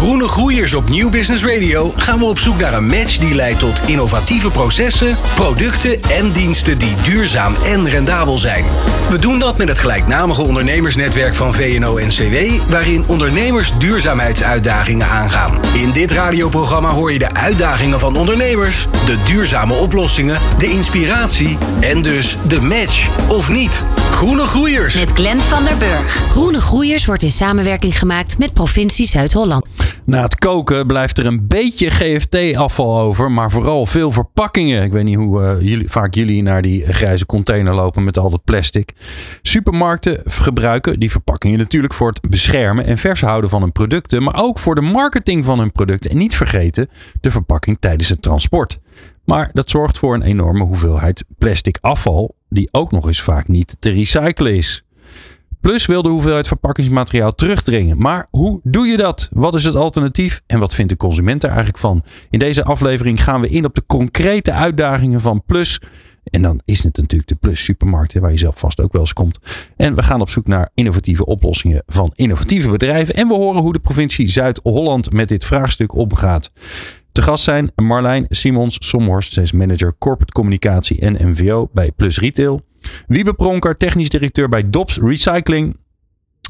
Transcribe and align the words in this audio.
Groene 0.00 0.28
Groeiers 0.28 0.74
op 0.74 0.88
Nieuw 0.88 1.10
Business 1.10 1.44
Radio 1.44 1.92
gaan 1.96 2.18
we 2.18 2.24
op 2.24 2.38
zoek 2.38 2.58
naar 2.58 2.74
een 2.74 2.86
match 2.86 3.18
die 3.18 3.34
leidt 3.34 3.58
tot 3.58 3.80
innovatieve 3.86 4.50
processen, 4.50 5.16
producten 5.34 6.02
en 6.02 6.32
diensten 6.32 6.78
die 6.78 6.94
duurzaam 7.02 7.54
en 7.54 7.88
rendabel 7.88 8.38
zijn. 8.38 8.64
We 9.10 9.18
doen 9.18 9.38
dat 9.38 9.58
met 9.58 9.68
het 9.68 9.78
gelijknamige 9.78 10.42
ondernemersnetwerk 10.42 11.34
van 11.34 11.54
VNO-NCW, 11.54 12.36
waarin 12.70 13.04
ondernemers 13.06 13.72
duurzaamheidsuitdagingen 13.78 15.06
aangaan. 15.06 15.58
In 15.74 15.92
dit 15.92 16.10
radioprogramma 16.10 16.90
hoor 16.90 17.12
je 17.12 17.18
de 17.18 17.34
uitdagingen 17.34 17.98
van 17.98 18.16
ondernemers, 18.16 18.86
de 19.06 19.22
duurzame 19.22 19.74
oplossingen, 19.74 20.40
de 20.58 20.70
inspiratie 20.70 21.58
en 21.80 22.02
dus 22.02 22.36
de 22.48 22.60
match 22.60 23.08
of 23.28 23.48
niet. 23.48 23.84
Groene 24.10 24.46
Groeiers. 24.46 24.94
Met 24.94 25.10
Glenn 25.14 25.40
van 25.40 25.64
der 25.64 25.76
Burg. 25.76 26.16
Groene 26.30 26.60
Groeiers 26.60 27.06
wordt 27.06 27.22
in 27.22 27.30
samenwerking 27.30 27.98
gemaakt 27.98 28.38
met 28.38 28.52
provincie 28.52 29.06
Zuid-Holland. 29.06 29.59
Na 30.04 30.22
het 30.22 30.34
koken 30.38 30.86
blijft 30.86 31.18
er 31.18 31.26
een 31.26 31.46
beetje 31.46 31.90
GFT-afval 31.90 33.00
over, 33.00 33.30
maar 33.30 33.50
vooral 33.50 33.86
veel 33.86 34.10
verpakkingen. 34.10 34.82
Ik 34.82 34.92
weet 34.92 35.04
niet 35.04 35.16
hoe 35.16 35.42
eh, 35.42 35.60
jullie, 35.60 35.90
vaak 35.90 36.14
jullie 36.14 36.42
naar 36.42 36.62
die 36.62 36.86
grijze 36.86 37.26
container 37.26 37.74
lopen 37.74 38.04
met 38.04 38.18
al 38.18 38.30
dat 38.30 38.44
plastic. 38.44 38.92
Supermarkten 39.42 40.20
gebruiken 40.24 41.00
die 41.00 41.10
verpakkingen 41.10 41.58
natuurlijk 41.58 41.94
voor 41.94 42.08
het 42.08 42.30
beschermen 42.30 42.84
en 42.84 42.98
vers 42.98 43.20
houden 43.20 43.50
van 43.50 43.60
hun 43.62 43.72
producten, 43.72 44.22
maar 44.22 44.42
ook 44.42 44.58
voor 44.58 44.74
de 44.74 44.80
marketing 44.80 45.44
van 45.44 45.58
hun 45.58 45.72
producten. 45.72 46.10
En 46.10 46.16
niet 46.16 46.36
vergeten 46.36 46.88
de 47.20 47.30
verpakking 47.30 47.76
tijdens 47.80 48.08
het 48.08 48.22
transport. 48.22 48.78
Maar 49.24 49.50
dat 49.52 49.70
zorgt 49.70 49.98
voor 49.98 50.14
een 50.14 50.22
enorme 50.22 50.64
hoeveelheid 50.64 51.24
plastic 51.38 51.78
afval, 51.80 52.34
die 52.48 52.68
ook 52.70 52.90
nog 52.90 53.06
eens 53.06 53.20
vaak 53.20 53.48
niet 53.48 53.76
te 53.78 53.90
recyclen 53.90 54.56
is. 54.56 54.84
Plus 55.60 55.86
wil 55.86 56.02
de 56.02 56.08
hoeveelheid 56.08 56.46
verpakkingsmateriaal 56.48 57.34
terugdringen. 57.34 57.98
Maar 57.98 58.26
hoe 58.30 58.60
doe 58.62 58.86
je 58.86 58.96
dat? 58.96 59.28
Wat 59.32 59.54
is 59.54 59.64
het 59.64 59.74
alternatief? 59.74 60.42
En 60.46 60.58
wat 60.58 60.74
vindt 60.74 60.90
de 60.90 60.96
consument 60.96 61.42
er 61.42 61.48
eigenlijk 61.48 61.78
van? 61.78 62.02
In 62.30 62.38
deze 62.38 62.64
aflevering 62.64 63.22
gaan 63.24 63.40
we 63.40 63.48
in 63.48 63.64
op 63.64 63.74
de 63.74 63.86
concrete 63.86 64.52
uitdagingen 64.52 65.20
van 65.20 65.42
Plus. 65.46 65.80
En 66.24 66.42
dan 66.42 66.60
is 66.64 66.82
het 66.82 66.96
natuurlijk 66.96 67.28
de 67.28 67.34
Plus 67.34 67.64
supermarkt, 67.64 68.18
waar 68.18 68.30
je 68.30 68.38
zelf 68.38 68.58
vast 68.58 68.80
ook 68.80 68.92
wel 68.92 69.00
eens 69.00 69.12
komt. 69.12 69.38
En 69.76 69.94
we 69.94 70.02
gaan 70.02 70.20
op 70.20 70.30
zoek 70.30 70.46
naar 70.46 70.70
innovatieve 70.74 71.26
oplossingen 71.26 71.82
van 71.86 72.10
innovatieve 72.14 72.70
bedrijven. 72.70 73.14
En 73.14 73.28
we 73.28 73.34
horen 73.34 73.62
hoe 73.62 73.72
de 73.72 73.78
provincie 73.78 74.28
Zuid-Holland 74.28 75.12
met 75.12 75.28
dit 75.28 75.44
vraagstuk 75.44 75.94
omgaat. 75.94 76.50
Te 77.12 77.22
gast 77.22 77.44
zijn 77.44 77.72
Marlijn 77.76 78.26
Simons 78.28 78.76
Somhorst, 78.80 79.32
zij 79.32 79.42
is 79.42 79.52
manager 79.52 79.94
corporate 79.98 80.32
communicatie 80.32 81.00
en 81.00 81.30
MVO 81.30 81.68
bij 81.72 81.92
Plus 81.96 82.18
Retail. 82.18 82.60
Wiebe 83.06 83.34
Pronker, 83.34 83.76
technisch 83.76 84.08
directeur 84.08 84.48
bij 84.48 84.70
Dops 84.70 84.98
Recycling. 84.98 85.76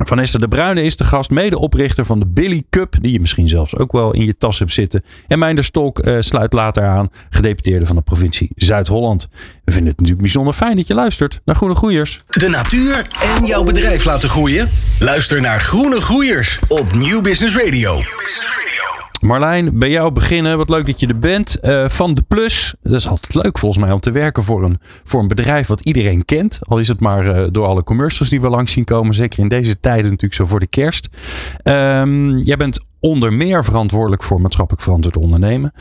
Vanessa 0.04 0.38
de 0.38 0.48
Bruyne 0.48 0.82
is 0.82 0.96
de 0.96 1.04
gast, 1.04 1.30
medeoprichter 1.30 2.04
van 2.04 2.18
de 2.18 2.26
Billy 2.26 2.62
Cup, 2.70 2.96
die 3.00 3.12
je 3.12 3.20
misschien 3.20 3.48
zelfs 3.48 3.76
ook 3.76 3.92
wel 3.92 4.14
in 4.14 4.24
je 4.24 4.36
tas 4.36 4.58
hebt 4.58 4.72
zitten. 4.72 5.04
En 5.26 5.38
Meinder 5.38 5.64
Stolk 5.64 6.06
uh, 6.06 6.16
sluit 6.20 6.52
later 6.52 6.86
aan, 6.86 7.08
gedeputeerde 7.30 7.86
van 7.86 7.96
de 7.96 8.02
provincie 8.02 8.50
Zuid-Holland. 8.54 9.28
We 9.64 9.72
vinden 9.72 9.90
het 9.90 9.96
natuurlijk 9.96 10.22
bijzonder 10.22 10.54
fijn 10.54 10.76
dat 10.76 10.86
je 10.86 10.94
luistert 10.94 11.40
naar 11.44 11.56
Groene 11.56 11.74
Groeiers. 11.74 12.20
De 12.28 12.48
natuur 12.48 13.06
en 13.36 13.46
jouw 13.46 13.62
bedrijf 13.62 14.04
laten 14.04 14.28
groeien? 14.28 14.68
Luister 14.98 15.40
naar 15.40 15.60
Groene 15.60 16.00
Groeiers 16.00 16.58
op 16.68 16.94
Nieuw 16.94 17.20
Business 17.20 17.56
Radio. 17.56 17.94
New 17.94 18.04
Business 18.04 18.56
Radio. 18.56 18.89
Marlijn, 19.20 19.78
bij 19.78 19.90
jou 19.90 20.12
beginnen. 20.12 20.56
Wat 20.56 20.68
leuk 20.68 20.86
dat 20.86 21.00
je 21.00 21.06
er 21.06 21.18
bent. 21.18 21.58
Uh, 21.62 21.88
van 21.88 22.14
de 22.14 22.22
Plus. 22.22 22.74
Dat 22.82 22.92
is 22.92 23.08
altijd 23.08 23.34
leuk 23.34 23.58
volgens 23.58 23.84
mij 23.84 23.92
om 23.92 24.00
te 24.00 24.10
werken 24.10 24.42
voor 24.42 24.64
een, 24.64 24.78
voor 25.04 25.20
een 25.20 25.28
bedrijf 25.28 25.66
wat 25.66 25.80
iedereen 25.80 26.24
kent. 26.24 26.58
Al 26.62 26.78
is 26.78 26.88
het 26.88 27.00
maar 27.00 27.24
uh, 27.26 27.46
door 27.50 27.66
alle 27.66 27.84
commercials 27.84 28.30
die 28.30 28.40
we 28.40 28.48
langs 28.48 28.72
zien 28.72 28.84
komen. 28.84 29.14
Zeker 29.14 29.38
in 29.38 29.48
deze 29.48 29.80
tijden 29.80 30.04
natuurlijk 30.04 30.34
zo 30.34 30.46
voor 30.46 30.60
de 30.60 30.66
kerst. 30.66 31.08
Um, 31.64 32.38
jij 32.38 32.56
bent 32.56 32.84
onder 33.00 33.32
meer 33.32 33.64
verantwoordelijk 33.64 34.22
voor 34.22 34.40
maatschappelijk 34.40 34.82
verantwoord 34.82 35.16
ondernemen. 35.16 35.72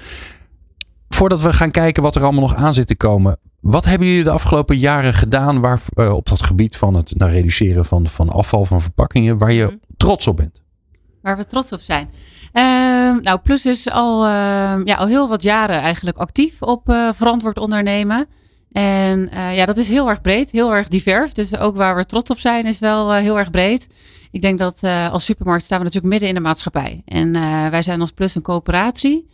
Voordat 1.10 1.42
we 1.42 1.54
gaan 1.54 1.72
kijken 1.72 2.04
wat 2.04 2.16
er 2.16 2.24
allemaal 2.24 2.42
nog 2.42 2.56
aan 2.56 2.74
zit 2.74 2.88
te 2.88 2.96
komen. 2.96 3.38
Wat 3.60 3.86
hebben 3.86 4.08
jullie 4.08 4.24
de 4.24 4.32
afgelopen 4.32 4.78
jaren 4.78 5.14
gedaan 5.14 5.60
waar, 5.60 5.82
uh, 5.96 6.14
op 6.14 6.28
dat 6.28 6.44
gebied 6.44 6.78
van 6.78 6.94
het 6.94 7.14
nou, 7.18 7.32
reduceren 7.32 7.86
van, 7.86 8.08
van 8.08 8.30
afval, 8.30 8.66
van 8.66 8.82
verpakkingen, 8.82 9.38
waar 9.38 9.52
je 9.52 9.80
trots 9.98 10.28
op 10.28 10.38
bent? 10.38 10.62
Waar 11.22 11.38
we 11.38 11.46
trots 11.46 11.72
op 11.72 11.80
zijn. 11.80 12.10
Uh, 12.54 12.64
nou, 13.22 13.40
Plus 13.44 13.66
is 13.66 13.90
al, 13.90 14.26
uh, 14.26 14.32
ja, 14.84 14.96
al 14.96 15.08
heel 15.08 15.28
wat 15.28 15.44
jaren 15.44 15.80
eigenlijk 15.80 16.18
actief 16.18 16.62
op 16.62 16.90
uh, 16.90 17.10
verantwoord 17.14 17.58
ondernemen. 17.58 18.28
En 18.72 19.30
eh, 19.32 19.56
ja, 19.56 19.66
dat 19.66 19.78
is 19.78 19.90
heel 19.90 20.10
erg 20.10 20.22
breed, 20.22 20.52
heel 20.52 20.74
erg 20.74 20.88
divers. 20.88 21.34
Dus 21.34 21.58
ook 21.58 21.76
waar 21.78 21.96
we 21.96 22.06
trots 22.06 22.30
op 22.30 22.40
zijn 22.40 22.66
is 22.66 22.80
wel 22.80 23.14
heel 23.14 23.38
erg 23.38 23.52
breed. 23.52 23.88
Ik 24.32 24.42
denk 24.42 24.60
dat 24.60 24.84
als 24.84 25.26
supermarkt 25.26 25.64
staan 25.64 25.78
we 25.78 25.84
natuurlijk 25.84 26.12
midden 26.12 26.30
in 26.30 26.36
de 26.36 26.42
maatschappij. 26.42 27.02
En 27.06 27.32
wij 27.72 27.82
zijn 27.82 28.02
als 28.02 28.12
Plus 28.12 28.36
een 28.36 28.42
coöperatie. 28.42 29.28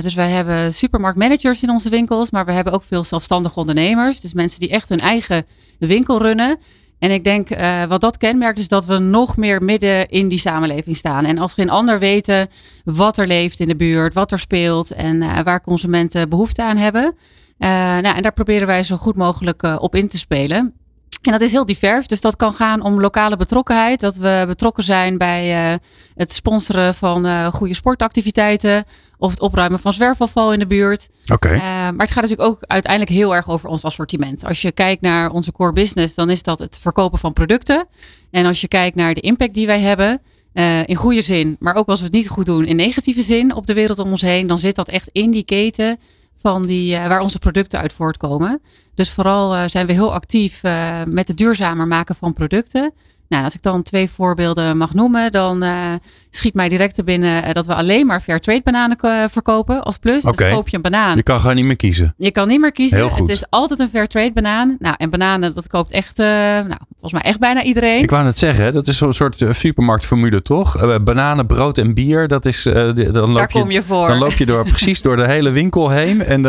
dus 0.00 0.14
wij 0.14 0.30
hebben 0.30 0.74
supermarktmanagers 0.74 1.62
in 1.62 1.70
onze 1.70 1.88
winkels, 1.88 2.30
maar 2.30 2.44
we 2.44 2.52
hebben 2.52 2.72
ook 2.72 2.82
veel 2.82 3.04
zelfstandige 3.04 3.60
ondernemers. 3.60 4.20
Dus 4.20 4.32
mensen 4.32 4.60
die 4.60 4.70
echt 4.70 4.88
hun 4.88 5.00
eigen 5.00 5.46
winkel 5.78 6.22
runnen. 6.22 6.58
En 6.98 7.10
ik 7.10 7.24
denk 7.24 7.50
uh, 7.50 7.84
wat 7.84 8.00
dat 8.00 8.16
kenmerkt 8.16 8.58
is 8.58 8.68
dat 8.68 8.86
we 8.86 8.98
nog 8.98 9.36
meer 9.36 9.62
midden 9.62 10.08
in 10.08 10.28
die 10.28 10.38
samenleving 10.38 10.96
staan. 10.96 11.24
En 11.24 11.38
als 11.38 11.54
geen 11.54 11.70
ander 11.70 11.98
weten 11.98 12.48
wat 12.84 13.18
er 13.18 13.26
leeft 13.26 13.60
in 13.60 13.68
de 13.68 13.76
buurt, 13.76 14.14
wat 14.14 14.32
er 14.32 14.38
speelt 14.38 14.90
en 14.90 15.22
uh, 15.22 15.40
waar 15.40 15.62
consumenten 15.62 16.28
behoefte 16.28 16.62
aan 16.62 16.76
hebben. 16.76 17.04
Uh, 17.04 17.68
nou, 17.68 18.16
en 18.16 18.22
daar 18.22 18.32
proberen 18.32 18.66
wij 18.66 18.82
zo 18.82 18.96
goed 18.96 19.16
mogelijk 19.16 19.62
op 19.62 19.94
in 19.94 20.08
te 20.08 20.18
spelen. 20.18 20.77
En 21.22 21.32
dat 21.32 21.40
is 21.40 21.52
heel 21.52 21.66
divers. 21.66 22.06
Dus 22.06 22.20
dat 22.20 22.36
kan 22.36 22.52
gaan 22.52 22.82
om 22.82 23.00
lokale 23.00 23.36
betrokkenheid. 23.36 24.00
Dat 24.00 24.16
we 24.16 24.44
betrokken 24.46 24.84
zijn 24.84 25.18
bij 25.18 25.72
uh, 25.72 25.78
het 26.14 26.32
sponsoren 26.32 26.94
van 26.94 27.26
uh, 27.26 27.46
goede 27.46 27.74
sportactiviteiten. 27.74 28.84
Of 29.18 29.30
het 29.30 29.40
opruimen 29.40 29.80
van 29.80 29.92
zwerfafval 29.92 30.52
in 30.52 30.58
de 30.58 30.66
buurt. 30.66 31.08
Oké. 31.22 31.32
Okay. 31.32 31.56
Uh, 31.56 31.62
maar 31.62 32.06
het 32.06 32.10
gaat 32.10 32.22
natuurlijk 32.22 32.48
ook 32.48 32.58
uiteindelijk 32.60 33.12
heel 33.12 33.34
erg 33.34 33.48
over 33.48 33.68
ons 33.68 33.84
assortiment. 33.84 34.44
Als 34.44 34.62
je 34.62 34.72
kijkt 34.72 35.02
naar 35.02 35.30
onze 35.30 35.52
core 35.52 35.72
business, 35.72 36.14
dan 36.14 36.30
is 36.30 36.42
dat 36.42 36.58
het 36.58 36.78
verkopen 36.80 37.18
van 37.18 37.32
producten. 37.32 37.86
En 38.30 38.46
als 38.46 38.60
je 38.60 38.68
kijkt 38.68 38.96
naar 38.96 39.14
de 39.14 39.20
impact 39.20 39.54
die 39.54 39.66
wij 39.66 39.80
hebben. 39.80 40.20
in 40.84 40.94
goede 40.94 41.22
zin, 41.22 41.56
maar 41.58 41.74
ook 41.74 41.88
als 41.88 41.98
we 41.98 42.04
het 42.04 42.14
niet 42.14 42.28
goed 42.28 42.46
doen 42.46 42.64
in 42.64 42.76
negatieve 42.76 43.22
zin 43.22 43.54
op 43.54 43.66
de 43.66 43.74
wereld 43.74 43.98
om 43.98 44.10
ons 44.10 44.22
heen, 44.22 44.46
dan 44.46 44.58
zit 44.58 44.74
dat 44.74 44.88
echt 44.88 45.08
in 45.12 45.30
die 45.30 45.44
keten 45.44 45.98
van 46.40 46.66
die, 46.66 46.94
uh, 46.94 47.06
waar 47.06 47.20
onze 47.20 47.38
producten 47.38 47.80
uit 47.80 47.92
voortkomen. 47.92 48.60
Dus 48.94 49.10
vooral 49.10 49.56
uh, 49.56 49.62
zijn 49.66 49.86
we 49.86 49.92
heel 49.92 50.14
actief 50.14 50.64
uh, 50.64 51.02
met 51.06 51.28
het 51.28 51.36
duurzamer 51.36 51.86
maken 51.86 52.14
van 52.14 52.32
producten. 52.32 52.92
Nou, 53.28 53.44
als 53.44 53.54
ik 53.54 53.62
dan 53.62 53.82
twee 53.82 54.10
voorbeelden 54.10 54.76
mag 54.76 54.94
noemen, 54.94 55.32
dan 55.32 55.64
uh, 55.64 55.92
schiet 56.30 56.54
mij 56.54 56.68
direct 56.68 56.94
te 56.94 57.04
binnen 57.04 57.48
uh, 57.48 57.52
dat 57.52 57.66
we 57.66 57.74
alleen 57.74 58.06
maar 58.06 58.20
fair 58.20 58.40
trade 58.40 58.60
bananen 58.64 58.96
uh, 59.04 59.24
verkopen 59.30 59.82
als 59.82 59.98
plus. 59.98 60.24
Okay. 60.24 60.46
Dus 60.46 60.56
koop 60.56 60.68
je 60.68 60.76
een 60.76 60.82
banaan. 60.82 61.16
Je 61.16 61.22
kan 61.22 61.40
gewoon 61.40 61.56
niet 61.56 61.64
meer 61.64 61.76
kiezen. 61.76 62.14
Je 62.16 62.30
kan 62.30 62.48
niet 62.48 62.60
meer 62.60 62.72
kiezen. 62.72 62.98
Heel 62.98 63.10
goed. 63.10 63.18
Het 63.18 63.36
is 63.36 63.44
altijd 63.50 63.80
een 63.80 63.88
fair 63.88 64.06
trade 64.06 64.32
banaan. 64.32 64.76
Nou, 64.78 64.94
en 64.98 65.10
bananen, 65.10 65.54
dat 65.54 65.68
koopt 65.68 65.90
echt, 65.90 66.16
nou, 66.18 66.76
volgens 66.90 67.12
mij 67.12 67.22
echt 67.22 67.38
bijna 67.38 67.62
iedereen. 67.62 68.02
Ik 68.02 68.10
wou 68.10 68.24
net 68.24 68.38
zeggen, 68.38 68.72
dat 68.72 68.88
is 68.88 68.96
zo'n 68.96 69.12
soort 69.12 69.44
supermarktformule, 69.50 70.42
toch? 70.42 71.02
bananen, 71.04 71.46
brood 71.46 71.78
en 71.78 71.94
bier, 71.94 72.28
dat 72.28 72.46
is. 72.46 72.62
dan 72.62 72.94
loop 73.12 73.34
Daar 73.34 73.50
kom 73.50 73.70
je 73.70 73.82
voor. 73.82 74.08
Dan 74.08 74.18
loop 74.18 74.32
je 74.32 74.46
door, 74.46 74.64
precies 74.74 75.02
door 75.02 75.16
de 75.16 75.26
hele 75.26 75.50
winkel 75.50 75.90
heen. 75.90 76.24
En 76.24 76.42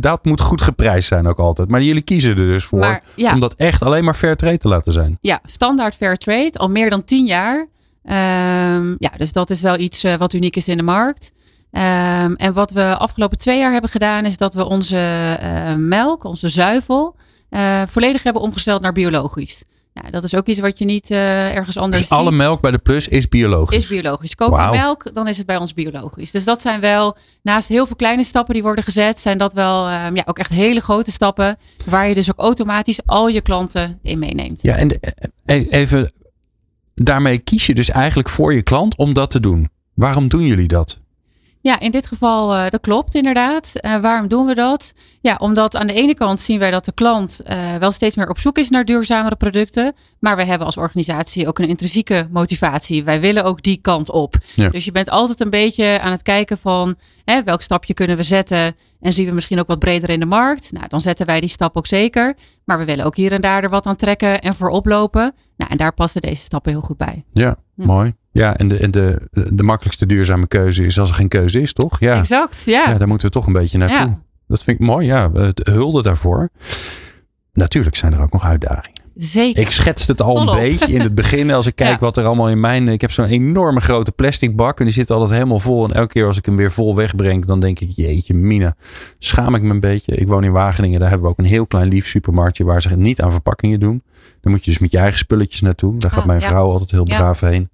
dat 0.00 0.24
moet 0.24 0.40
goed 0.40 0.62
geprijsd 0.62 1.08
zijn 1.08 1.26
ook 1.26 1.38
altijd. 1.38 1.68
Maar 1.68 1.82
jullie 1.82 2.02
kiezen 2.02 2.30
er 2.30 2.36
dus 2.36 2.64
voor 2.64 2.78
maar, 2.78 3.02
ja. 3.14 3.32
om 3.32 3.40
dat 3.40 3.54
echt 3.54 3.82
alleen 3.82 4.04
maar 4.04 4.14
fair 4.14 4.36
trade 4.36 4.58
te 4.58 4.68
laten 4.68 4.92
zijn. 4.92 5.18
Ja, 5.20 5.40
standaard 5.44 5.94
fair 5.94 6.11
trade, 6.18 6.52
al 6.52 6.68
meer 6.68 6.90
dan 6.90 7.04
tien 7.04 7.26
jaar. 7.26 7.58
Um, 8.04 8.96
ja, 8.98 9.10
dus 9.16 9.32
dat 9.32 9.50
is 9.50 9.60
wel 9.60 9.78
iets 9.78 10.04
uh, 10.04 10.14
wat 10.14 10.32
uniek 10.32 10.56
is 10.56 10.68
in 10.68 10.76
de 10.76 10.82
markt. 10.82 11.32
Um, 11.70 12.36
en 12.36 12.52
wat 12.52 12.70
we 12.70 12.96
afgelopen 12.96 13.38
twee 13.38 13.58
jaar 13.58 13.72
hebben 13.72 13.90
gedaan, 13.90 14.24
is 14.24 14.36
dat 14.36 14.54
we 14.54 14.64
onze 14.64 15.38
uh, 15.42 15.74
melk, 15.74 16.24
onze 16.24 16.48
zuivel, 16.48 17.16
uh, 17.50 17.82
volledig 17.88 18.22
hebben 18.22 18.42
omgesteld 18.42 18.82
naar 18.82 18.92
biologisch. 18.92 19.64
Ja, 19.94 20.10
dat 20.10 20.22
is 20.22 20.34
ook 20.34 20.46
iets 20.46 20.60
wat 20.60 20.78
je 20.78 20.84
niet 20.84 21.10
ergens 21.10 21.78
anders 21.78 22.02
dus 22.02 22.10
alle 22.10 22.28
ziet. 22.28 22.38
melk 22.38 22.60
bij 22.60 22.70
de 22.70 22.78
Plus 22.78 23.08
is 23.08 23.28
biologisch? 23.28 23.76
Is 23.76 23.86
biologisch. 23.86 24.34
Koop 24.34 24.50
je 24.50 24.56
wow. 24.56 24.70
melk, 24.70 25.14
dan 25.14 25.28
is 25.28 25.36
het 25.36 25.46
bij 25.46 25.56
ons 25.56 25.74
biologisch. 25.74 26.30
Dus 26.30 26.44
dat 26.44 26.62
zijn 26.62 26.80
wel, 26.80 27.16
naast 27.42 27.68
heel 27.68 27.86
veel 27.86 27.96
kleine 27.96 28.24
stappen 28.24 28.54
die 28.54 28.62
worden 28.62 28.84
gezet, 28.84 29.20
zijn 29.20 29.38
dat 29.38 29.52
wel 29.52 29.90
um, 29.90 30.16
ja, 30.16 30.22
ook 30.26 30.38
echt 30.38 30.50
hele 30.50 30.80
grote 30.80 31.12
stappen. 31.12 31.58
Waar 31.86 32.08
je 32.08 32.14
dus 32.14 32.30
ook 32.30 32.38
automatisch 32.38 33.06
al 33.06 33.28
je 33.28 33.40
klanten 33.40 33.98
in 34.02 34.18
meeneemt. 34.18 34.62
Ja, 34.62 34.74
en 34.74 35.00
even 35.70 36.12
daarmee 36.94 37.38
kies 37.38 37.66
je 37.66 37.74
dus 37.74 37.90
eigenlijk 37.90 38.28
voor 38.28 38.54
je 38.54 38.62
klant 38.62 38.96
om 38.96 39.12
dat 39.12 39.30
te 39.30 39.40
doen. 39.40 39.70
Waarom 39.94 40.28
doen 40.28 40.46
jullie 40.46 40.68
dat? 40.68 41.00
Ja, 41.62 41.80
in 41.80 41.90
dit 41.90 42.06
geval, 42.06 42.56
uh, 42.56 42.68
dat 42.68 42.80
klopt 42.80 43.14
inderdaad. 43.14 43.72
Uh, 43.80 44.00
waarom 44.00 44.28
doen 44.28 44.46
we 44.46 44.54
dat? 44.54 44.94
Ja, 45.20 45.36
omdat 45.38 45.76
aan 45.76 45.86
de 45.86 45.92
ene 45.92 46.14
kant 46.14 46.40
zien 46.40 46.58
wij 46.58 46.70
dat 46.70 46.84
de 46.84 46.92
klant 46.92 47.40
uh, 47.46 47.76
wel 47.76 47.92
steeds 47.92 48.16
meer 48.16 48.28
op 48.28 48.38
zoek 48.38 48.58
is 48.58 48.68
naar 48.68 48.84
duurzamere 48.84 49.36
producten. 49.36 49.94
Maar 50.18 50.36
we 50.36 50.44
hebben 50.44 50.66
als 50.66 50.76
organisatie 50.76 51.48
ook 51.48 51.58
een 51.58 51.68
intrinsieke 51.68 52.28
motivatie. 52.30 53.04
Wij 53.04 53.20
willen 53.20 53.44
ook 53.44 53.62
die 53.62 53.78
kant 53.80 54.10
op. 54.10 54.34
Ja. 54.54 54.68
Dus 54.68 54.84
je 54.84 54.92
bent 54.92 55.10
altijd 55.10 55.40
een 55.40 55.50
beetje 55.50 56.00
aan 56.00 56.10
het 56.10 56.22
kijken 56.22 56.58
van 56.58 56.94
hè, 57.24 57.42
welk 57.42 57.62
stapje 57.62 57.94
kunnen 57.94 58.16
we 58.16 58.22
zetten. 58.22 58.76
En 59.00 59.12
zien 59.12 59.26
we 59.26 59.32
misschien 59.32 59.60
ook 59.60 59.66
wat 59.66 59.78
breder 59.78 60.10
in 60.10 60.20
de 60.20 60.26
markt. 60.26 60.72
Nou, 60.72 60.88
dan 60.88 61.00
zetten 61.00 61.26
wij 61.26 61.40
die 61.40 61.48
stap 61.48 61.76
ook 61.76 61.86
zeker. 61.86 62.36
Maar 62.64 62.78
we 62.78 62.84
willen 62.84 63.04
ook 63.04 63.16
hier 63.16 63.32
en 63.32 63.40
daar 63.40 63.62
er 63.62 63.70
wat 63.70 63.86
aan 63.86 63.96
trekken 63.96 64.40
en 64.40 64.54
voor 64.54 64.68
oplopen. 64.68 65.34
Nou, 65.56 65.70
en 65.70 65.76
daar 65.76 65.94
passen 65.94 66.20
deze 66.20 66.42
stappen 66.42 66.72
heel 66.72 66.80
goed 66.80 66.96
bij. 66.96 67.24
Ja, 67.32 67.56
ja. 67.74 67.86
mooi. 67.86 68.14
Ja, 68.32 68.56
en, 68.56 68.68
de, 68.68 68.76
en 68.76 68.90
de, 68.90 69.28
de 69.30 69.62
makkelijkste 69.62 70.06
duurzame 70.06 70.46
keuze 70.46 70.84
is 70.84 70.98
als 70.98 71.08
er 71.08 71.14
geen 71.14 71.28
keuze 71.28 71.60
is, 71.60 71.72
toch? 71.72 72.00
Ja, 72.00 72.18
exact. 72.18 72.62
Ja, 72.64 72.88
ja 72.88 72.98
daar 72.98 73.08
moeten 73.08 73.26
we 73.26 73.32
toch 73.32 73.46
een 73.46 73.52
beetje 73.52 73.78
naartoe. 73.78 73.98
Ja. 73.98 74.18
Dat 74.46 74.64
vind 74.64 74.80
ik 74.80 74.86
mooi, 74.86 75.06
ja. 75.06 75.30
Hulde 75.54 76.02
daarvoor. 76.02 76.48
Natuurlijk 77.52 77.96
zijn 77.96 78.12
er 78.12 78.20
ook 78.20 78.32
nog 78.32 78.44
uitdagingen. 78.44 79.01
Zeker. 79.14 79.62
Ik 79.62 79.70
schetste 79.70 80.10
het 80.12 80.22
al 80.22 80.40
een 80.48 80.60
beetje 80.60 80.92
in 80.92 81.00
het 81.00 81.14
begin. 81.14 81.50
Als 81.50 81.66
ik 81.66 81.76
kijk 81.84 81.90
ja. 81.90 81.98
wat 81.98 82.16
er 82.16 82.24
allemaal 82.24 82.48
in 82.48 82.60
mijn... 82.60 82.88
Ik 82.88 83.00
heb 83.00 83.10
zo'n 83.10 83.24
enorme 83.26 83.80
grote 83.80 84.12
plastic 84.12 84.56
bak. 84.56 84.78
En 84.78 84.84
die 84.84 84.94
zit 84.94 85.10
altijd 85.10 85.30
helemaal 85.30 85.58
vol. 85.58 85.84
En 85.84 85.94
elke 85.94 86.12
keer 86.12 86.26
als 86.26 86.38
ik 86.38 86.46
hem 86.46 86.56
weer 86.56 86.72
vol 86.72 86.94
wegbreng. 86.96 87.44
Dan 87.44 87.60
denk 87.60 87.80
ik, 87.80 87.90
jeetje 87.90 88.34
mina. 88.34 88.76
Schaam 89.18 89.54
ik 89.54 89.62
me 89.62 89.70
een 89.70 89.80
beetje. 89.80 90.14
Ik 90.14 90.28
woon 90.28 90.44
in 90.44 90.52
Wageningen. 90.52 91.00
Daar 91.00 91.08
hebben 91.08 91.26
we 91.26 91.32
ook 91.32 91.38
een 91.38 91.50
heel 91.50 91.66
klein 91.66 91.88
lief 91.88 92.06
supermarktje. 92.06 92.64
Waar 92.64 92.82
ze 92.82 92.88
het 92.88 92.98
niet 92.98 93.20
aan 93.20 93.32
verpakkingen 93.32 93.80
doen. 93.80 94.02
Dan 94.40 94.52
moet 94.52 94.64
je 94.64 94.70
dus 94.70 94.80
met 94.80 94.90
je 94.90 94.98
eigen 94.98 95.18
spulletjes 95.18 95.60
naartoe. 95.60 95.96
Daar 95.98 96.10
gaat 96.10 96.20
Ah, 96.20 96.26
mijn 96.26 96.40
ja. 96.40 96.48
vrouw 96.48 96.70
altijd 96.70 96.90
heel 96.90 97.04
braaf 97.04 97.40
heen. 97.40 97.70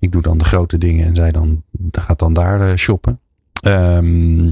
Ik 0.00 0.12
doe 0.12 0.22
dan 0.22 0.38
de 0.38 0.44
grote 0.44 0.78
dingen. 0.78 1.06
En 1.06 1.14
zij 1.14 1.32
dan, 1.32 1.62
gaat 1.92 2.18
dan 2.18 2.32
daar 2.32 2.68
eh, 2.68 2.76
shoppen. 2.76 3.20
Ehm, 3.62 4.44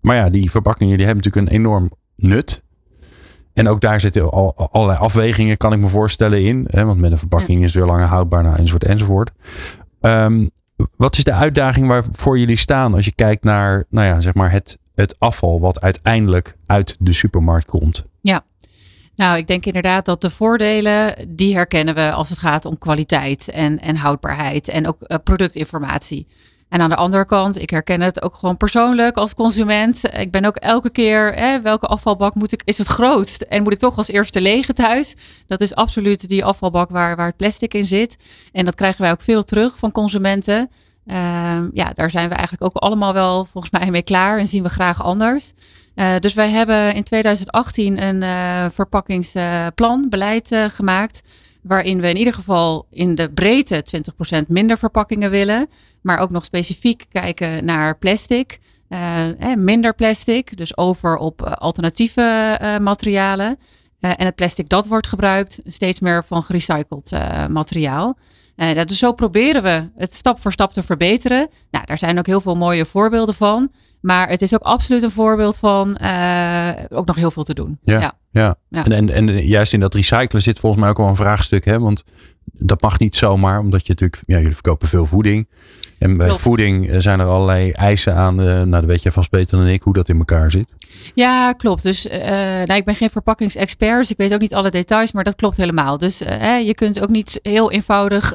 maar 0.00 0.16
ja, 0.16 0.30
die 0.30 0.50
verpakkingen 0.50 0.96
die 0.96 1.06
hebben 1.06 1.24
natuurlijk 1.24 1.52
een 1.52 1.58
enorm 1.58 1.90
nut. 2.16 2.62
En 3.54 3.68
ook 3.68 3.80
daar 3.80 4.00
zitten 4.00 4.30
al, 4.30 4.68
allerlei 4.70 4.98
afwegingen, 4.98 5.56
kan 5.56 5.72
ik 5.72 5.78
me 5.78 5.88
voorstellen, 5.88 6.42
in. 6.42 6.66
Hè? 6.70 6.84
Want 6.84 7.00
met 7.00 7.12
een 7.12 7.18
verpakking 7.18 7.58
is 7.58 7.64
het 7.64 7.74
weer 7.74 7.84
langer 7.84 8.06
houdbaar, 8.06 8.42
nou, 8.42 8.56
enzovoort, 8.56 8.84
enzovoort. 8.84 9.30
Um, 10.00 10.50
wat 10.96 11.16
is 11.16 11.24
de 11.24 11.32
uitdaging 11.32 11.86
waarvoor 11.86 12.38
jullie 12.38 12.56
staan 12.56 12.94
als 12.94 13.04
je 13.04 13.14
kijkt 13.14 13.44
naar 13.44 13.84
nou 13.88 14.06
ja, 14.06 14.20
zeg 14.20 14.34
maar 14.34 14.50
het, 14.50 14.78
het 14.94 15.18
afval 15.18 15.60
wat 15.60 15.80
uiteindelijk 15.80 16.56
uit 16.66 16.96
de 16.98 17.12
supermarkt 17.12 17.66
komt? 17.66 18.04
Ja, 18.20 18.44
nou, 19.16 19.36
ik 19.36 19.46
denk 19.46 19.66
inderdaad 19.66 20.04
dat 20.04 20.20
de 20.20 20.30
voordelen, 20.30 21.28
die 21.28 21.54
herkennen 21.54 21.94
we 21.94 22.12
als 22.12 22.28
het 22.28 22.38
gaat 22.38 22.64
om 22.64 22.78
kwaliteit 22.78 23.48
en, 23.48 23.80
en 23.80 23.96
houdbaarheid 23.96 24.68
en 24.68 24.88
ook 24.88 24.96
uh, 25.00 25.16
productinformatie. 25.24 26.26
En 26.72 26.80
aan 26.80 26.88
de 26.88 26.96
andere 26.96 27.24
kant, 27.24 27.58
ik 27.58 27.70
herken 27.70 28.00
het 28.00 28.22
ook 28.22 28.34
gewoon 28.34 28.56
persoonlijk 28.56 29.16
als 29.16 29.34
consument. 29.34 30.02
Ik 30.12 30.30
ben 30.30 30.44
ook 30.44 30.56
elke 30.56 30.90
keer, 30.90 31.34
hè, 31.34 31.60
welke 31.60 31.86
afvalbak 31.86 32.34
moet 32.34 32.52
ik, 32.52 32.62
is 32.64 32.78
het 32.78 32.86
grootst? 32.86 33.42
En 33.42 33.62
moet 33.62 33.72
ik 33.72 33.78
toch 33.78 33.96
als 33.96 34.08
eerste 34.08 34.40
lege 34.40 34.72
thuis? 34.72 35.14
Dat 35.46 35.60
is 35.60 35.74
absoluut 35.74 36.28
die 36.28 36.44
afvalbak 36.44 36.90
waar, 36.90 37.16
waar 37.16 37.26
het 37.26 37.36
plastic 37.36 37.74
in 37.74 37.84
zit. 37.84 38.16
En 38.52 38.64
dat 38.64 38.74
krijgen 38.74 39.02
wij 39.02 39.10
ook 39.10 39.20
veel 39.20 39.42
terug 39.42 39.78
van 39.78 39.92
consumenten. 39.92 40.70
Uh, 41.06 41.16
ja, 41.72 41.92
daar 41.94 42.10
zijn 42.10 42.28
we 42.28 42.34
eigenlijk 42.34 42.64
ook 42.64 42.82
allemaal 42.82 43.12
wel 43.12 43.44
volgens 43.44 43.72
mij 43.72 43.90
mee 43.90 44.02
klaar 44.02 44.38
en 44.38 44.48
zien 44.48 44.62
we 44.62 44.68
graag 44.68 45.02
anders. 45.02 45.52
Uh, 45.94 46.16
dus 46.18 46.34
wij 46.34 46.50
hebben 46.50 46.94
in 46.94 47.02
2018 47.02 48.02
een 48.02 48.22
uh, 48.22 48.64
verpakkingsplan, 48.70 50.06
beleid 50.08 50.52
uh, 50.52 50.64
gemaakt. 50.64 51.22
Waarin 51.62 52.00
we 52.00 52.08
in 52.08 52.16
ieder 52.16 52.34
geval 52.34 52.86
in 52.90 53.14
de 53.14 53.32
breedte 53.32 53.84
20% 54.44 54.46
minder 54.48 54.78
verpakkingen 54.78 55.30
willen. 55.30 55.66
Maar 56.00 56.18
ook 56.18 56.30
nog 56.30 56.44
specifiek 56.44 57.04
kijken 57.08 57.64
naar 57.64 57.98
plastic. 57.98 58.58
Eh, 58.88 59.54
minder 59.56 59.94
plastic, 59.94 60.56
dus 60.56 60.76
over 60.76 61.16
op 61.16 61.42
alternatieve 61.42 62.58
uh, 62.62 62.78
materialen. 62.78 63.58
En 64.00 64.24
het 64.24 64.34
plastic 64.34 64.68
dat 64.68 64.86
wordt 64.86 65.06
gebruikt, 65.06 65.60
steeds 65.66 66.00
meer 66.00 66.24
van 66.24 66.42
gerecycled 66.42 67.10
materiaal. 67.48 68.16
Dus 68.56 68.98
zo 68.98 69.12
proberen 69.12 69.62
we 69.62 69.88
het 69.96 70.14
stap 70.14 70.40
voor 70.40 70.52
stap 70.52 70.72
te 70.72 70.82
verbeteren. 70.82 71.48
Nou, 71.70 71.84
daar 71.86 71.98
zijn 71.98 72.18
ook 72.18 72.26
heel 72.26 72.40
veel 72.40 72.56
mooie 72.56 72.84
voorbeelden 72.84 73.34
van. 73.34 73.70
Maar 74.02 74.28
het 74.28 74.42
is 74.42 74.54
ook 74.54 74.62
absoluut 74.62 75.02
een 75.02 75.10
voorbeeld 75.10 75.56
van 75.56 75.98
uh, 76.02 76.70
ook 76.88 77.06
nog 77.06 77.16
heel 77.16 77.30
veel 77.30 77.42
te 77.42 77.54
doen. 77.54 77.78
Ja, 77.82 78.00
ja. 78.00 78.14
ja. 78.30 78.56
ja. 78.68 78.84
En, 78.84 78.92
en, 78.92 79.10
en, 79.10 79.46
juist 79.46 79.72
in 79.72 79.80
dat 79.80 79.94
recyclen 79.94 80.42
zit 80.42 80.58
volgens 80.58 80.80
mij 80.82 80.90
ook 80.90 80.96
wel 80.96 81.08
een 81.08 81.16
vraagstuk. 81.16 81.64
Hè? 81.64 81.78
Want 81.78 82.04
dat 82.44 82.80
mag 82.80 82.98
niet 82.98 83.16
zomaar, 83.16 83.58
omdat 83.58 83.86
je 83.86 83.88
natuurlijk, 83.88 84.22
ja, 84.26 84.36
jullie 84.36 84.54
verkopen 84.54 84.88
veel 84.88 85.06
voeding. 85.06 85.48
En 85.98 86.16
bij 86.16 86.26
Klopt. 86.26 86.42
voeding 86.42 86.94
zijn 86.98 87.20
er 87.20 87.26
allerlei 87.26 87.70
eisen 87.70 88.14
aan. 88.14 88.40
Uh, 88.40 88.46
nou, 88.46 88.70
dat 88.70 88.84
weet 88.84 89.02
jij 89.02 89.12
vast 89.12 89.30
beter 89.30 89.58
dan 89.58 89.66
ik 89.66 89.82
hoe 89.82 89.94
dat 89.94 90.08
in 90.08 90.18
elkaar 90.18 90.50
zit. 90.50 90.68
Ja, 91.14 91.52
klopt. 91.52 91.82
Dus 91.82 92.06
uh, 92.06 92.20
nou, 92.20 92.74
ik 92.74 92.84
ben 92.84 92.94
geen 92.94 93.10
verpakkingsexpert, 93.10 93.98
dus 93.98 94.10
ik 94.10 94.16
weet 94.16 94.34
ook 94.34 94.40
niet 94.40 94.54
alle 94.54 94.70
details, 94.70 95.12
maar 95.12 95.24
dat 95.24 95.34
klopt 95.34 95.56
helemaal. 95.56 95.98
Dus 95.98 96.22
uh, 96.22 96.60
je 96.66 96.74
kunt 96.74 97.00
ook 97.00 97.08
niet 97.08 97.38
heel 97.42 97.70
eenvoudig 97.70 98.34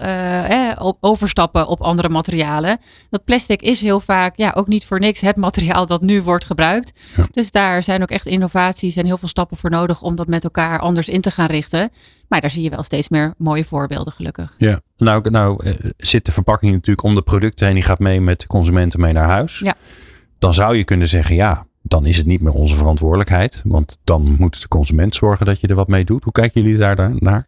overstappen 1.00 1.68
op 1.68 1.82
andere 1.82 2.10
materialen. 2.10 2.78
Dat 3.10 3.24
plastic 3.24 3.62
is 3.62 3.82
heel 3.82 4.00
vaak, 4.00 4.38
ja, 4.38 4.52
ook 4.56 4.68
niet 4.68 4.86
voor 4.86 5.00
niks 5.00 5.22
het 5.22 5.36
materiaal 5.36 5.86
dat 5.86 6.02
nu 6.02 6.22
wordt 6.22 6.46
gebruikt. 6.46 7.00
Ja. 7.16 7.28
Dus 7.32 7.52
daar 7.52 7.84
zijn 7.84 8.02
ook 8.02 8.12
echt 8.12 8.26
innovaties 8.26 8.96
en 8.96 9.06
heel 9.06 9.18
veel 9.18 9.28
stappen 9.28 9.58
voor 9.58 9.70
nodig 9.70 10.02
om 10.02 10.16
dat 10.16 10.28
met 10.28 10.44
elkaar 10.44 10.80
anders 10.80 11.10
in 11.10 11.22
te 11.22 11.32
gaan 11.32 11.48
richten. 11.48 11.92
Maar 12.28 12.42
daar 12.42 12.50
zie 12.50 12.64
je 12.64 12.70
wel 12.70 12.84
steeds 12.84 13.10
meer 13.10 13.34
mooie 13.38 13.66
voorbeelden, 13.66 14.14
gelukkig. 14.14 14.54
Ja, 14.58 14.82
nou, 14.98 15.30
nou 15.30 15.76
zit 15.98 16.26
de 16.26 16.32
verpakking 16.32 16.72
natuurlijk 16.72 17.08
om 17.08 17.16
de 17.16 17.22
producten 17.22 17.66
heen. 17.66 17.76
Die 17.76 17.84
gaat 17.84 18.00
mee 18.00 18.22
met 18.22 18.40
de 18.40 18.48
consumenten 18.48 19.00
mee 19.00 19.14
naar 19.14 19.28
huis. 19.28 19.60
Ja. 19.60 19.76
Dan 20.40 20.54
zou 20.54 20.76
je 20.76 20.84
kunnen 20.84 21.08
zeggen, 21.08 21.36
ja, 21.36 21.67
dan 21.88 22.06
is 22.06 22.18
het 22.18 22.26
niet 22.26 22.42
meer 22.42 22.54
onze 22.54 22.76
verantwoordelijkheid. 22.76 23.62
Want 23.64 23.98
dan 24.04 24.36
moet 24.38 24.62
de 24.62 24.68
consument 24.68 25.16
zorgen 25.16 25.46
dat 25.46 25.60
je 25.60 25.68
er 25.68 25.76
wat 25.76 25.88
mee 25.88 26.06
doet. 26.06 26.24
Hoe 26.24 26.34
kijken 26.34 26.62
jullie 26.62 26.78
daar 26.78 27.16
naar? 27.20 27.48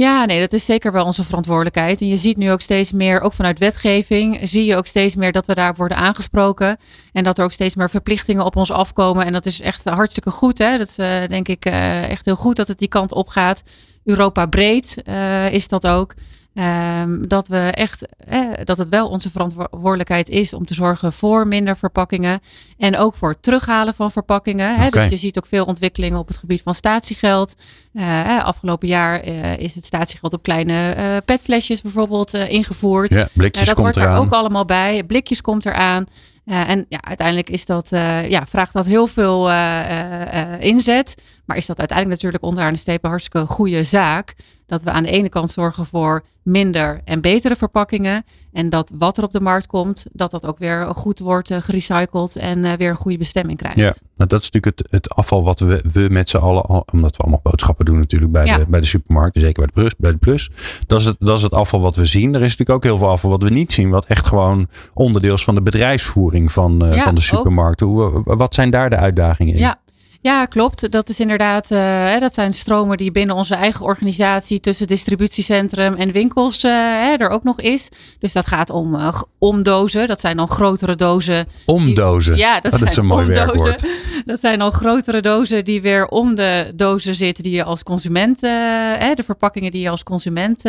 Ja, 0.00 0.24
nee, 0.24 0.40
dat 0.40 0.52
is 0.52 0.64
zeker 0.64 0.92
wel 0.92 1.04
onze 1.04 1.24
verantwoordelijkheid. 1.24 2.00
En 2.00 2.06
je 2.06 2.16
ziet 2.16 2.36
nu 2.36 2.50
ook 2.50 2.60
steeds 2.60 2.92
meer, 2.92 3.20
ook 3.20 3.32
vanuit 3.32 3.58
wetgeving, 3.58 4.40
zie 4.42 4.64
je 4.64 4.76
ook 4.76 4.86
steeds 4.86 5.16
meer 5.16 5.32
dat 5.32 5.46
we 5.46 5.54
daar 5.54 5.74
worden 5.74 5.96
aangesproken. 5.96 6.76
En 7.12 7.24
dat 7.24 7.38
er 7.38 7.44
ook 7.44 7.52
steeds 7.52 7.74
meer 7.74 7.90
verplichtingen 7.90 8.44
op 8.44 8.56
ons 8.56 8.70
afkomen. 8.70 9.26
En 9.26 9.32
dat 9.32 9.46
is 9.46 9.60
echt 9.60 9.84
hartstikke 9.84 10.30
goed. 10.30 10.58
Hè? 10.58 10.78
Dat 10.78 10.88
is 10.88 10.98
uh, 10.98 11.26
denk 11.28 11.48
ik 11.48 11.66
uh, 11.66 12.08
echt 12.08 12.24
heel 12.24 12.36
goed 12.36 12.56
dat 12.56 12.68
het 12.68 12.78
die 12.78 12.88
kant 12.88 13.12
op 13.12 13.28
gaat. 13.28 13.62
Europa 14.04 14.46
breed 14.46 15.02
uh, 15.04 15.52
is 15.52 15.68
dat 15.68 15.86
ook. 15.86 16.14
Um, 16.54 17.28
dat 17.28 17.48
we 17.48 17.58
echt, 17.58 18.06
eh, 18.16 18.40
dat 18.64 18.78
het 18.78 18.88
wel 18.88 19.08
onze 19.08 19.30
verantwoordelijkheid 19.30 20.28
is 20.28 20.52
om 20.52 20.66
te 20.66 20.74
zorgen 20.74 21.12
voor 21.12 21.46
minder 21.46 21.76
verpakkingen. 21.76 22.40
En 22.78 22.96
ook 22.96 23.14
voor 23.14 23.28
het 23.28 23.42
terughalen 23.42 23.94
van 23.94 24.10
verpakkingen. 24.10 24.76
Hè. 24.76 24.86
Okay. 24.86 25.02
Dus 25.02 25.10
je 25.10 25.26
ziet 25.26 25.38
ook 25.38 25.46
veel 25.46 25.64
ontwikkelingen 25.64 26.18
op 26.18 26.26
het 26.26 26.36
gebied 26.36 26.62
van 26.62 26.74
statiegeld. 26.74 27.56
Uh, 27.92 28.44
afgelopen 28.44 28.88
jaar 28.88 29.28
uh, 29.28 29.58
is 29.58 29.74
het 29.74 29.84
statiegeld 29.84 30.32
op 30.32 30.42
kleine 30.42 30.96
uh, 30.96 31.16
petflesjes 31.24 31.80
bijvoorbeeld 31.80 32.34
ingevoerd. 32.34 33.14
Ja, 33.14 33.28
blikjes 33.32 33.64
dat 33.64 33.74
komt 33.74 33.94
hoort 33.94 34.08
er 34.08 34.16
ook 34.16 34.32
allemaal 34.32 34.64
bij. 34.64 35.04
Blikjes 35.04 35.40
komt 35.40 35.66
eraan. 35.66 36.06
Uh, 36.44 36.68
en 36.68 36.86
ja, 36.88 36.98
uiteindelijk 37.02 37.50
is 37.50 37.66
dat, 37.66 37.92
uh, 37.92 38.28
ja, 38.30 38.46
vraagt 38.46 38.72
dat 38.72 38.86
heel 38.86 39.06
veel 39.06 39.50
uh, 39.50 40.60
inzet. 40.60 41.22
Maar 41.44 41.56
is 41.56 41.66
dat 41.66 41.78
uiteindelijk 41.78 42.16
natuurlijk 42.16 42.44
onderaan 42.44 42.72
de 42.72 42.78
streep 42.78 43.04
een 43.04 43.10
hartstikke 43.10 43.46
goede 43.46 43.84
zaak. 43.84 44.34
Dat 44.66 44.82
we 44.82 44.90
aan 44.90 45.02
de 45.02 45.10
ene 45.10 45.28
kant 45.28 45.50
zorgen 45.50 45.86
voor 45.86 46.24
minder 46.50 47.00
en 47.04 47.20
betere 47.20 47.56
verpakkingen. 47.56 48.24
En 48.52 48.70
dat 48.70 48.92
wat 48.94 49.18
er 49.18 49.24
op 49.24 49.32
de 49.32 49.40
markt 49.40 49.66
komt, 49.66 50.06
dat 50.12 50.30
dat 50.30 50.46
ook 50.46 50.58
weer 50.58 50.86
goed 50.94 51.18
wordt 51.18 51.54
gerecycled 51.54 52.36
en 52.36 52.76
weer 52.78 52.90
een 52.90 52.94
goede 52.96 53.18
bestemming 53.18 53.58
krijgt. 53.58 53.76
Ja, 53.76 53.94
nou, 54.16 54.28
dat 54.28 54.40
is 54.42 54.50
natuurlijk 54.50 54.78
het, 54.78 54.90
het 54.90 55.14
afval 55.14 55.44
wat 55.44 55.60
we, 55.60 55.84
we 55.92 56.06
met 56.10 56.28
z'n 56.28 56.36
allen, 56.36 56.92
omdat 56.92 57.16
we 57.16 57.22
allemaal 57.22 57.40
boodschappen 57.42 57.84
doen 57.84 57.98
natuurlijk 57.98 58.32
bij, 58.32 58.46
Ja. 58.46 58.56
de, 58.58 58.66
bij 58.68 58.80
de 58.80 58.86
supermarkt, 58.86 59.38
zeker 59.38 59.52
bij 59.52 59.66
de, 59.66 59.72
plus, 59.72 59.92
bij 59.98 60.10
de 60.10 60.16
Plus. 60.16 60.50
Dat 60.86 61.00
is, 61.00 61.04
het, 61.06 61.16
dat 61.18 61.36
is 61.36 61.42
het 61.42 61.52
afval 61.54 61.80
wat 61.80 61.96
we 61.96 62.06
zien. 62.06 62.34
Er 62.34 62.42
is 62.42 62.56
natuurlijk 62.56 62.70
ook 62.70 62.84
heel 62.84 62.98
veel 62.98 63.08
afval 63.08 63.30
wat 63.30 63.42
we 63.42 63.50
niet 63.50 63.72
zien, 63.72 63.90
wat 63.90 64.06
echt 64.06 64.26
gewoon 64.26 64.68
onderdeel 64.94 65.34
is 65.34 65.44
van 65.44 65.54
de 65.54 65.62
bedrijfsvoering 65.62 66.52
van, 66.52 66.84
uh, 66.86 66.94
Ja, 66.94 67.04
van 67.04 67.14
de 67.14 67.20
supermarkt. 67.20 67.80
Hoe, 67.80 68.22
wat 68.24 68.54
zijn 68.54 68.70
daar 68.70 68.90
de 68.90 68.96
uitdagingen 68.96 69.54
in? 69.54 69.60
Ja. 69.60 69.80
Ja, 70.22 70.46
klopt. 70.46 70.90
Dat 70.90 71.08
is 71.08 71.20
inderdaad, 71.20 71.70
uh, 71.70 71.78
hè, 71.78 72.18
dat 72.18 72.34
zijn 72.34 72.54
stromen 72.54 72.96
die 72.96 73.10
binnen 73.10 73.36
onze 73.36 73.54
eigen 73.54 73.84
organisatie 73.84 74.60
tussen 74.60 74.86
distributiecentrum 74.86 75.94
en 75.94 76.12
winkels 76.12 76.64
uh, 76.64 76.70
hè, 76.72 77.14
er 77.16 77.28
ook 77.28 77.42
nog 77.42 77.60
is. 77.60 77.88
Dus 78.18 78.32
dat 78.32 78.46
gaat 78.46 78.70
om 78.70 78.94
uh, 78.94 79.20
omdozen. 79.38 80.08
Dat 80.08 80.20
zijn 80.20 80.36
dan 80.36 80.48
grotere 80.48 80.96
dozen. 80.96 81.46
Omdozen. 81.66 82.32
Die, 82.32 82.42
ja, 82.42 82.60
dat, 82.60 82.72
Oh, 82.72 82.78
dat 82.78 82.88
is 82.88 82.96
een 82.96 83.06
mooi 83.06 83.26
omdozen. 83.26 83.46
werkwoord. 83.46 83.86
Dat 84.24 84.40
zijn 84.40 84.58
dan 84.58 84.72
grotere 84.72 85.20
dozen 85.20 85.64
die 85.64 85.82
weer 85.82 86.06
om 86.06 86.34
de 86.34 86.72
dozen 86.74 87.14
zitten 87.14 87.44
die 87.44 87.54
je 87.54 87.64
als 87.64 87.82
consument, 87.82 88.40
de 88.40 89.22
verpakkingen 89.24 89.70
die 89.70 89.80
je 89.80 89.90
als 89.90 90.02
consument 90.02 90.64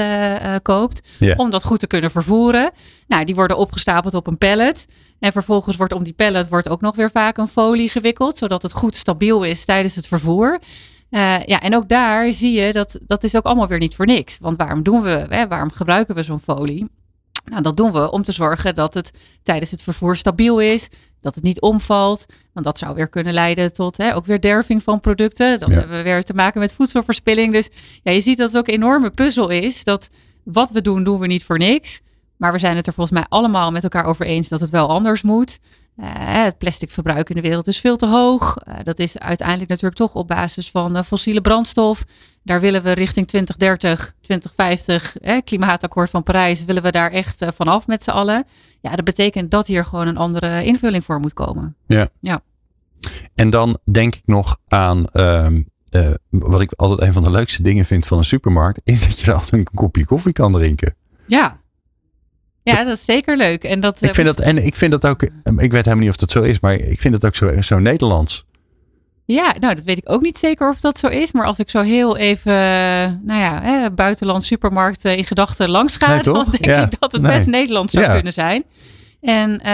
koopt, 0.61 1.01
om 1.35 1.49
dat 1.49 1.63
goed 1.63 1.79
te 1.79 1.87
kunnen 1.87 2.11
vervoeren. 2.11 2.71
Nou, 3.07 3.25
die 3.25 3.35
worden 3.35 3.57
opgestapeld 3.57 4.13
op 4.13 4.27
een 4.27 4.37
pallet. 4.37 4.87
En 5.21 5.31
vervolgens 5.31 5.75
wordt 5.77 5.93
om 5.93 6.03
die 6.03 6.13
pallet 6.13 6.49
wordt 6.49 6.69
ook 6.69 6.81
nog 6.81 6.95
weer 6.95 7.11
vaak 7.11 7.37
een 7.37 7.47
folie 7.47 7.89
gewikkeld, 7.89 8.37
zodat 8.37 8.61
het 8.61 8.73
goed 8.73 8.95
stabiel 8.97 9.43
is 9.43 9.65
tijdens 9.65 9.95
het 9.95 10.07
vervoer. 10.07 10.59
Uh, 11.11 11.43
ja, 11.45 11.59
en 11.61 11.75
ook 11.75 11.89
daar 11.89 12.33
zie 12.33 12.51
je 12.61 12.71
dat 12.71 12.99
dat 13.07 13.23
is 13.23 13.35
ook 13.35 13.45
allemaal 13.45 13.67
weer 13.67 13.77
niet 13.77 13.95
voor 13.95 14.05
niks. 14.05 14.37
Want 14.41 14.57
waarom 14.57 14.83
doen 14.83 15.01
we, 15.01 15.25
hè, 15.29 15.47
waarom 15.47 15.71
gebruiken 15.71 16.15
we 16.15 16.23
zo'n 16.23 16.39
folie? 16.39 16.89
Nou, 17.45 17.61
dat 17.61 17.77
doen 17.77 17.91
we 17.91 18.11
om 18.11 18.23
te 18.23 18.31
zorgen 18.31 18.75
dat 18.75 18.93
het 18.93 19.11
tijdens 19.43 19.71
het 19.71 19.81
vervoer 19.81 20.15
stabiel 20.15 20.59
is, 20.59 20.87
dat 21.21 21.35
het 21.35 21.43
niet 21.43 21.61
omvalt. 21.61 22.25
Want 22.53 22.65
dat 22.65 22.77
zou 22.77 22.95
weer 22.95 23.09
kunnen 23.09 23.33
leiden 23.33 23.73
tot 23.73 23.97
hè, 23.97 24.15
ook 24.15 24.25
weer 24.25 24.41
derving 24.41 24.83
van 24.83 24.99
producten. 24.99 25.59
Dan 25.59 25.69
Ja. 25.69 25.75
hebben 25.77 25.97
we 25.97 26.03
weer 26.03 26.23
te 26.23 26.33
maken 26.33 26.59
met 26.59 26.73
voedselverspilling. 26.73 27.53
Dus 27.53 27.69
ja, 28.03 28.11
je 28.11 28.21
ziet 28.21 28.37
dat 28.37 28.47
het 28.47 28.57
ook 28.57 28.67
een 28.67 28.73
enorme 28.73 29.09
puzzel 29.09 29.49
is. 29.49 29.83
Dat 29.83 30.09
wat 30.43 30.71
we 30.71 30.81
doen, 30.81 31.03
doen 31.03 31.19
we 31.19 31.27
niet 31.27 31.43
voor 31.45 31.57
niks. 31.57 32.01
Maar 32.41 32.51
we 32.51 32.59
zijn 32.59 32.75
het 32.75 32.87
er 32.87 32.93
volgens 32.93 33.17
mij 33.17 33.25
allemaal 33.29 33.71
met 33.71 33.83
elkaar 33.83 34.05
over 34.05 34.25
eens 34.25 34.49
dat 34.49 34.59
het 34.59 34.69
wel 34.69 34.89
anders 34.89 35.21
moet. 35.21 35.59
Eh, 35.95 36.07
het 36.43 36.57
plasticverbruik 36.57 37.29
in 37.29 37.35
de 37.35 37.41
wereld 37.41 37.67
is 37.67 37.79
veel 37.79 37.95
te 37.95 38.07
hoog. 38.07 38.57
Eh, 38.57 38.75
dat 38.83 38.99
is 38.99 39.19
uiteindelijk 39.19 39.69
natuurlijk 39.69 39.97
toch 39.97 40.13
op 40.13 40.27
basis 40.27 40.71
van 40.71 40.95
eh, 40.95 41.03
fossiele 41.03 41.41
brandstof. 41.41 42.03
Daar 42.43 42.59
willen 42.59 42.81
we 42.81 42.91
richting 42.91 43.27
2030, 43.27 44.13
2050, 44.21 45.17
eh, 45.17 45.37
klimaatakkoord 45.43 46.09
van 46.09 46.23
Parijs, 46.23 46.65
willen 46.65 46.83
we 46.83 46.91
daar 46.91 47.11
echt 47.11 47.45
vanaf 47.55 47.87
met 47.87 48.03
z'n 48.03 48.09
allen. 48.09 48.45
Ja, 48.81 48.95
dat 48.95 49.05
betekent 49.05 49.51
dat 49.51 49.67
hier 49.67 49.85
gewoon 49.85 50.07
een 50.07 50.17
andere 50.17 50.63
invulling 50.63 51.05
voor 51.05 51.19
moet 51.19 51.33
komen. 51.33 51.75
En 53.35 53.49
dan 53.49 53.77
denk 53.91 54.15
ik 54.15 54.23
nog 54.25 54.57
aan 54.67 55.07
ehm, 55.07 55.61
eh, 55.89 56.11
wat 56.29 56.61
ik 56.61 56.71
altijd 56.71 57.01
een 57.01 57.13
van 57.13 57.23
de 57.23 57.31
leukste 57.31 57.61
dingen 57.63 57.85
vind 57.85 58.07
van 58.07 58.17
een 58.17 58.23
supermarkt, 58.23 58.81
is 58.83 59.01
dat 59.01 59.19
je 59.19 59.25
er 59.25 59.33
altijd 59.33 59.53
een 59.53 59.67
kopje 59.73 60.05
koffie 60.05 60.33
kan 60.33 60.51
drinken. 60.51 60.95
Ja. 61.25 61.55
Ja, 62.63 62.83
dat 62.83 62.93
is 62.97 63.05
zeker 63.05 63.37
leuk. 63.37 63.63
En 63.63 63.79
dat, 63.79 64.01
Ik 64.01 64.09
eh, 64.09 64.13
vind 64.15 64.27
dat, 64.27 64.39
en 64.39 64.65
ik 64.65 64.75
vind 64.75 64.91
dat 64.91 65.05
ook, 65.07 65.21
ik 65.21 65.31
weet 65.71 65.71
helemaal 65.71 65.95
niet 65.97 66.09
of 66.09 66.15
dat 66.15 66.31
zo 66.31 66.41
is, 66.41 66.59
maar 66.59 66.73
ik 66.73 66.99
vind 67.01 67.13
dat 67.13 67.25
ook 67.25 67.35
zo, 67.35 67.61
zo 67.61 67.79
Nederlands. 67.79 68.45
Ja, 69.25 69.55
nou, 69.59 69.75
dat 69.75 69.83
weet 69.83 69.97
ik 69.97 70.11
ook 70.11 70.21
niet 70.21 70.37
zeker 70.37 70.69
of 70.69 70.79
dat 70.79 70.97
zo 70.99 71.07
is. 71.07 71.31
Maar 71.31 71.45
als 71.45 71.59
ik 71.59 71.69
zo 71.69 71.81
heel 71.81 72.17
even, 72.17 72.51
eh, 72.51 72.59
nou 73.23 73.39
ja, 73.39 73.61
hè, 73.61 73.91
buitenland 73.91 74.43
supermarkt 74.43 75.05
eh, 75.05 75.17
in 75.17 75.23
gedachten 75.25 75.69
langs 75.69 75.95
ga, 75.95 76.07
Nee, 76.07 76.21
dan 76.33 76.45
denk 76.51 76.65
Ja, 76.65 76.83
ik 76.85 76.99
dat 76.99 77.11
het 77.11 77.21
nee. 77.21 77.31
best 77.31 77.45
Nederlands 77.45 77.93
zou 77.93 78.05
Ja. 78.05 78.13
kunnen 78.13 78.33
zijn. 78.33 78.63
En 79.21 79.59
eh, 79.59 79.73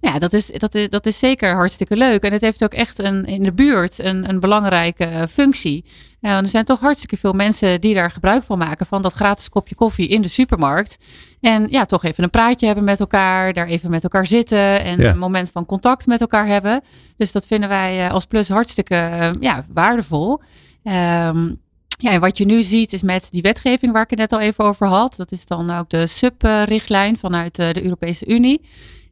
nou 0.00 0.14
ja, 0.14 0.18
dat 0.18 0.32
is, 0.32 0.46
dat, 0.46 0.74
is, 0.74 0.88
dat 0.88 1.06
is 1.06 1.18
zeker 1.18 1.54
hartstikke 1.54 1.96
leuk. 1.96 2.22
En 2.22 2.32
het 2.32 2.40
heeft 2.42 2.64
ook 2.64 2.74
echt 2.74 2.98
een, 2.98 3.24
in 3.24 3.42
de 3.42 3.52
buurt 3.52 3.98
een, 3.98 4.28
een 4.28 4.40
belangrijke 4.40 5.04
eh, 5.04 5.22
functie. 5.28 5.84
Ja, 6.20 6.32
want 6.32 6.44
er 6.44 6.50
zijn 6.50 6.64
toch 6.64 6.80
hartstikke 6.80 7.16
veel 7.16 7.32
mensen 7.32 7.80
die 7.80 7.94
daar 7.94 8.10
gebruik 8.10 8.42
van 8.42 8.58
maken 8.58 8.86
van 8.86 9.02
dat 9.02 9.12
gratis 9.12 9.48
kopje 9.48 9.74
koffie 9.74 10.08
in 10.08 10.22
de 10.22 10.28
supermarkt. 10.28 10.96
En 11.40 11.66
ja, 11.70 11.84
toch 11.84 12.04
even 12.04 12.24
een 12.24 12.30
praatje 12.30 12.66
hebben 12.66 12.84
met 12.84 13.00
elkaar, 13.00 13.52
daar 13.52 13.66
even 13.66 13.90
met 13.90 14.02
elkaar 14.02 14.26
zitten 14.26 14.82
en 14.84 15.00
Ja. 15.00 15.10
een 15.10 15.18
moment 15.18 15.50
van 15.50 15.66
contact 15.66 16.06
met 16.06 16.20
elkaar 16.20 16.46
hebben. 16.46 16.80
Dus 17.16 17.32
dat 17.32 17.46
vinden 17.46 17.68
wij 17.68 18.04
eh, 18.06 18.12
als 18.12 18.24
plus 18.24 18.48
hartstikke 18.48 18.94
eh, 18.94 19.30
ja, 19.40 19.66
waardevol. 19.72 20.40
Ehm, 20.82 21.48
ja, 21.96 22.10
en 22.10 22.20
wat 22.20 22.38
je 22.38 22.44
nu 22.44 22.62
ziet 22.62 22.92
is 22.92 23.02
met 23.02 23.28
die 23.30 23.42
wetgeving 23.42 23.92
waar 23.92 24.02
ik 24.02 24.10
het 24.10 24.18
net 24.18 24.32
al 24.32 24.40
even 24.40 24.64
over 24.64 24.86
had. 24.86 25.14
Dat 25.16 25.32
is 25.32 25.46
dan 25.46 25.70
ook 25.70 25.90
de 25.90 26.06
SUP-richtlijn 26.06 27.18
vanuit 27.18 27.58
eh, 27.58 27.72
de 27.72 27.82
Europese 27.82 28.26
Unie. 28.26 28.60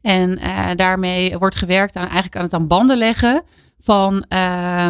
En 0.01 0.37
eh, 0.37 0.69
daarmee 0.75 1.37
wordt 1.37 1.55
gewerkt 1.55 1.95
aan 1.95 2.03
eigenlijk 2.03 2.35
aan 2.35 2.43
het 2.43 2.53
aan 2.53 2.67
banden 2.67 2.97
leggen 2.97 3.43
van 3.85 4.25
eh, 4.27 4.87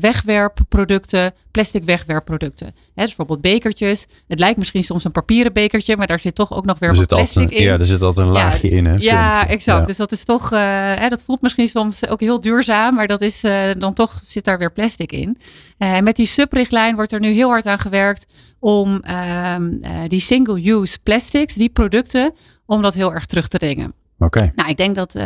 wegwerpproducten, 0.00 1.32
plastic 1.50 1.84
wegwerpproducten. 1.84 2.66
Hè, 2.66 2.72
dus 2.94 3.04
bijvoorbeeld 3.16 3.40
bekertjes. 3.40 4.06
Het 4.28 4.38
lijkt 4.38 4.58
misschien 4.58 4.84
soms 4.84 5.04
een 5.04 5.12
papieren 5.12 5.52
bekertje, 5.52 5.96
maar 5.96 6.06
daar 6.06 6.20
zit 6.20 6.34
toch 6.34 6.52
ook 6.52 6.64
nog 6.64 6.78
weer 6.78 6.90
Er 6.90 6.96
wat 6.96 7.06
plastic 7.06 7.42
een- 7.42 7.50
in. 7.50 7.62
ja, 7.62 7.78
er 7.78 7.86
zit 7.86 8.02
altijd 8.02 8.26
een 8.26 8.32
Ja, 8.32 8.38
laagje 8.40 8.70
in. 8.70 8.84
Hè, 8.84 8.94
Ja, 8.98 8.98
filmpje. 9.34 9.52
exact. 9.54 9.80
Ja. 9.80 9.84
Dus 9.84 9.96
dat 9.96 10.12
is 10.12 10.24
toch, 10.24 10.52
eh, 10.52 10.58
hè, 10.94 11.08
dat 11.08 11.22
voelt 11.22 11.42
misschien 11.42 11.68
soms 11.68 12.06
ook 12.06 12.20
heel 12.20 12.40
duurzaam, 12.40 12.94
maar 12.94 13.06
dat 13.06 13.20
is 13.20 13.44
eh, 13.44 13.62
dan 13.78 13.94
toch 13.94 14.20
zit 14.24 14.44
daar 14.44 14.58
weer 14.58 14.72
plastic 14.72 15.12
in. 15.12 15.38
Eh, 15.78 15.98
met 16.00 16.16
die 16.16 16.26
subrichtlijn 16.26 16.94
wordt 16.94 17.12
er 17.12 17.20
nu 17.20 17.30
heel 17.32 17.48
hard 17.48 17.66
aan 17.66 17.78
gewerkt 17.78 18.26
om 18.58 19.00
ehm, 19.02 19.72
eh, 19.82 19.90
die 20.08 20.20
single-use 20.20 20.98
plastics, 21.02 21.54
die 21.54 21.68
producten, 21.68 22.34
om 22.66 22.82
dat 22.82 22.94
heel 22.94 23.12
erg 23.14 23.26
terug 23.26 23.48
te 23.48 23.58
dringen. 23.58 23.92
Oké. 24.22 24.52
Nou, 24.54 24.68
ik 24.68 24.76
denk 24.76 24.94
dat 24.94 25.14
eh, 25.14 25.24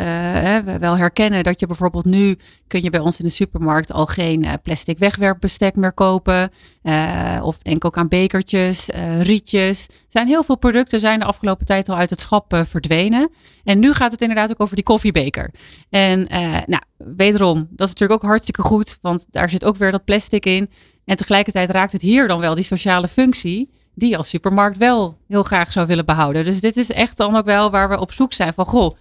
we 0.64 0.76
wel 0.78 0.96
herkennen 0.96 1.42
dat 1.42 1.60
je 1.60 1.66
bijvoorbeeld 1.66 2.04
nu 2.04 2.36
kun 2.66 2.82
je 2.82 2.90
bij 2.90 3.00
ons 3.00 3.18
in 3.18 3.24
de 3.24 3.30
supermarkt 3.30 3.92
al 3.92 4.06
geen 4.06 4.44
eh, 4.44 4.52
plastic 4.62 4.98
wegwerpbestek 4.98 5.76
meer 5.76 5.92
kopen. 5.92 6.50
Eh, 6.82 7.40
of 7.42 7.58
denk 7.58 7.84
ook 7.84 7.96
aan 7.96 8.08
bekertjes, 8.08 8.90
eh, 8.90 9.20
rietjes. 9.22 9.86
Er 9.86 9.94
zijn 10.08 10.26
heel 10.26 10.42
veel 10.42 10.56
producten 10.56 11.00
zijn 11.00 11.18
de 11.18 11.24
afgelopen 11.24 11.66
tijd 11.66 11.88
al 11.88 11.96
uit 11.96 12.10
het 12.10 12.20
schap 12.20 12.62
verdwenen. 12.66 13.30
En 13.64 13.78
nu 13.78 13.92
gaat 13.92 14.12
het 14.12 14.20
inderdaad 14.20 14.50
ook 14.50 14.60
over 14.60 14.74
die 14.74 14.84
koffiebeker. 14.84 15.50
En 15.90 16.26
nou, 16.66 16.82
wederom, 16.96 17.58
dat 17.70 17.86
is 17.86 17.92
natuurlijk 17.92 18.22
ook 18.22 18.28
hartstikke 18.28 18.62
goed, 18.62 18.98
want 19.00 19.26
daar 19.30 19.50
zit 19.50 19.64
ook 19.64 19.76
weer 19.76 19.90
dat 19.90 20.04
plastic 20.04 20.46
in. 20.46 20.70
En 21.04 21.16
tegelijkertijd 21.16 21.70
raakt 21.70 21.92
het 21.92 22.02
hier 22.02 22.28
dan 22.28 22.40
wel 22.40 22.54
die 22.54 22.64
sociale 22.64 23.08
functie 23.08 23.70
die 23.94 24.10
je 24.10 24.16
als 24.16 24.28
supermarkt 24.28 24.76
wel 24.78 25.16
heel 25.28 25.42
graag 25.42 25.72
zou 25.72 25.86
willen 25.86 26.04
behouden. 26.06 26.44
Dus 26.44 26.60
dit 26.60 26.76
is 26.76 26.90
echt 26.92 27.16
dan 27.16 27.36
ook 27.36 27.44
wel 27.44 27.70
waar 27.70 27.88
we 27.88 28.00
op 28.00 28.12
zoek 28.12 28.32
zijn 28.32 28.54
van, 28.54 28.66
goh, 28.66 28.94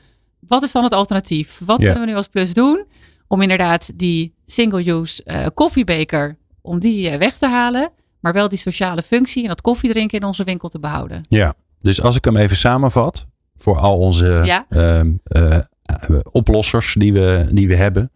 wat 0.48 0.64
is 0.64 0.72
dan 0.72 0.84
het 0.84 0.94
alternatief? 0.94 1.62
Wat 1.66 1.82
Ja. 1.82 1.86
kunnen 1.86 2.04
we 2.06 2.12
nu 2.12 2.18
als 2.18 2.28
plus 2.28 2.54
doen 2.54 2.86
om 3.28 3.42
inderdaad 3.42 3.92
die 4.00 4.34
single-use 4.46 5.24
eh, 5.24 5.46
koffiebeker, 5.54 6.38
om 6.62 6.80
die 6.80 7.10
eh, 7.10 7.18
weg 7.18 7.38
te 7.38 7.48
halen, 7.48 7.90
maar 8.20 8.34
wel 8.34 8.50
die 8.50 8.58
sociale 8.58 9.02
functie 9.02 9.42
en 9.44 9.48
dat 9.50 9.62
koffiedrinken 9.62 10.20
in 10.20 10.26
onze 10.26 10.44
winkel 10.44 10.70
te 10.70 10.80
behouden. 10.80 11.26
Ja, 11.28 11.54
dus 11.82 12.02
als 12.02 12.16
ik 12.16 12.26
hem 12.26 12.38
even 12.38 12.56
samenvat 12.56 13.26
voor 13.56 13.78
al 13.80 13.98
onze 13.98 14.42
Ja. 14.46 14.66
ehm, 14.70 15.12
eh, 15.24 15.56
eh, 15.56 15.62
oplossers 16.32 16.94
die 16.98 17.14
we, 17.14 17.48
die 17.52 17.68
we 17.68 17.76
hebben, 17.76 18.12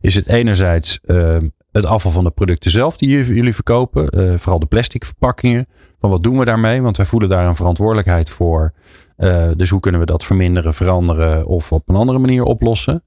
is 0.00 0.14
het 0.14 0.26
enerzijds 0.28 0.98
ehm, 1.04 1.48
het 1.76 1.86
afval 1.86 2.10
van 2.10 2.24
de 2.24 2.30
producten 2.30 2.70
zelf 2.70 2.96
die 2.96 3.24
jullie, 3.24 3.54
verkopen, 3.54 4.08
eh, 4.08 4.32
vooral 4.36 4.58
de 4.58 4.66
plastic 4.66 5.04
verpakkingen. 5.04 5.66
Van 6.00 6.10
wat 6.10 6.22
doen 6.22 6.38
we 6.38 6.44
daarmee? 6.44 6.82
Want 6.82 6.96
wij 6.96 7.06
voelen 7.06 7.28
daar 7.28 7.46
een 7.46 7.56
verantwoordelijkheid 7.56 8.30
voor. 8.30 8.72
Eh, 9.16 9.48
dus 9.56 9.70
hoe 9.70 9.80
kunnen 9.80 10.00
we 10.00 10.06
dat 10.06 10.24
verminderen, 10.24 10.74
veranderen 10.74 11.46
of 11.46 11.72
op 11.72 11.88
een 11.88 11.94
andere 11.94 12.18
manier 12.18 12.42
oplossen? 12.42 13.02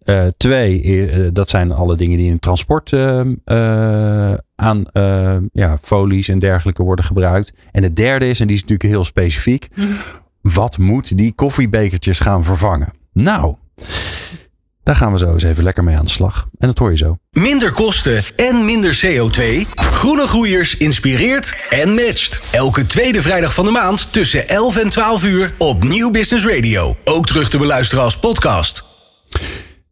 Eh, 0.00 0.26
twee, 0.36 1.32
dat 1.32 1.48
zijn 1.48 1.72
alle 1.72 1.96
dingen 1.96 2.16
die 2.16 2.26
in 2.26 2.32
het 2.32 2.42
transport 2.42 2.92
aan 4.54 4.84
ja, 5.52 5.78
folies 5.82 6.28
en 6.28 6.38
dergelijke 6.38 6.82
worden 6.82 7.04
gebruikt. 7.04 7.52
En 7.72 7.82
het 7.82 7.96
derde 7.96 8.28
is, 8.28 8.40
en 8.40 8.46
die 8.46 8.56
is 8.56 8.62
natuurlijk 8.62 8.90
heel 8.90 9.04
specifiek, 9.04 9.68
wat 10.40 10.78
moet 10.78 11.16
die 11.16 11.32
koffiebekertjes 11.32 12.18
gaan 12.18 12.44
vervangen? 12.44 12.92
Nou, 13.12 13.54
daar 14.90 14.98
gaan 14.98 15.12
we 15.12 15.18
zo 15.18 15.32
eens 15.32 15.42
even 15.42 15.64
lekker 15.64 15.84
mee 15.84 15.96
aan 15.96 16.04
de 16.04 16.10
slag. 16.10 16.48
En 16.58 16.66
dat 16.66 16.78
hoor 16.78 16.90
je 16.90 16.96
zo. 16.96 17.16
Minder 17.30 17.72
kosten 17.72 18.22
en 18.36 18.64
minder 18.64 19.00
CO2. 19.06 19.68
Groene 19.74 20.26
Groeiers 20.26 20.76
inspireert 20.76 21.56
en 21.68 21.94
matcht. 21.94 22.40
Elke 22.50 22.86
tweede 22.86 23.22
vrijdag 23.22 23.54
van 23.54 23.64
de 23.64 23.70
maand 23.70 24.12
tussen 24.12 24.48
11 24.48 24.76
en 24.76 24.88
12 24.88 25.24
uur 25.24 25.52
op 25.58 25.84
Nieuw 25.84 26.10
Business 26.10 26.46
Radio. 26.46 26.96
Ook 27.04 27.26
terug 27.26 27.48
te 27.48 27.58
beluisteren 27.58 28.04
als 28.04 28.18
podcast. 28.18 28.84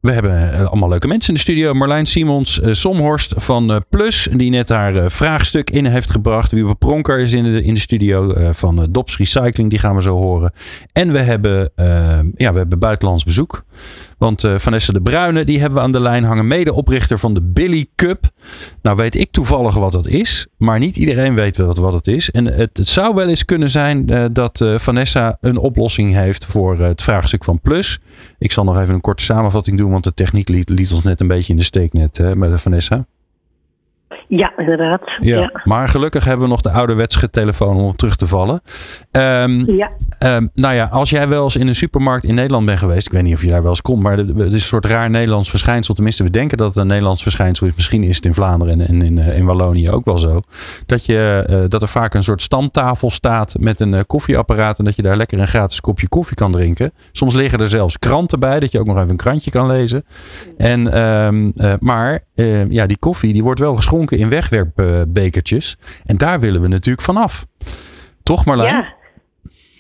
We 0.01 0.13
hebben 0.13 0.53
eh, 0.53 0.67
allemaal 0.67 0.89
leuke 0.89 1.07
mensen 1.07 1.29
in 1.29 1.35
de 1.35 1.41
studio. 1.41 1.75
Marlijn 1.75 2.07
Simons, 2.07 2.61
eh, 2.61 2.73
Somhorst 2.73 3.35
van 3.37 3.73
eh, 3.73 3.77
Plus, 3.89 4.29
die 4.33 4.51
net 4.51 4.69
haar 4.69 5.11
vraagstuk 5.11 5.71
in 5.71 5.87
heeft 5.87 6.11
gebracht. 6.11 6.53
Wiebe 6.53 6.75
Pronker 6.75 7.19
is 7.19 7.33
in 7.33 7.45
de, 7.45 7.63
in 7.63 7.75
de 7.75 7.81
studio 7.81 8.35
van 8.53 8.89
Dops 8.91 9.17
Recycling, 9.17 9.71
die 9.71 9.79
gaan 9.79 9.95
we 9.95 10.03
zo 10.03 10.17
horen. 10.17 10.53
En 10.93 11.13
we 11.13 11.19
hebben, 11.19 11.73
ja, 12.37 12.53
we 12.53 12.59
hebben 12.59 12.79
buitenlands 12.79 13.25
bezoek. 13.25 13.65
Want 14.19 14.45
eh, 14.45 14.59
Vanessa 14.59 14.93
de 14.93 15.01
Bruyne, 15.01 15.45
die 15.45 15.59
hebben 15.59 15.79
we 15.79 15.85
aan 15.85 15.93
de 15.93 16.01
lijn 16.01 16.25
hangen. 16.25 16.47
Medeoprichter 16.47 17.19
van 17.19 17.35
de 17.35 17.43
Billy 17.43 17.87
Cup. 17.95 18.31
Nou 18.83 18.97
weet 18.97 19.15
ik 19.15 19.31
toevallig 19.31 19.75
wat 19.75 19.93
dat 19.93 20.07
is. 20.07 20.47
Maar 20.57 20.79
niet 20.79 20.97
iedereen 20.97 21.35
weet 21.35 21.57
wat, 21.57 21.79
wat 21.79 21.95
het 21.95 22.07
is. 22.07 22.31
En 22.31 22.45
het, 22.45 22.79
het 22.79 22.89
zou 22.89 23.15
wel 23.15 23.29
eens 23.29 23.45
kunnen 23.45 23.71
zijn 23.71 24.09
eh, 24.09 24.25
dat 24.33 24.61
eh, 24.61 24.75
Vanessa 24.79 25.37
een 25.41 25.59
oplossing 25.59 26.15
heeft 26.15 26.47
voor 26.47 26.79
het 26.79 27.03
vraagstuk 27.03 27.45
van 27.45 27.61
Plus. 27.61 27.99
Ik 28.39 28.53
zal 28.53 28.65
nog 28.65 28.81
even 28.81 28.95
een 28.95 29.01
korte 29.01 29.25
samenvatting 29.25 29.79
doen. 29.79 29.91
Want 29.91 30.05
de 30.05 30.15
techniek 30.15 30.49
liet, 30.49 30.93
ons 30.93 31.03
net 31.03 31.21
een 31.21 31.29
beetje 31.29 31.53
in 31.53 31.59
de 31.59 31.65
steek 31.65 31.93
net 31.93 32.35
met 32.35 32.61
Vanessa. 32.61 33.07
Ja, 34.29 34.53
inderdaad. 34.57 35.01
Ja. 35.21 35.39
Ja. 35.39 35.61
Maar 35.65 35.89
gelukkig 35.89 36.25
hebben 36.25 36.45
we 36.45 36.51
nog 36.51 36.61
de 36.61 36.71
ouderwetse 36.71 37.31
telefoon 37.31 37.77
om 37.77 37.89
op 37.89 37.97
terug 37.97 38.17
te 38.17 38.27
vallen. 38.27 38.61
Ehm, 39.11 39.71
ja. 39.71 39.91
Ehm, 40.19 40.47
nou 40.55 40.75
ja, 40.75 40.85
als 40.85 41.11
jij 41.11 41.29
wel 41.29 41.45
eens 41.45 41.57
in 41.57 41.69
een 41.69 41.75
supermarkt 41.75 42.25
in 42.25 42.35
Nederland 42.35 42.67
bent 42.67 42.79
geweest. 42.79 43.07
Ik 43.07 43.13
weet 43.13 43.23
niet 43.23 43.35
of 43.35 43.43
je 43.43 43.49
daar 43.49 43.63
wel 43.63 43.71
eens 43.71 43.83
komt. 43.83 44.03
Maar 44.03 44.17
het 44.17 44.39
is 44.39 44.53
een 44.53 44.61
soort 44.61 44.85
raar 44.85 45.11
Nederlands 45.11 45.51
verschijnsel. 45.51 45.95
Tenminste, 45.95 46.23
we 46.23 46.31
denken 46.31 46.59
dat 46.59 46.69
het 46.69 46.77
een 46.77 46.87
Nederlands 46.87 47.23
verschijnsel 47.23 47.67
is. 47.67 47.73
Misschien 47.75 48.03
is 48.03 48.17
het 48.17 48.25
in 48.25 48.35
Vlaanderen 48.35 48.81
en 48.81 49.03
in, 49.03 49.19
in 49.19 49.45
Wallonië 49.45 49.91
ook 49.91 50.05
wel 50.05 50.19
zo. 50.19 50.41
Dat, 50.87 51.07
je, 51.07 51.45
eh, 51.49 51.59
dat 51.69 51.83
er 51.83 51.89
vaak 51.89 52.15
een 52.15 52.25
soort 52.25 52.43
stamtafel 52.43 53.11
staat 53.11 53.55
met 53.61 53.81
een 53.81 53.95
eh, 53.95 54.01
koffieapparaat. 54.07 54.79
En 54.79 54.85
dat 54.85 54.97
je 54.97 55.03
daar 55.03 55.17
lekker 55.17 55.39
een 55.39 55.49
gratis 55.49 55.81
kopje 55.81 56.09
koffie 56.09 56.37
kan 56.37 56.53
drinken. 56.53 56.93
Soms 57.13 57.35
liggen 57.35 57.61
er 57.61 57.69
zelfs 57.69 57.99
kranten 57.99 58.41
bij. 58.41 58.61
Dat 58.61 58.73
je 58.73 58.81
ook 58.81 58.87
nog 58.87 58.97
even 58.97 59.11
een 59.11 59.17
krantje 59.17 59.51
kan 59.51 59.67
lezen. 59.67 60.05
En, 60.57 60.93
ehm, 60.93 61.51
eh, 61.57 61.73
maar 61.81 62.21
eh, 62.35 62.71
ja, 62.71 62.87
die 62.87 62.99
koffie 62.99 63.33
die 63.33 63.43
wordt 63.43 63.61
wel 63.61 63.77
geschonken 63.77 64.18
in 64.19 64.29
wegwerpbekertjes. 64.29 65.77
en 66.07 66.17
daar 66.17 66.41
willen 66.41 66.61
we 66.61 66.69
natuurlijk 66.69 67.05
vanaf. 67.05 67.47
Toch 68.23 68.45
Marlijn? 68.45 68.75
ja. 68.75 68.97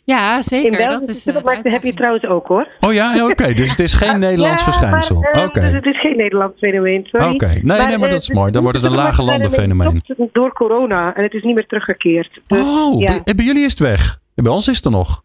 Ja, 0.05 0.37
In 0.37 0.43
zeker. 0.43 0.89
dat 0.89 1.01
is, 1.01 1.09
eh, 1.09 1.15
supermarkten 1.15 1.73
heb 1.73 1.83
je 1.83 1.95
trouwens 1.95 2.25
ook 2.27 2.47
hoor. 2.47 2.69
Oh 2.81 2.93
ja, 2.93 3.27
oké. 3.27 3.53
Dus 3.55 3.71
het 3.71 3.81
is 3.81 3.95
geen 3.95 4.19
Nederlands 4.29 4.65
Ja, 4.65 4.73
verschijnsel. 4.73 5.21
maar, 5.33 5.45
Oké. 5.45 5.61
eh, 5.61 5.71
Het 5.73 5.85
is 5.85 6.01
geen 6.01 6.17
Nederlands 6.17 6.59
fenomeen. 6.59 7.09
Oké. 7.13 7.47
Nee, 7.47 7.63
nee, 7.63 7.77
maar 7.79 7.93
eh, 7.93 8.01
dat 8.11 8.21
is 8.21 8.27
de- 8.27 8.35
mooi. 8.35 8.51
Dan 8.53 8.53
de 8.53 8.61
wordt 8.63 8.77
het 8.77 8.87
een 8.87 8.97
lage 8.97 9.23
landen 9.23 9.51
fenomeen. 9.51 10.03
Door 10.33 10.53
corona 10.53 11.15
en 11.15 11.23
het 11.23 11.33
is 11.35 11.43
niet 11.43 11.55
meer 11.55 11.67
teruggekeerd. 11.67 12.41
Dus, 12.47 12.61
Oh, 12.61 13.01
ja. 13.01 13.21
bij, 13.25 13.35
bij 13.35 13.45
jullie 13.45 13.65
is 13.65 13.71
het 13.71 13.79
weg. 13.81 14.19
Bij 14.35 14.53
ons 14.53 14.69
is 14.69 14.77
het 14.77 14.85
er 14.85 14.91
nog. 14.91 15.23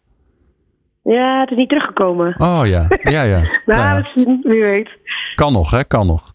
Ja, 1.03 1.39
het 1.39 1.51
is 1.51 1.57
niet 1.57 1.69
teruggekomen. 1.69 2.35
Oh 2.37 2.61
ja, 2.65 2.87
ja, 3.01 3.23
ja. 3.23 3.39
Nou, 3.65 3.79
Ja, 3.79 3.93
ja. 3.93 3.97
misschien, 3.97 4.39
wie 4.43 4.61
weet. 4.63 4.89
Kan 5.35 5.53
nog, 5.53 5.71
hè? 5.71 5.83
Kan 5.83 6.07
nog. 6.07 6.33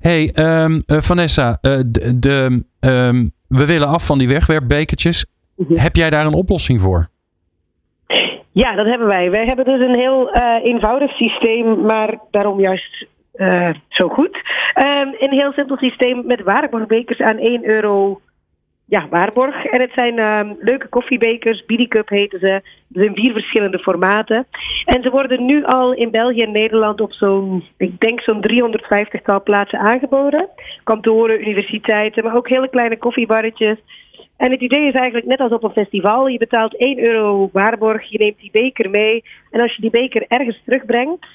hey, 0.00 0.30
ehm, 0.34 0.80
eh, 0.86 0.98
Vanessa, 0.98 1.58
eh, 1.60 1.78
de, 1.86 2.18
de, 2.18 2.64
ehm, 2.80 3.26
we 3.48 3.66
willen 3.66 3.88
af 3.88 4.06
van 4.06 4.18
die 4.18 4.28
wegwerpbekertjes. 4.28 5.26
Mhm. 5.56 5.76
Heb 5.76 5.96
jij 5.96 6.10
daar 6.10 6.26
een 6.26 6.34
oplossing 6.34 6.80
voor? 6.80 7.08
Ja, 8.52 8.74
dat 8.74 8.86
hebben 8.86 9.06
wij. 9.06 9.30
Wij 9.30 9.46
hebben 9.46 9.64
dus 9.64 9.80
een 9.80 9.94
heel 9.94 10.30
eh, 10.32 10.64
eenvoudig 10.64 11.10
systeem, 11.10 11.80
maar 11.80 12.18
daarom 12.30 12.60
juist 12.60 13.06
zo 13.88 14.08
goed. 14.08 14.40
Ehm, 14.74 15.08
een 15.18 15.30
heel 15.32 15.52
simpel 15.52 15.76
systeem 15.76 16.26
met 16.26 16.42
waarborgbekers 16.42 17.20
aan 17.20 17.38
1 17.38 17.68
euro 17.68 18.20
ja, 18.90 19.08
waarborg. 19.08 19.64
En 19.64 19.80
het 19.80 19.92
zijn 19.94 20.18
ehm, 20.18 20.54
leuke 20.58 20.88
koffiebekers, 20.88 21.64
Cup 21.88 22.08
heten 22.08 22.38
ze. 22.38 22.46
Er 22.46 22.62
zijn 23.02 23.14
vier 23.14 23.32
verschillende 23.32 23.78
formaten. 23.78 24.46
En 24.84 25.02
ze 25.02 25.10
worden 25.10 25.44
nu 25.44 25.64
al 25.64 25.92
in 25.92 26.10
België 26.10 26.42
en 26.42 26.52
Nederland 26.52 27.00
op 27.00 27.12
zo'n, 27.12 27.64
ik 27.76 28.00
denk 28.00 28.20
zo'n 28.20 28.44
350-tal 28.50 29.42
plaatsen 29.42 29.78
aangeboden. 29.78 30.48
Kantoren, 30.84 31.40
universiteiten, 31.40 32.24
maar 32.24 32.36
ook 32.36 32.48
hele 32.48 32.68
kleine 32.68 32.98
koffiebarretjes. 32.98 33.78
En 34.36 34.50
het 34.50 34.60
idee 34.60 34.86
is 34.86 34.94
eigenlijk 34.94 35.26
net 35.26 35.40
als 35.40 35.52
op 35.52 35.64
een 35.64 35.70
festival. 35.70 36.26
Je 36.26 36.38
betaalt 36.38 36.76
1 36.76 36.98
euro 36.98 37.50
waarborg, 37.52 38.10
je 38.10 38.18
neemt 38.18 38.40
die 38.40 38.50
beker 38.52 38.90
mee. 38.90 39.24
En 39.50 39.60
als 39.60 39.74
je 39.74 39.82
die 39.82 39.90
beker 39.90 40.24
ergens 40.28 40.62
terugbrengt, 40.64 41.26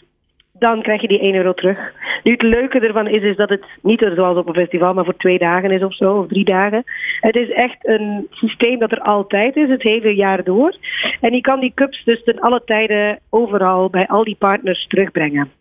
dan 0.59 0.81
krijg 0.81 1.01
je 1.01 1.07
die 1.07 1.19
1 1.19 1.35
euro 1.35 1.53
terug. 1.53 1.93
Nu 2.23 2.31
het 2.31 2.41
leuke 2.41 2.79
ervan 2.79 3.07
is, 3.07 3.21
is 3.21 3.35
dat 3.35 3.49
het 3.49 3.65
niet 3.81 4.11
zoals 4.15 4.37
op 4.37 4.47
een 4.47 4.53
festival, 4.53 4.93
maar 4.93 5.03
voor 5.03 5.17
twee 5.17 5.37
dagen 5.37 5.71
is 5.71 5.83
of 5.83 5.95
zo, 5.95 6.17
of 6.17 6.27
drie 6.27 6.45
dagen. 6.45 6.83
Het 7.19 7.35
is 7.35 7.49
echt 7.49 7.87
een 7.87 8.27
systeem 8.29 8.79
dat 8.79 8.91
er 8.91 8.99
altijd 8.99 9.55
is, 9.55 9.69
het 9.69 9.83
hele 9.83 10.15
jaar 10.15 10.43
door. 10.43 10.75
En 11.21 11.33
je 11.33 11.41
kan 11.41 11.59
die 11.59 11.71
cups 11.75 12.03
dus 12.03 12.23
ten 12.23 12.39
alle 12.39 12.61
tijden 12.65 13.19
overal 13.29 13.89
bij 13.89 14.07
al 14.07 14.23
die 14.23 14.35
partners 14.39 14.87
terugbrengen. 14.87 15.51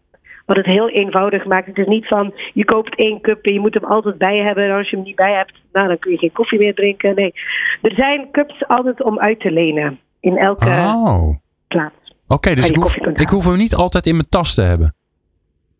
Wat 0.47 0.57
het 0.57 0.67
heel 0.67 0.89
eenvoudig 0.89 1.45
maakt. 1.45 1.67
Het 1.67 1.79
is 1.79 1.87
niet 1.87 2.07
van 2.07 2.35
je 2.53 2.65
koopt 2.65 2.97
één 2.97 3.21
cup 3.21 3.45
en 3.45 3.53
je 3.53 3.61
moet 3.61 3.75
hem 3.75 3.85
altijd 3.85 4.19
bij 4.19 4.39
hebben. 4.39 4.65
En 4.65 4.77
als 4.77 4.91
je 4.91 4.97
hem 4.97 5.05
niet 5.05 5.17
bij 5.17 5.33
hebt, 5.33 5.53
nou, 5.73 5.89
dan 5.89 5.99
kun 5.99 6.11
je 6.13 6.19
geen 6.19 6.33
koffie 6.33 6.59
meer 6.59 6.75
drinken. 6.75 7.15
Nee, 7.15 7.35
er 7.83 7.95
zijn 7.95 8.31
cups 8.31 8.67
altijd 8.67 9.03
om 9.03 9.19
uit 9.19 9.41
te 9.41 9.51
lenen. 9.51 9.99
In 10.21 10.37
elke 10.37 10.65
Oh, 10.65 11.29
oké. 11.69 11.91
Plaats. 12.27 12.55
dus 12.55 12.69
ik 12.69 12.77
hoef, 12.77 12.97
ik 12.97 13.29
hoef 13.29 13.45
hem 13.45 13.57
niet 13.57 13.75
altijd 13.75 14.07
in 14.07 14.15
mijn 14.15 14.29
tas 14.29 14.55
te 14.55 14.63
hebben. 14.63 14.95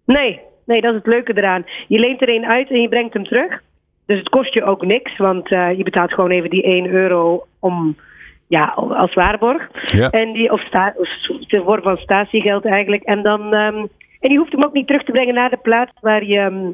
Nee, 0.05 0.41
nee, 0.67 0.81
dat 0.81 0.91
is 0.91 0.99
het 0.99 1.07
leuke 1.07 1.37
eraan. 1.37 1.65
Je 1.89 1.99
leent 1.99 2.23
er 2.23 2.29
een 2.29 2.47
uit 2.47 2.71
en 2.71 2.81
je 2.81 2.89
brengt 2.89 3.15
hem 3.15 3.25
terug. 3.25 3.63
Dus 4.07 4.19
het 4.19 4.29
kost 4.29 4.55
je 4.55 4.65
ook 4.65 4.85
niks, 4.85 5.17
want 5.17 5.51
eh, 5.51 5.77
je 5.77 5.83
betaalt 5.83 6.13
gewoon 6.13 6.31
even 6.31 6.51
die 6.51 6.63
1 6.63 6.87
euro 6.87 7.47
om, 7.59 7.97
ja, 8.47 8.65
als 8.77 9.15
waarborg. 9.15 9.69
Ja. 9.83 10.11
En 10.11 10.33
die, 10.33 10.53
of, 10.53 10.61
sta, 10.61 10.95
vorm 11.49 11.83
van 11.83 11.97
statiegeld 11.97 12.65
eigenlijk. 12.65 13.03
En, 13.03 13.23
dan, 13.23 13.55
ehm, 13.55 13.87
en 14.21 14.31
je 14.31 14.39
hoeft 14.39 14.53
hem 14.53 14.65
ook 14.65 14.73
niet 14.73 14.87
terug 14.87 15.05
te 15.05 15.13
brengen 15.13 15.35
naar 15.35 15.51
de 15.51 15.57
plaats 15.57 15.93
waar 16.01 16.25
je, 16.25 16.73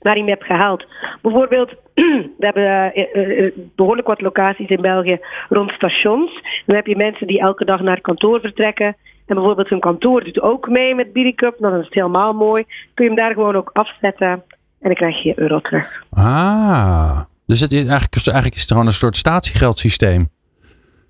waar 0.00 0.14
je 0.14 0.20
hem 0.20 0.28
hebt 0.28 0.44
gehaald. 0.44 0.86
Bijvoorbeeld, 1.22 1.74
we 1.94 2.30
hebben 2.38 2.94
eh, 2.94 3.46
eh, 3.46 3.52
behoorlijk 3.76 4.08
wat 4.08 4.20
locaties 4.20 4.68
in 4.68 4.80
België 4.80 5.18
rond 5.48 5.70
stations. 5.70 6.42
Dan 6.66 6.76
heb 6.76 6.86
je 6.86 6.96
mensen 6.96 7.26
die 7.26 7.40
elke 7.40 7.64
dag 7.64 7.80
naar 7.80 8.00
kantoor 8.00 8.40
vertrekken. 8.40 8.96
En 9.32 9.38
bijvoorbeeld 9.38 9.68
hun 9.68 9.80
kantoor 9.80 10.24
doet 10.24 10.40
ook 10.40 10.68
mee 10.68 10.94
met 10.94 11.34
Cup. 11.34 11.56
Dan 11.58 11.74
is 11.78 11.84
het 11.84 11.94
helemaal 11.94 12.32
mooi. 12.32 12.64
Kun 12.94 13.04
je 13.04 13.10
hem 13.10 13.20
daar 13.20 13.32
gewoon 13.32 13.56
ook 13.56 13.70
afzetten. 13.72 14.28
En 14.28 14.42
dan 14.80 14.94
krijg 14.94 15.22
je 15.22 15.28
je 15.28 15.38
euro 15.40 15.60
terug. 15.60 16.02
Ah, 16.10 17.20
dus 17.46 17.60
het 17.60 17.72
is 17.72 17.78
eigenlijk, 17.84 18.14
eigenlijk 18.26 18.54
is 18.54 18.60
het 18.60 18.70
gewoon 18.70 18.86
een 18.86 18.92
soort 18.92 19.16
statiegeldsysteem. 19.16 20.28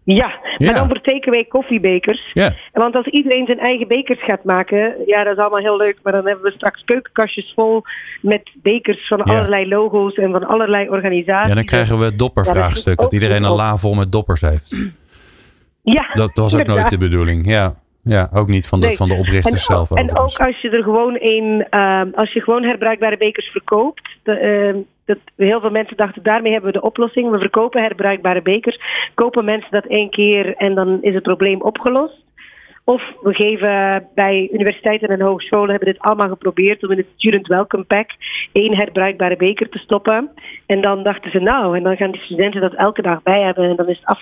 Ja, 0.04 0.14
Ja. 0.58 0.66
maar 0.66 0.74
dan 0.74 0.86
voor 0.86 1.00
takeaway 1.00 1.44
koffiebekers. 1.44 2.30
Ja. 2.32 2.52
Want 2.72 2.94
als 2.94 3.06
iedereen 3.06 3.46
zijn 3.46 3.58
eigen 3.58 3.88
bekers 3.88 4.24
gaat 4.24 4.44
maken, 4.44 4.94
ja, 5.06 5.24
dat 5.24 5.32
is 5.32 5.38
allemaal 5.38 5.60
heel 5.60 5.76
leuk. 5.76 5.98
Maar 6.02 6.12
dan 6.12 6.26
hebben 6.26 6.44
we 6.44 6.50
straks 6.50 6.84
keukenkastjes 6.84 7.52
vol 7.54 7.82
met 8.20 8.50
bekers 8.62 9.06
van 9.08 9.20
Ja. 9.24 9.32
allerlei 9.32 9.68
logo's 9.68 10.14
en 10.14 10.30
van 10.30 10.46
allerlei 10.46 10.88
organisaties. 10.88 11.48
Ja, 11.48 11.54
dan 11.54 11.64
krijgen 11.64 11.98
we 11.98 12.04
het 12.04 12.18
doppervraagstuk. 12.18 12.98
Dat 12.98 13.12
iedereen 13.12 13.42
een 13.42 13.52
la 13.54 13.76
vol 13.76 13.94
met 13.94 14.12
doppers 14.12 14.40
heeft. 14.40 14.76
Ja, 15.82 16.10
Dat 16.14 16.30
was 16.34 16.54
ook 16.56 16.66
nooit 16.66 16.90
de 16.90 16.98
bedoeling. 16.98 17.46
Ja, 17.48 17.74
ja 18.02 18.28
ook 18.32 18.48
niet 18.48 18.68
van 18.68 18.80
de, 18.80 18.86
Nee. 18.86 18.96
van 18.96 19.08
de 19.08 19.14
oprichters 19.14 19.64
zelf. 19.64 19.90
en 19.90 19.96
overigens. 19.96 20.40
ook 20.40 20.46
als 20.46 20.60
je 20.60 20.70
er 20.70 20.82
gewoon 20.82 21.16
een, 21.20 21.66
ehm, 21.70 22.08
als 22.14 22.32
je 22.32 22.40
gewoon 22.40 22.62
herbruikbare 22.62 23.16
bekers 23.16 23.46
verkoopt. 23.46 24.08
De, 24.22 24.32
ehm, 24.32 24.76
dat, 25.04 25.18
heel 25.36 25.60
veel 25.60 25.70
mensen 25.70 25.96
dachten, 25.96 26.22
daarmee 26.22 26.52
hebben 26.52 26.72
we 26.72 26.78
de 26.78 26.84
oplossing. 26.84 27.30
We 27.30 27.38
verkopen 27.38 27.82
herbruikbare 27.82 28.42
bekers. 28.42 28.80
Kopen 29.14 29.44
mensen 29.44 29.70
dat 29.70 29.86
één 29.86 30.10
keer 30.10 30.56
en 30.56 30.74
dan 30.74 31.02
is 31.02 31.14
het 31.14 31.22
probleem 31.22 31.62
opgelost. 31.62 32.22
Of 32.84 33.02
we 33.22 33.34
geven 33.34 34.08
bij 34.14 34.48
universiteiten 34.52 35.08
en 35.08 35.20
hogescholen 35.20 35.70
hebben 35.70 35.92
dit 35.92 36.02
allemaal 36.02 36.28
geprobeerd 36.28 36.84
om 36.84 36.90
in 36.90 36.96
het 36.96 37.06
Student 37.16 37.46
Welcome 37.46 37.84
Pack 37.84 38.10
één 38.52 38.76
herbruikbare 38.76 39.36
beker 39.36 39.68
te 39.68 39.78
stoppen. 39.78 40.30
En 40.66 40.80
dan 40.80 41.02
dachten 41.02 41.30
ze 41.30 41.38
nou, 41.38 41.76
en 41.76 41.82
dan 41.82 41.96
gaan 41.96 42.10
die 42.10 42.20
studenten 42.20 42.60
dat 42.60 42.74
elke 42.74 43.02
dag 43.02 43.22
bij 43.22 43.42
hebben 43.42 43.70
en 43.70 43.76
dan 43.76 43.88
is 43.88 43.96
het 43.96 44.06
af. 44.06 44.20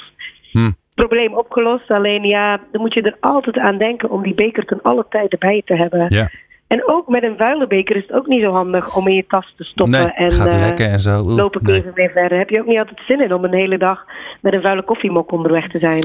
Hm. 0.53 0.71
Probleem 1.06 1.34
opgelost. 1.34 1.90
Alleen 1.90 2.24
ja, 2.24 2.60
dan 2.72 2.80
moet 2.80 2.94
je 2.94 3.02
er 3.02 3.16
altijd 3.20 3.58
aan 3.58 3.78
denken 3.78 4.10
om 4.10 4.22
die 4.22 4.34
beker 4.34 4.64
ten 4.64 4.82
alle 4.82 5.06
tijden 5.08 5.38
bij 5.38 5.62
te 5.64 5.76
hebben. 5.76 6.06
Ja. 6.08 6.28
En 6.70 6.88
ook 6.88 7.08
met 7.08 7.22
een 7.22 7.36
vuile 7.36 7.66
beker 7.66 7.96
is 7.96 8.02
het 8.06 8.12
ook 8.12 8.26
niet 8.26 8.42
zo 8.42 8.52
handig 8.52 8.96
om 8.96 9.08
in 9.08 9.14
je 9.14 9.24
tas 9.28 9.54
te 9.56 9.64
stoppen. 9.64 10.00
Nee, 10.00 10.12
en 10.12 10.32
gaat 10.32 10.52
eh, 10.52 10.60
lekker 10.60 10.88
en 10.88 11.00
zo. 11.00 11.20
Oeh, 11.20 11.34
lopen 11.34 11.62
nee. 11.62 11.76
even 11.76 11.92
mee 11.94 12.08
verder. 12.08 12.38
Heb 12.38 12.50
je 12.50 12.60
ook 12.60 12.66
niet 12.66 12.78
altijd 12.78 13.00
zin 13.06 13.20
in 13.20 13.34
om 13.34 13.44
een 13.44 13.54
hele 13.54 13.78
dag 13.78 14.04
met 14.40 14.52
een 14.52 14.62
vuile 14.62 14.84
koffiemok 14.84 15.32
onderweg 15.32 15.68
te 15.68 15.78
zijn. 15.78 16.04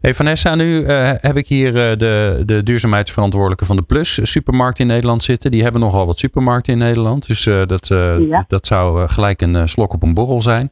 Hey 0.00 0.14
Vanessa, 0.14 0.54
nu 0.54 0.84
eh, 0.84 1.10
heb 1.20 1.36
ik 1.36 1.46
hier 1.46 1.66
eh, 1.66 1.96
de, 1.96 2.42
de 2.44 2.62
duurzaamheidsverantwoordelijke 2.62 3.64
van 3.64 3.76
de 3.76 3.82
Plus 3.82 4.20
supermarkt 4.22 4.78
in 4.78 4.86
Nederland 4.86 5.22
zitten. 5.22 5.50
Die 5.50 5.62
hebben 5.62 5.80
nogal 5.80 6.06
wat 6.06 6.18
supermarkten 6.18 6.72
in 6.72 6.78
Nederland. 6.78 7.26
Dus 7.26 7.44
dat, 7.66 7.86
Ja. 8.28 8.44
dat 8.48 8.66
zou 8.66 9.08
gelijk 9.08 9.40
een 9.40 9.68
slok 9.68 9.92
op 9.92 10.02
een 10.02 10.14
borrel 10.14 10.42
zijn. 10.42 10.70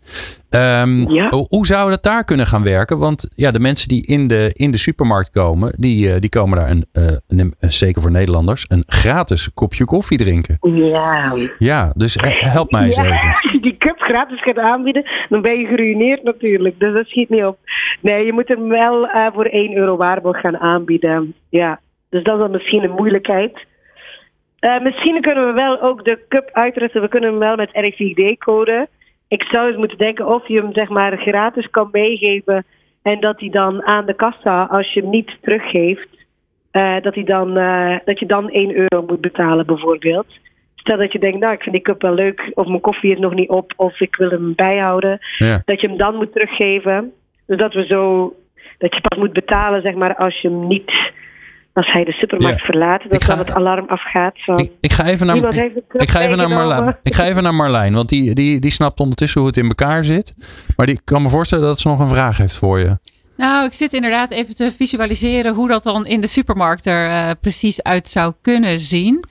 Ehm, 0.55 1.11
Ja. 1.13 1.29
hoe- 1.49 1.67
zou 1.67 1.91
dat 1.91 2.03
daar 2.03 2.25
kunnen 2.25 2.47
gaan 2.47 2.63
werken? 2.63 2.99
Want 2.99 3.29
ja, 3.35 3.51
de 3.51 3.61
mensen 3.61 3.89
die 3.89 4.07
in 4.07 4.27
de, 4.27 4.51
in 4.55 4.71
de 4.71 4.77
supermarkt 4.79 5.31
komen, 5.31 5.75
die, 5.79 6.13
eh, 6.13 6.21
die 6.21 6.31
komen 6.31 6.59
daar, 6.59 6.71
een, 6.71 6.85
eh, 6.93 7.03
een- 7.29 7.55
een- 7.59 7.73
zeker 7.73 8.03
voor 8.03 8.11
Nederlanders, 8.11 8.65
een 8.69 8.83
gratis 8.87 9.51
kopje 9.55 9.85
koffie 9.85 10.19
drinken. 10.19 10.57
Ja. 10.61 11.33
Ja, 11.59 11.93
dus 11.97 12.17
help 12.39 12.71
mij 12.71 12.85
eens 12.85 12.97
Ja, 12.97 13.03
even. 13.05 13.15
Als 13.43 13.53
je 13.53 13.61
die 13.61 13.77
cup 13.77 13.99
gratis 14.01 14.43
gaat 14.43 14.59
aanbieden, 14.59 15.05
dan 15.29 15.43
ben 15.43 15.59
je 15.59 15.67
geruineerd 15.67 16.23
natuurlijk. 16.23 16.79
Dus 16.81 16.93
dat 16.95 17.07
schiet 17.07 17.29
niet 17.29 17.45
op. 17.45 17.59
Nee, 18.01 18.25
je 18.27 18.33
moet 18.33 18.49
hem 18.49 18.69
wel 18.69 19.07
eh, 19.09 19.27
voor 19.35 19.45
1 19.51 19.77
euro 19.77 19.97
waarborg 19.97 20.41
gaan 20.41 20.59
aanbieden. 20.59 21.35
Ja, 21.49 21.81
dus 22.11 22.23
dat 22.23 22.35
is 22.35 22.41
dan 22.41 22.51
misschien 22.51 22.85
een 22.85 22.91
moeilijkheid. 22.97 23.53
Misschien 24.83 25.21
kunnen 25.21 25.47
we 25.47 25.53
wel 25.53 25.83
ook 25.83 26.05
de 26.05 26.19
cup 26.29 26.51
uitrusten. 26.53 27.01
We 27.01 27.09
kunnen 27.09 27.31
hem 27.31 27.39
wel 27.39 27.57
met 27.57 27.71
RFID-code. 27.73 28.89
Ik 29.29 29.43
zou 29.43 29.69
eens 29.69 29.77
moeten 29.77 29.99
denken 29.99 30.27
of 30.27 30.49
je 30.49 30.61
hem 30.61 30.73
zeg 30.73 30.89
maar 30.89 31.19
gratis 31.19 31.71
kan 31.71 31.89
meegeven. 31.93 32.65
En 33.03 33.21
dat 33.21 33.41
hij 33.41 33.49
dan 33.49 33.83
aan 33.83 34.07
de 34.07 34.15
kassa, 34.15 34.65
als 34.65 34.93
je 34.93 35.01
hem 35.01 35.11
niet 35.11 35.37
teruggeeft, 35.41 36.09
eh, 36.71 37.01
dat, 37.01 37.15
hij 37.15 37.25
dan, 37.25 37.57
eh, 37.57 37.97
dat 38.05 38.19
je 38.19 38.27
dan 38.27 38.49
1 38.51 38.75
euro 38.77 39.05
moet 39.07 39.21
betalen 39.21 39.67
bijvoorbeeld. 39.67 40.27
Stel 40.75 40.99
dat 40.99 41.13
je 41.13 41.19
denkt, 41.19 41.39
nou 41.39 41.53
ik 41.53 41.63
vind 41.63 41.75
die 41.75 41.85
cup 41.85 42.03
wel 42.03 42.15
leuk, 42.15 42.51
of 42.55 42.67
mijn 42.67 42.81
koffie 42.81 43.13
is 43.13 43.19
nog 43.19 43.35
niet 43.35 43.49
op, 43.49 43.73
of 43.77 44.01
ik 44.01 44.17
wil 44.17 44.31
hem 44.31 44.55
bijhouden. 44.55 45.19
Ja. 45.39 45.63
Dat 45.65 45.81
je 45.81 45.87
hem 45.89 45.97
dan 45.97 46.17
moet 46.17 46.33
teruggeven. 46.33 47.13
Dus 47.47 47.59
dat 47.59 47.75
we 47.75 47.87
zo, 47.87 48.35
dat 48.79 48.95
je 48.95 49.01
pas 49.01 49.19
moet 49.19 49.33
betalen 49.33 49.83
zeg 49.83 49.95
maar 49.95 50.17
als 50.17 50.41
je 50.41 50.49
hem 50.49 50.67
niet, 50.67 51.13
als 51.75 51.93
hij 51.93 52.05
de 52.05 52.13
supermarkt 52.13 52.59
Ja. 52.59 52.65
verlaat. 52.65 53.03
Dat 53.03 53.15
Ik 53.15 53.23
ga- 53.25 53.35
dan 53.35 53.45
het 53.45 53.55
alarm 53.55 53.87
afgaat 53.89 54.33
van... 54.45 54.59
Ik, 54.59 54.73
ik 54.81 54.93
ga 54.93 55.05
even 55.07 55.27
naar, 55.27 55.37
ik, 55.37 55.45
ik 55.93 56.11
ga 56.11 56.21
even 56.21 56.37
naar. 56.37 56.49
Marlijn. 56.49 56.97
Ik 57.03 57.15
ga 57.15 57.25
even 57.25 57.43
naar 57.43 57.55
Marlijn, 57.55 57.95
want 57.95 58.09
die, 58.09 58.35
die, 58.35 58.61
die 58.61 58.71
snapt 58.71 59.01
ondertussen 59.01 59.41
hoe 59.41 59.49
het 59.49 59.59
in 59.59 59.69
elkaar 59.69 60.05
zit. 60.05 60.35
Maar 60.77 60.87
die 60.87 60.95
ik 60.95 61.01
kan 61.05 61.23
me 61.23 61.29
voorstellen 61.29 61.65
dat 61.65 61.81
ze 61.81 61.89
nog 61.89 61.99
een 61.99 62.09
vraag 62.09 62.37
heeft 62.37 62.57
voor 62.57 62.79
je. 62.79 62.99
Nou, 63.37 63.65
ik 63.67 63.73
zit 63.73 63.93
inderdaad 63.93 64.31
even 64.31 64.55
te 64.55 64.71
visualiseren 64.77 65.55
hoe 65.55 65.69
dat 65.69 65.83
dan 65.83 66.07
in 66.07 66.21
de 66.21 66.27
supermarkt 66.27 66.87
er 66.87 67.09
eh, 67.11 67.31
precies 67.41 67.83
uit 67.83 68.09
zou 68.09 68.33
kunnen 68.43 68.81
zien. 68.81 69.25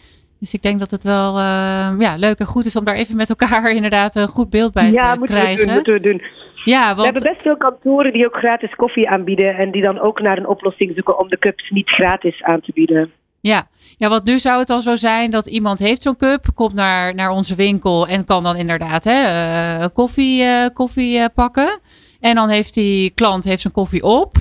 Dus 0.43 0.53
ik 0.53 0.61
denk 0.61 0.79
dat 0.79 0.91
het 0.91 1.03
wel 1.03 1.37
eh, 1.37 1.93
ja, 1.99 2.15
leuk 2.15 2.39
en 2.39 2.45
goed 2.45 2.65
is 2.65 2.75
om 2.75 2.85
daar 2.85 2.95
even 2.95 3.15
met 3.15 3.29
elkaar 3.29 3.71
inderdaad 3.79 4.15
een 4.15 4.27
goed 4.27 4.49
beeld 4.49 4.73
bij 4.73 4.91
ja, 4.91 5.11
te 5.11 5.19
moeten 5.19 5.35
krijgen. 5.35 5.65
doen, 5.65 5.73
moeten 5.73 5.93
we 5.93 5.99
doen. 5.99 6.21
Ja, 6.63 6.89
We 6.89 6.95
want 6.95 7.03
hebben 7.03 7.31
best 7.31 7.41
veel 7.41 7.57
kantoren 7.57 8.13
die 8.13 8.25
ook 8.25 8.35
gratis 8.35 8.75
koffie 8.75 9.09
aanbieden 9.09 9.55
en 9.55 9.71
die 9.71 9.81
dan 9.81 9.99
ook 9.99 10.21
naar 10.21 10.37
een 10.37 10.47
oplossing 10.47 10.91
zoeken 10.93 11.19
om 11.19 11.27
de 11.29 11.37
cups 11.37 11.69
niet 11.69 11.89
gratis 11.89 12.43
aan 12.43 12.61
te 12.61 12.71
bieden. 12.73 13.11
Ja. 13.41 13.67
ja, 13.97 14.09
want 14.09 14.23
nu 14.23 14.39
zou 14.39 14.59
het 14.59 14.67
dan 14.67 14.81
zo 14.81 14.95
zijn 14.95 15.31
dat 15.31 15.47
iemand 15.47 15.79
heeft 15.79 16.01
zo'n 16.01 16.17
cup, 16.17 16.45
komt 16.53 16.73
naar, 16.73 17.15
naar 17.15 17.29
onze 17.29 17.55
winkel 17.55 18.07
en 18.07 18.25
kan 18.25 18.43
dan 18.43 18.55
inderdaad 18.55 19.03
hè, 19.03 19.21
eh, 19.21 19.87
koffie, 19.93 20.43
eh, 20.43 20.65
koffie 20.73 21.19
eh, 21.19 21.25
pakken. 21.33 21.79
En 22.19 22.35
dan 22.35 22.49
heeft 22.49 22.73
die 22.73 23.09
klant 23.09 23.43
heeft 23.43 23.61
zijn 23.61 23.73
koffie 23.73 24.03
op. 24.03 24.35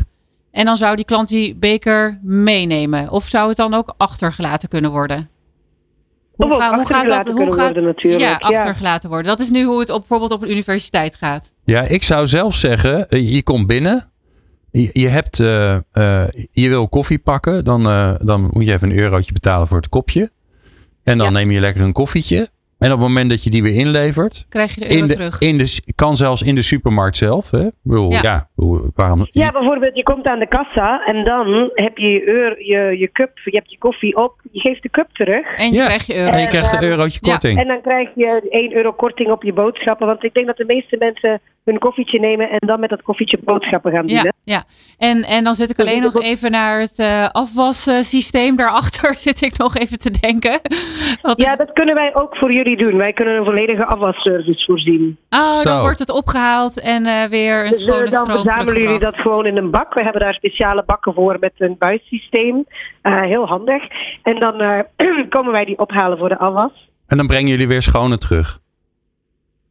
En 0.50 0.64
dan 0.64 0.76
zou 0.76 0.96
die 0.96 1.04
klant 1.04 1.28
die 1.28 1.56
beker 1.56 2.18
meenemen. 2.22 3.10
Of 3.10 3.24
zou 3.24 3.48
het 3.48 3.56
dan 3.56 3.74
ook 3.74 3.94
achtergelaten 3.96 4.68
kunnen 4.68 4.90
worden? 4.90 5.31
Of 6.42 6.52
ook 6.52 6.60
achtergelaten 6.60 7.34
kunnen 7.34 7.56
worden 7.56 7.84
natuurlijk, 7.84 8.22
Ja, 8.22 8.28
ja. 8.28 8.36
achtergelaten 8.58 9.08
worden. 9.08 9.26
Dat 9.26 9.40
is 9.40 9.50
nu 9.50 9.64
hoe 9.64 9.80
het 9.80 9.90
op, 9.90 9.98
bijvoorbeeld 9.98 10.30
op 10.30 10.42
een 10.42 10.50
universiteit 10.50 11.14
gaat. 11.16 11.54
Ja, 11.64 11.80
ik 11.82 12.02
zou 12.02 12.26
zelf 12.26 12.54
zeggen, 12.54 13.08
eh, 13.08 13.32
je 13.34 13.42
komt 13.42 13.66
binnen. 13.66 14.10
Je, 14.70 14.90
je 14.92 15.08
hebt, 15.08 15.40
eh, 15.40 15.74
eh, 15.74 16.28
je 16.50 16.68
wil 16.68 16.88
koffie 16.88 17.18
pakken, 17.18 17.64
dan, 17.64 17.86
eh, 17.86 18.14
dan 18.22 18.50
moet 18.52 18.64
je 18.66 18.72
even 18.72 18.90
een 18.90 18.98
eurotje 18.98 19.32
betalen 19.32 19.68
voor 19.68 19.76
het 19.76 19.88
kopje. 19.88 20.30
En 21.02 21.18
dan 21.18 21.26
Ja. 21.26 21.32
neem 21.32 21.50
je 21.50 21.60
lekker 21.60 21.82
een 21.82 21.92
koffietje. 21.92 22.48
En 22.82 22.92
op 22.92 22.98
het 22.98 23.08
moment 23.08 23.30
dat 23.30 23.44
je 23.44 23.50
die 23.50 23.62
weer 23.62 23.74
inlevert, 23.76 24.46
Krijg 24.48 24.74
je 24.74 24.80
de 24.80 24.86
euro 24.90 25.02
in 25.02 25.06
de, 25.08 25.14
terug. 25.14 25.40
in 25.40 25.58
de, 25.58 25.82
kan 25.94 26.16
zelfs 26.16 26.42
in 26.42 26.54
de 26.54 26.62
supermarkt 26.62 27.16
zelf. 27.16 27.50
Hè? 27.50 27.66
Ik 27.66 27.72
bedoel, 27.82 28.10
ja. 28.12 28.48
Waarom? 28.94 29.26
Ja, 29.30 29.50
bijvoorbeeld, 29.50 29.96
je 29.96 30.02
komt 30.02 30.26
aan 30.26 30.38
de 30.38 30.46
kassa 30.48 31.04
en 31.04 31.24
dan 31.24 31.70
heb 31.74 31.98
je 31.98 32.08
je, 32.08 32.54
je, 32.58 32.98
je 32.98 33.10
cup, 33.12 33.30
je 33.44 33.50
hebt 33.56 33.70
je 33.70 33.78
koffie 33.78 34.16
op, 34.16 34.34
je 34.52 34.60
geeft 34.60 34.82
de 34.82 34.90
cup 34.90 35.08
terug. 35.12 35.54
en 35.56 35.68
je 35.70 35.74
Ja. 35.76 35.84
krijgt 35.86 36.06
je 36.06 36.14
euro. 36.16 36.30
en 36.32 36.40
je 36.40 36.48
krijgt 36.48 36.72
een 36.82 36.88
eurotje 36.88 37.18
Ja. 37.22 37.30
korting. 37.30 37.58
En 37.58 37.66
dan 37.68 37.80
krijg 37.82 38.08
je 38.14 38.46
1 38.48 38.76
euro 38.76 38.92
korting 38.92 39.30
op 39.30 39.42
je 39.42 39.52
boodschappen. 39.52 40.06
Want 40.06 40.24
ik 40.24 40.34
denk 40.34 40.46
dat 40.46 40.56
de 40.56 40.64
meeste 40.64 40.96
mensen 40.98 41.40
hun 41.64 41.78
koffietje 41.78 42.20
nemen 42.20 42.50
en 42.50 42.58
dan 42.66 42.80
met 42.80 42.90
dat 42.90 43.02
koffietje 43.02 43.38
boodschappen 43.44 43.92
gaan 43.92 44.06
doen. 44.06 44.32
Ja. 44.44 44.64
En, 44.98 45.22
en 45.24 45.44
dan 45.44 45.54
zit 45.54 45.70
ik 45.70 45.78
alleen 45.80 46.02
nog 46.02 46.22
even 46.22 46.50
naar 46.50 46.80
het 46.80 46.98
eh 46.98 47.28
afwassysteem. 47.32 48.56
Daarachter 48.56 49.14
zit 49.28 49.42
ik 49.42 49.58
nog 49.58 49.76
even 49.76 49.98
te 49.98 50.10
denken. 50.20 50.60
Wat 51.22 51.40
Ja, 51.40 51.50
is- 51.50 51.56
dat 51.58 51.72
kunnen 51.72 51.94
wij 51.94 52.14
ook 52.14 52.36
voor 52.36 52.52
jullie 52.52 52.76
doen. 52.76 52.96
Wij 52.96 53.12
kunnen 53.12 53.34
een 53.36 53.44
volledige 53.44 53.84
afwasservice 53.84 54.64
voorzien. 54.64 55.18
oh, 55.30 55.56
Zo. 55.58 55.62
dan 55.68 55.80
wordt 55.80 55.98
het 55.98 56.10
opgehaald 56.10 56.80
en 56.80 57.06
eh, 57.06 57.24
weer 57.24 57.64
een 57.64 57.70
Dus 57.70 57.80
eh, 57.86 57.86
schone 57.92 58.10
dan 58.10 58.24
stroom 58.24 58.42
verzamelen 58.42 58.82
jullie 58.82 58.98
dat 58.98 59.18
gewoon 59.18 59.46
in 59.46 59.56
een 59.56 59.70
bak. 59.70 59.94
We 59.94 60.02
hebben 60.02 60.20
daar 60.20 60.34
speciale 60.34 60.82
bakken 60.86 61.14
voor 61.14 61.36
met 61.40 61.52
een 61.58 61.76
buissysteem. 61.78 62.64
Eh, 63.02 63.20
heel 63.20 63.46
handig. 63.46 63.82
En 64.22 64.38
dan 64.40 64.60
eh, 64.60 64.78
komen 65.34 65.52
wij 65.52 65.64
die 65.64 65.78
ophalen 65.78 66.18
voor 66.18 66.28
de 66.28 66.38
afwas. 66.38 66.90
En 67.06 67.16
dan 67.16 67.26
brengen 67.26 67.48
jullie 67.48 67.68
weer 67.68 67.82
schone 67.82 68.18
terug. 68.18 68.60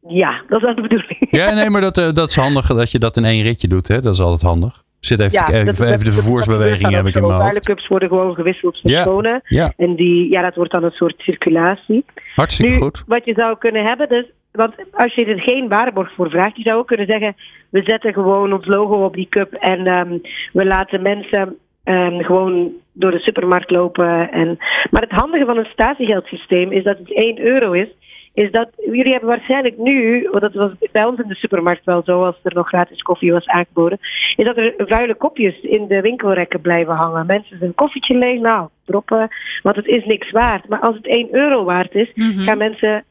Ja, 0.08 0.42
dat 0.48 0.58
is 0.58 0.64
wel 0.64 0.74
de 0.74 0.80
bedoeling. 0.82 1.26
Ja, 1.30 1.52
nee, 1.54 1.70
maar 1.70 1.80
dat, 1.80 1.98
eh, 1.98 2.12
dat 2.12 2.28
is 2.28 2.36
handig 2.36 2.66
dat 2.66 2.90
je 2.90 2.98
dat 2.98 3.16
in 3.16 3.24
één 3.24 3.42
ritje 3.42 3.68
doet. 3.68 3.88
Hè? 3.88 4.00
Dat 4.00 4.14
is 4.14 4.20
altijd 4.20 4.42
handig. 4.42 4.82
Zit 5.00 5.20
even, 5.20 5.32
Ja, 5.32 5.42
te- 5.44 5.52
even, 5.52 5.66
dat- 5.66 5.78
even 5.80 5.90
dat- 5.90 6.04
de 6.04 6.12
vervoersbeweging 6.12 6.90
heb 6.94 7.06
ik 7.06 7.14
in 7.14 7.20
mijn 7.20 7.32
hoofd. 7.32 7.44
Vuile 7.44 7.60
cups 7.60 7.88
worden 7.88 8.08
gewoon 8.08 8.34
gewisseld 8.34 8.78
met 8.82 8.92
Ja. 8.92 9.40
Ja, 9.44 9.72
En 9.76 9.94
die, 9.94 10.30
ja, 10.30 10.42
dat 10.42 10.54
wordt 10.54 10.72
dan 10.72 10.84
een 10.84 10.90
soort 10.90 11.14
circulatie. 11.18 12.04
hartstikke 12.34 12.72
nu, 12.72 12.78
goed. 12.80 13.02
wat 13.06 13.24
je 13.24 13.32
zou 13.36 13.58
kunnen 13.58 13.84
hebben, 13.84 14.08
dus, 14.08 14.24
want 14.52 14.74
als 14.92 15.14
je 15.14 15.24
er 15.24 15.40
geen 15.40 15.68
waarborg 15.68 16.12
voor 16.14 16.30
vraagt, 16.30 16.56
je 16.56 16.62
zou 16.62 16.78
ook 16.78 16.86
kunnen 16.86 17.06
zeggen, 17.06 17.36
we 17.70 17.82
zetten 17.84 18.12
gewoon 18.12 18.52
ons 18.52 18.66
logo 18.66 19.04
op 19.04 19.14
die 19.14 19.28
cup 19.28 19.52
en 19.52 19.86
ehm, 19.86 20.18
we 20.52 20.64
laten 20.66 21.02
mensen 21.02 21.56
ehm, 21.84 22.18
gewoon 22.22 22.70
door 22.92 23.10
de 23.10 23.18
supermarkt 23.18 23.70
lopen. 23.70 24.30
En, 24.32 24.56
maar 24.90 25.02
het 25.02 25.10
handige 25.10 25.44
van 25.44 25.56
een 25.58 25.68
statiegeldsysteem 25.72 26.72
is 26.72 26.84
dat 26.84 26.98
het 26.98 27.14
1 27.14 27.40
euro 27.40 27.72
is. 27.72 27.88
Is 28.34 28.50
dat 28.50 28.68
jullie 28.76 29.10
hebben 29.10 29.28
waarschijnlijk 29.28 29.78
nu, 29.78 30.28
want 30.30 30.40
dat 30.40 30.54
was 30.54 30.70
bij 30.92 31.04
ons 31.04 31.20
in 31.20 31.28
de 31.28 31.34
supermarkt 31.34 31.84
wel 31.84 32.02
zo, 32.04 32.24
als 32.24 32.38
er 32.42 32.54
nog 32.54 32.68
gratis 32.68 33.02
koffie 33.02 33.32
was 33.32 33.46
aangeboden, 33.46 33.98
is 34.36 34.44
dat 34.44 34.56
er 34.56 34.74
vuile 34.76 35.14
kopjes 35.14 35.60
in 35.60 35.86
de 35.86 36.00
winkelrekken 36.00 36.60
blijven 36.60 36.94
hangen. 36.94 37.26
Mensen 37.26 37.58
zijn 37.58 37.74
koffietje 37.74 38.16
leeg, 38.16 38.40
nou, 38.40 38.68
droppen, 38.84 39.28
want 39.62 39.76
het 39.76 39.86
is 39.86 40.04
niks 40.04 40.30
waard. 40.30 40.68
Maar 40.68 40.80
als 40.80 40.96
het 40.96 41.06
1 41.06 41.28
euro 41.34 41.64
waard 41.64 41.94
is, 41.94 42.10
Mhm. 42.14 42.40
gaan 42.40 42.58
mensen. 42.58 43.04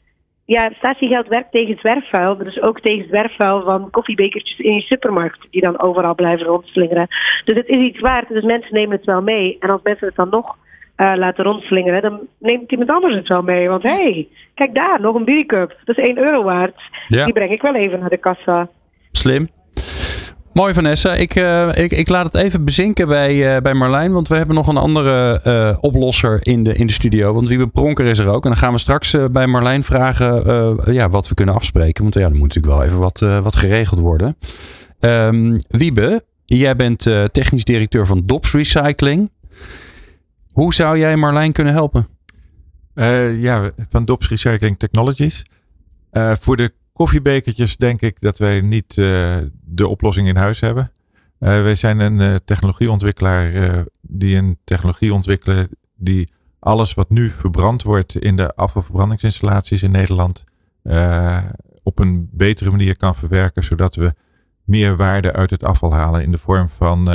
Ja, 0.45 0.71
statiegeld 0.77 1.27
werkt 1.27 1.51
tegen 1.51 1.77
zwerfvuil, 1.79 2.35
maar 2.35 2.45
dus 2.45 2.61
ook 2.61 2.79
tegen 2.79 3.07
zwerfvuil 3.07 3.61
van 3.61 3.89
koffiebekertjes 3.89 4.59
in 4.59 4.73
je 4.73 4.81
supermarkt, 4.81 5.47
die 5.51 5.61
dan 5.61 5.79
overal 5.81 6.15
blijven 6.15 6.45
rondslingeren. 6.45 7.07
Dus 7.45 7.55
het 7.55 7.67
is 7.67 7.77
iets 7.77 7.99
waard, 7.99 8.27
dus 8.27 8.43
mensen 8.43 8.73
nemen 8.73 8.95
het 8.95 9.05
wel 9.05 9.21
mee. 9.21 9.57
En 9.59 9.69
als 9.69 9.81
mensen 9.83 10.07
het 10.07 10.15
dan 10.15 10.29
nog 10.29 10.57
eh, 11.01 11.11
laten 11.15 11.43
rondslingeren, 11.43 12.01
dan 12.01 12.19
neemt 12.39 12.71
iemand 12.71 12.89
anders 12.89 13.15
het 13.15 13.27
wel 13.27 13.41
mee. 13.41 13.69
Want 13.69 13.83
hé, 13.83 13.89
hey, 13.89 14.27
kijk 14.55 14.75
daar, 14.75 15.01
nog 15.01 15.15
een 15.15 15.25
biercup. 15.25 15.77
Dat 15.85 15.97
is 15.97 16.03
1 16.03 16.17
euro 16.17 16.43
waard. 16.43 16.75
Ja. 17.07 17.23
Die 17.23 17.33
breng 17.33 17.51
ik 17.51 17.61
wel 17.61 17.75
even 17.75 17.99
naar 17.99 18.09
de 18.09 18.17
kassa. 18.17 18.69
Slim. 19.11 19.49
Mooi 20.53 20.73
Vanessa. 20.73 21.13
Ik, 21.13 21.35
eh, 21.35 21.69
ik, 21.73 21.91
ik 21.91 22.09
laat 22.09 22.25
het 22.25 22.35
even 22.35 22.65
bezinken 22.65 23.07
bij, 23.07 23.55
eh, 23.55 23.61
bij 23.61 23.73
Marlijn. 23.73 24.13
Want 24.13 24.27
we 24.27 24.35
hebben 24.35 24.55
nog 24.55 24.67
een 24.67 24.77
andere 24.77 25.39
oplosser 25.81 26.39
in 26.41 26.63
de, 26.63 26.73
in 26.73 26.87
de 26.87 26.93
studio. 26.93 27.33
Want 27.33 27.47
Wiebe 27.47 27.67
Pronker 27.67 28.05
is 28.05 28.19
er 28.19 28.29
ook. 28.29 28.43
En 28.43 28.49
dan 28.49 28.59
gaan 28.59 28.73
we 28.73 28.79
straks 28.79 29.15
bij 29.31 29.47
Marlijn 29.47 29.83
vragen 29.83 30.93
ja, 30.93 31.09
wat 31.09 31.27
we 31.27 31.35
kunnen 31.35 31.55
afspreken. 31.55 32.03
Want 32.03 32.15
ja, 32.15 32.21
er 32.21 32.31
moet 32.31 32.41
natuurlijk 32.41 32.73
wel 32.73 32.83
even 32.83 32.99
wat, 32.99 33.19
wat 33.19 33.55
geregeld 33.55 33.99
worden. 33.99 34.35
Ehm, 34.99 35.57
Wiebe, 35.67 36.23
jij 36.45 36.75
bent 36.75 36.99
technisch 37.31 37.65
directeur 37.65 38.05
van 38.05 38.21
Dops 38.25 38.53
Recycling. 38.53 39.29
Hoe 40.51 40.73
zou 40.73 40.97
jij 40.97 41.15
Marlijn 41.15 41.51
kunnen 41.51 41.73
helpen? 41.73 42.07
Eh, 42.93 43.41
ja, 43.41 43.71
van 43.89 44.05
Dops 44.05 44.29
Recycling 44.29 44.79
Technologies. 44.79 45.43
Eh, 46.09 46.33
voor 46.39 46.57
de 46.57 46.73
koffiebekertjes 46.93 47.77
denk 47.77 48.01
ik 48.01 48.21
dat 48.21 48.37
wij 48.37 48.61
niet 48.61 48.97
eh, 48.97 49.37
de 49.51 49.87
oplossing 49.87 50.27
in 50.27 50.35
huis 50.35 50.59
hebben. 50.59 50.91
Wij 51.37 51.75
zijn 51.75 51.99
een 51.99 52.39
technologieontwikkelaar 52.45 53.51
die 54.01 54.37
een 54.37 54.57
technologie 54.63 55.13
ontwikkelen 55.13 55.69
die 55.95 56.31
alles 56.59 56.93
wat 56.93 57.09
nu 57.09 57.29
verbrand 57.29 57.83
wordt 57.83 58.15
in 58.15 58.35
de 58.35 58.55
afvalverbrandingsinstallaties 58.55 59.83
in 59.83 59.91
Nederland 59.91 60.43
op 61.83 61.99
een 61.99 62.29
betere 62.31 62.69
manier 62.69 62.97
kan 62.97 63.15
verwerken, 63.15 63.63
zodat 63.63 63.95
we 63.95 64.13
meer 64.63 64.95
waarde 64.95 65.33
uit 65.33 65.49
het 65.49 65.63
afval 65.63 65.93
halen 65.93 66.23
in 66.23 66.31
de 66.31 66.37
vorm 66.37 66.69
van 66.69 67.09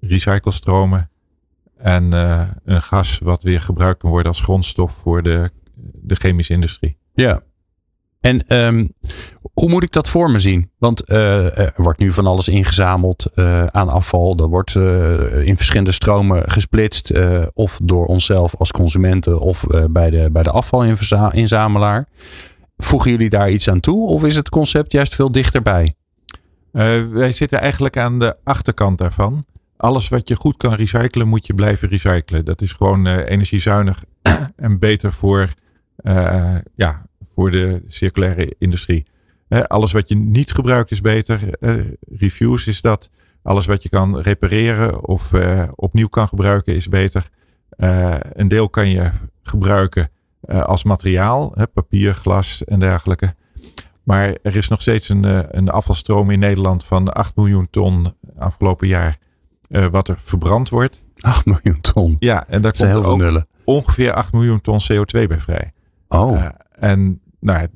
recyclestromen, 0.00 1.10
en 1.78 2.12
eh, 2.12 2.40
een 2.64 2.82
gas 2.82 3.18
wat 3.18 3.42
weer 3.42 3.60
gebruikt 3.60 4.00
kan 4.00 4.10
worden 4.10 4.28
als 4.28 4.40
grondstof 4.40 4.92
voor 4.92 5.22
de, 5.22 5.50
de 6.02 6.14
chemische 6.14 6.52
industrie. 6.52 6.98
Ja. 7.14 7.40
En 8.20 8.46
ehm, 8.46 8.86
hoe 9.52 9.68
moet 9.68 9.82
ik 9.82 9.92
dat 9.92 10.08
voor 10.08 10.30
me 10.30 10.38
zien? 10.38 10.70
Want 10.78 11.04
eh, 11.04 11.58
er 11.58 11.72
wordt 11.76 11.98
nu 11.98 12.12
van 12.12 12.26
alles 12.26 12.48
ingezameld 12.48 13.26
eh, 13.34 13.66
aan 13.66 13.88
afval. 13.88 14.36
Dat 14.36 14.48
wordt 14.48 14.74
in 15.44 15.56
verschillende 15.56 15.92
stromen 15.92 16.50
gesplitst. 16.50 17.12
of 17.54 17.78
door 17.82 18.06
onszelf 18.06 18.56
als 18.56 18.70
consumenten 18.70 19.40
of 19.40 19.64
bij, 19.90 20.10
de, 20.10 20.28
bij 20.32 20.42
de 20.42 20.50
afvalinzamelaar. 20.50 22.08
Voegen 22.76 23.10
jullie 23.10 23.28
daar 23.28 23.50
iets 23.50 23.70
aan 23.70 23.80
toe? 23.80 24.08
Of 24.08 24.24
is 24.24 24.36
het 24.36 24.48
concept 24.48 24.92
juist 24.92 25.14
veel 25.14 25.32
dichterbij? 25.32 25.94
Wij 27.10 27.32
zitten 27.32 27.60
eigenlijk 27.60 27.96
aan 27.96 28.18
de 28.18 28.36
achterkant 28.44 28.98
daarvan. 28.98 29.44
Alles 29.78 30.08
wat 30.08 30.28
je 30.28 30.36
goed 30.36 30.56
kan 30.56 30.74
recyclen, 30.74 31.28
moet 31.28 31.46
je 31.46 31.54
blijven 31.54 31.88
recyclen. 31.88 32.44
Dat 32.44 32.62
is 32.62 32.72
gewoon 32.72 33.06
eh, 33.06 33.30
energiezuinig 33.30 34.04
en 34.56 34.78
beter 34.78 35.12
voor, 35.12 35.48
eh, 35.96 36.56
ja, 36.74 37.06
voor 37.32 37.50
de 37.50 37.82
circulaire 37.88 38.54
industrie. 38.58 39.06
Eh, 39.48 39.60
alles 39.60 39.92
wat 39.92 40.08
je 40.08 40.16
niet 40.16 40.52
gebruikt 40.52 40.90
is 40.90 41.00
beter. 41.00 41.40
Refuse 42.00 42.70
is 42.70 42.80
dat. 42.80 43.10
Alles 43.42 43.66
wat 43.66 43.82
je 43.82 43.88
kan 43.88 44.18
repareren 44.18 45.06
of 45.06 45.32
opnieuw 45.74 46.08
kan 46.08 46.28
gebruiken 46.28 46.74
is 46.74 46.88
beter. 46.88 47.28
Een 48.32 48.48
deel 48.48 48.68
kan 48.68 48.90
je 48.90 49.10
gebruiken 49.42 50.10
als 50.40 50.84
materiaal, 50.84 51.52
hè, 51.54 51.66
papier, 51.66 52.14
glas 52.14 52.64
en 52.64 52.80
dergelijke. 52.80 53.34
Maar 54.02 54.36
er 54.42 54.56
is 54.56 54.68
nog 54.68 54.80
steeds 54.80 55.08
een, 55.08 55.56
een 55.58 55.68
afvalstroom 55.68 56.30
in 56.30 56.38
Nederland 56.38 56.84
van 56.84 57.12
8 57.12 57.36
miljoen 57.36 57.70
ton 57.70 58.14
afgelopen 58.36 58.86
jaar. 58.86 59.18
Eh, 59.68 59.86
wat 59.86 60.08
er 60.08 60.16
verbrand 60.18 60.68
wordt. 60.68 61.04
8 61.20 61.44
miljoen 61.46 61.80
ton. 61.80 62.16
Ja, 62.18 62.46
en 62.48 62.62
daar 62.62 62.72
komt 62.72 62.94
ook 63.04 63.18
nullen. 63.18 63.46
ongeveer 63.64 64.12
8 64.12 64.32
miljoen 64.32 64.60
ton 64.60 64.78
CO2 64.92 65.26
bij 65.26 65.40
vrij. 65.40 65.72
Oh, 66.08 66.42
Eh, 66.42 66.48
en 66.70 67.20
nou, 67.40 67.66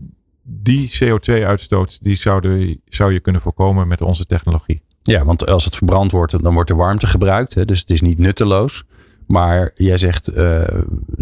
die 0.43 0.91
CO2-uitstoot 1.05 1.99
die 2.05 2.17
zouden, 2.17 2.81
zou 2.89 3.13
je 3.13 3.21
kunnen 3.21 3.41
voorkomen 3.43 3.89
met 3.89 4.01
onze 4.03 4.27
technologie. 4.27 4.83
ja, 5.03 5.25
want 5.25 5.47
als 5.47 5.65
het 5.65 5.77
verbrand 5.77 6.11
wordt, 6.13 6.43
dan 6.43 6.55
wordt 6.55 6.71
er 6.71 6.77
warmte 6.77 7.07
gebruikt. 7.07 7.55
Hè, 7.55 7.65
dus 7.65 7.81
het 7.81 7.91
is 7.91 8.01
niet 8.01 8.19
nutteloos. 8.19 8.85
Maar 9.27 9.71
jij 9.75 9.97
zegt 9.97 10.29
eh, 10.29 10.63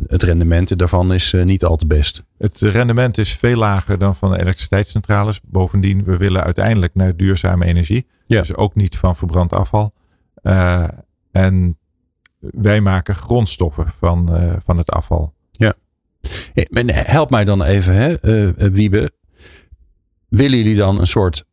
het 0.07 0.23
rendement 0.23 0.79
daarvan 0.79 1.13
is 1.13 1.35
niet 1.45 1.65
al 1.65 1.77
te 1.77 1.87
best. 1.87 2.23
Het 2.39 2.61
rendement 2.61 3.19
is 3.19 3.33
veel 3.33 3.57
lager 3.57 3.99
dan 3.99 4.17
van 4.17 4.31
de 4.31 4.39
elektriciteitscentrales. 4.41 5.41
Bovendien, 5.45 6.05
we 6.05 6.17
willen 6.17 6.43
uiteindelijk 6.45 6.95
naar 6.95 7.17
duurzame 7.17 7.65
energie. 7.65 8.07
Ja. 8.27 8.41
Dus 8.41 8.55
ook 8.55 8.75
niet 8.75 8.97
van 8.97 9.17
verbrand 9.17 9.53
afval. 9.53 9.93
Eh, 10.43 10.89
en 11.33 11.79
wij 12.39 12.81
maken 12.81 13.15
grondstoffen 13.15 13.93
van, 13.99 14.35
eh, 14.35 14.57
van 14.65 14.77
het 14.77 14.91
afval. 14.91 15.35
Hey, 16.53 16.67
maar 16.71 16.85
Help 16.87 17.31
mij 17.31 17.45
dan 17.45 17.63
even, 17.63 17.95
hè, 17.95 18.15
eh, 18.21 18.49
eh, 18.49 18.73
Wiebe. 18.73 19.13
Willen 20.29 20.57
jullie 20.57 20.77
dan 20.77 21.01
een 21.01 21.07
soort 21.07 21.45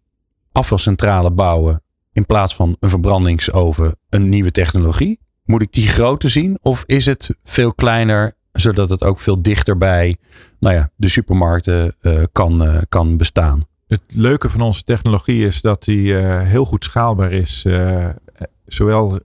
afvalcentrale 0.51 1.31
bouwen 1.31 1.81
in 2.13 2.25
plaats 2.25 2.55
van 2.55 2.77
een 2.79 2.89
verbrandingsoven, 2.89 3.95
een 4.09 4.29
nieuwe 4.29 4.51
technologie? 4.51 5.19
Moet 5.45 5.61
ik 5.61 5.73
die 5.73 5.87
groter 5.87 6.29
zien? 6.29 6.57
Of 6.61 6.83
is 6.85 7.05
het 7.05 7.29
veel 7.43 7.73
kleiner, 7.73 8.33
zodat 8.51 8.89
het 8.89 9.03
ook 9.03 9.19
veel 9.19 9.41
dichter 9.41 9.77
bij 9.77 10.17
nou 10.59 10.75
ja, 10.75 10.89
de 10.95 11.07
supermarkten 11.07 11.95
eh, 12.01 12.23
kan, 12.31 12.63
eh, 12.63 12.81
kan 12.89 13.17
bestaan? 13.17 13.65
Het 13.87 14.01
leuke 14.07 14.49
van 14.49 14.61
onze 14.61 14.83
technologie 14.83 15.45
is 15.45 15.61
dat 15.61 15.83
die 15.83 16.17
eh, 16.17 16.41
heel 16.41 16.65
goed 16.65 16.83
schaalbaar 16.83 17.31
is. 17.31 17.65
Eh, 18.67 18.75
zowel 18.75 19.19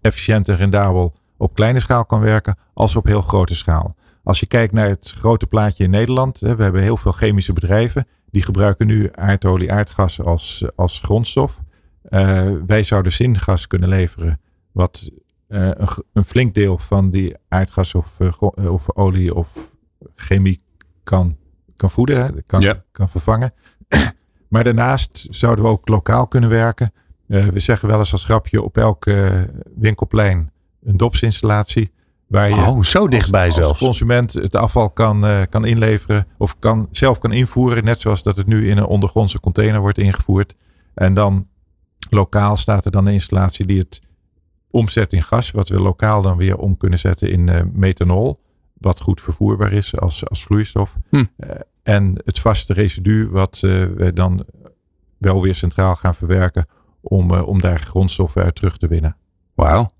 efficiënt 0.00 0.48
en 0.48 0.56
rendabel 0.56 1.14
op 1.36 1.54
kleine 1.54 1.80
schaal 1.80 2.04
kan 2.06 2.20
werken, 2.20 2.58
als 2.74 2.96
op 2.96 3.06
heel 3.06 3.22
grote 3.22 3.54
schaal. 3.54 3.96
Als 4.24 4.40
je 4.40 4.46
kijkt 4.46 4.72
naar 4.72 4.88
het 4.88 5.12
grote 5.16 5.46
plaatje 5.46 5.84
in 5.84 5.90
Nederland, 5.90 6.38
we 6.38 6.62
hebben 6.62 6.82
heel 6.82 6.96
veel 6.96 7.12
chemische 7.12 7.52
bedrijven. 7.52 8.06
Die 8.30 8.42
gebruiken 8.42 8.86
nu 8.86 9.08
aardolie, 9.12 9.72
aardgas 9.72 10.20
als, 10.20 10.64
als 10.76 11.00
grondstof. 11.02 11.62
wij 12.66 12.82
zouden 12.82 13.12
zingas 13.12 13.66
kunnen 13.66 13.88
leveren, 13.88 14.40
wat 14.72 15.10
een, 15.48 15.88
een, 16.12 16.24
flink 16.24 16.54
deel 16.54 16.78
van 16.78 17.10
die 17.10 17.36
aardgas 17.48 17.94
of, 17.94 18.20
of 18.56 18.96
olie 18.96 19.34
of 19.34 19.76
chemie 20.14 20.62
kan, 21.04 21.36
kan 21.76 21.90
voeden, 21.90 22.46
kan, 22.46 22.74
kan 22.92 23.08
vervangen. 23.08 23.52
maar 24.48 24.64
daarnaast 24.64 25.26
zouden 25.30 25.64
we 25.64 25.70
ook 25.70 25.88
lokaal 25.88 26.28
kunnen 26.28 26.50
werken. 26.50 26.92
We 27.26 27.60
zeggen 27.60 27.88
wel 27.88 27.98
eens 27.98 28.12
als 28.12 28.24
grapje 28.24 28.62
op 28.62 28.76
elk 28.76 29.04
winkelplein 29.76 30.52
een 30.82 30.96
dopsinstallatie. 30.96 31.92
Waar 32.26 32.48
je 32.48 32.54
oh, 32.54 32.82
zo 32.82 33.08
dichtbij 33.08 33.46
als, 33.46 33.54
zelfs. 33.54 33.70
Als 33.70 33.78
consument 33.78 34.32
het 34.32 34.56
afval 34.56 34.90
kan, 34.90 35.24
uh, 35.24 35.40
kan 35.50 35.64
inleveren 35.64 36.26
of 36.38 36.58
kan, 36.58 36.88
zelf 36.90 37.18
kan 37.18 37.32
invoeren. 37.32 37.84
Net 37.84 38.00
zoals 38.00 38.22
dat 38.22 38.36
het 38.36 38.46
nu 38.46 38.68
in 38.68 38.76
een 38.76 38.86
ondergrondse 38.86 39.40
container 39.40 39.80
wordt 39.80 39.98
ingevoerd. 39.98 40.54
En 40.94 41.14
dan 41.14 41.48
lokaal 42.10 42.56
staat 42.56 42.84
er 42.84 42.90
dan 42.90 43.06
een 43.06 43.12
installatie 43.12 43.66
die 43.66 43.78
het 43.78 44.00
omzet 44.70 45.12
in 45.12 45.22
gas. 45.22 45.50
Wat 45.50 45.68
we 45.68 45.80
lokaal 45.80 46.22
dan 46.22 46.36
weer 46.36 46.58
om 46.58 46.76
kunnen 46.76 46.98
zetten 46.98 47.30
in 47.30 47.70
methanol. 47.74 48.40
Wat 48.72 49.00
goed 49.00 49.20
vervoerbaar 49.20 49.72
is 49.72 49.98
als, 49.98 50.28
als 50.28 50.42
vloeistof. 50.42 50.96
Hm. 51.10 51.24
En 51.82 52.20
het 52.24 52.38
vaste 52.38 52.72
residu 52.72 53.28
wat 53.28 53.58
we 53.60 54.10
dan 54.14 54.44
wel 55.18 55.42
weer 55.42 55.54
centraal 55.54 55.96
gaan 55.96 56.14
verwerken. 56.14 56.66
Om, 57.02 57.32
om 57.32 57.60
daar 57.60 57.80
grondstoffen 57.80 58.42
uit 58.42 58.54
terug 58.54 58.76
te 58.76 58.86
winnen. 58.86 59.16
Wauw. 59.54 59.90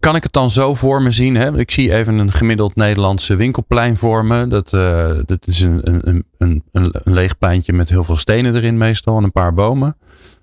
Kan 0.00 0.16
ik 0.16 0.22
het 0.22 0.32
dan 0.32 0.50
zo 0.50 0.74
voor 0.74 1.02
me 1.02 1.10
zien? 1.10 1.36
Hè? 1.36 1.58
Ik 1.58 1.70
zie 1.70 1.94
even 1.94 2.18
een 2.18 2.32
gemiddeld 2.32 2.74
Nederlandse 2.74 3.36
winkelplein 3.36 3.96
voor 3.96 4.24
me. 4.24 4.46
Dat, 4.46 4.72
uh, 4.72 5.18
dat 5.26 5.46
is 5.46 5.60
een, 5.60 5.80
een, 6.08 6.24
een, 6.38 6.64
een, 6.72 6.92
leeg 7.04 7.38
pleintje 7.38 7.72
met 7.72 7.88
heel 7.88 8.04
veel 8.04 8.16
stenen 8.16 8.54
erin 8.54 8.76
meestal 8.76 9.16
en 9.16 9.24
een 9.24 9.32
paar 9.32 9.54
bomen. 9.54 9.96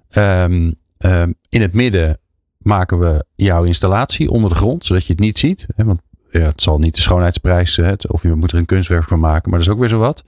Um, 0.10 0.76
um, 0.98 1.36
in 1.50 1.62
het 1.62 1.74
midden 1.74 2.18
maken 2.58 3.00
we 3.00 3.26
jouw 3.36 3.64
installatie 3.64 4.30
onder 4.30 4.50
de 4.50 4.56
grond, 4.56 4.86
zodat 4.86 5.06
je 5.06 5.12
het 5.12 5.22
niet 5.22 5.40
ziet. 5.40 5.68
Hè? 5.76 5.84
Want 5.84 6.02
ja, 6.30 6.40
het 6.40 6.62
zal 6.62 6.80
niet 6.80 6.96
de 6.96 7.02
schoonheidsprijs, 7.02 7.76
hè? 7.76 7.94
of 8.08 8.24
je 8.24 8.36
moet 8.36 8.52
er 8.52 8.58
een 8.58 8.66
kunstwerk 8.66 9.04
van 9.04 9.20
maken, 9.20 9.50
maar 9.50 9.60
dat 9.60 9.68
is 9.68 9.74
ook 9.74 9.80
weer 9.80 9.90
zo 9.90 10.00
wat. 10.00 10.24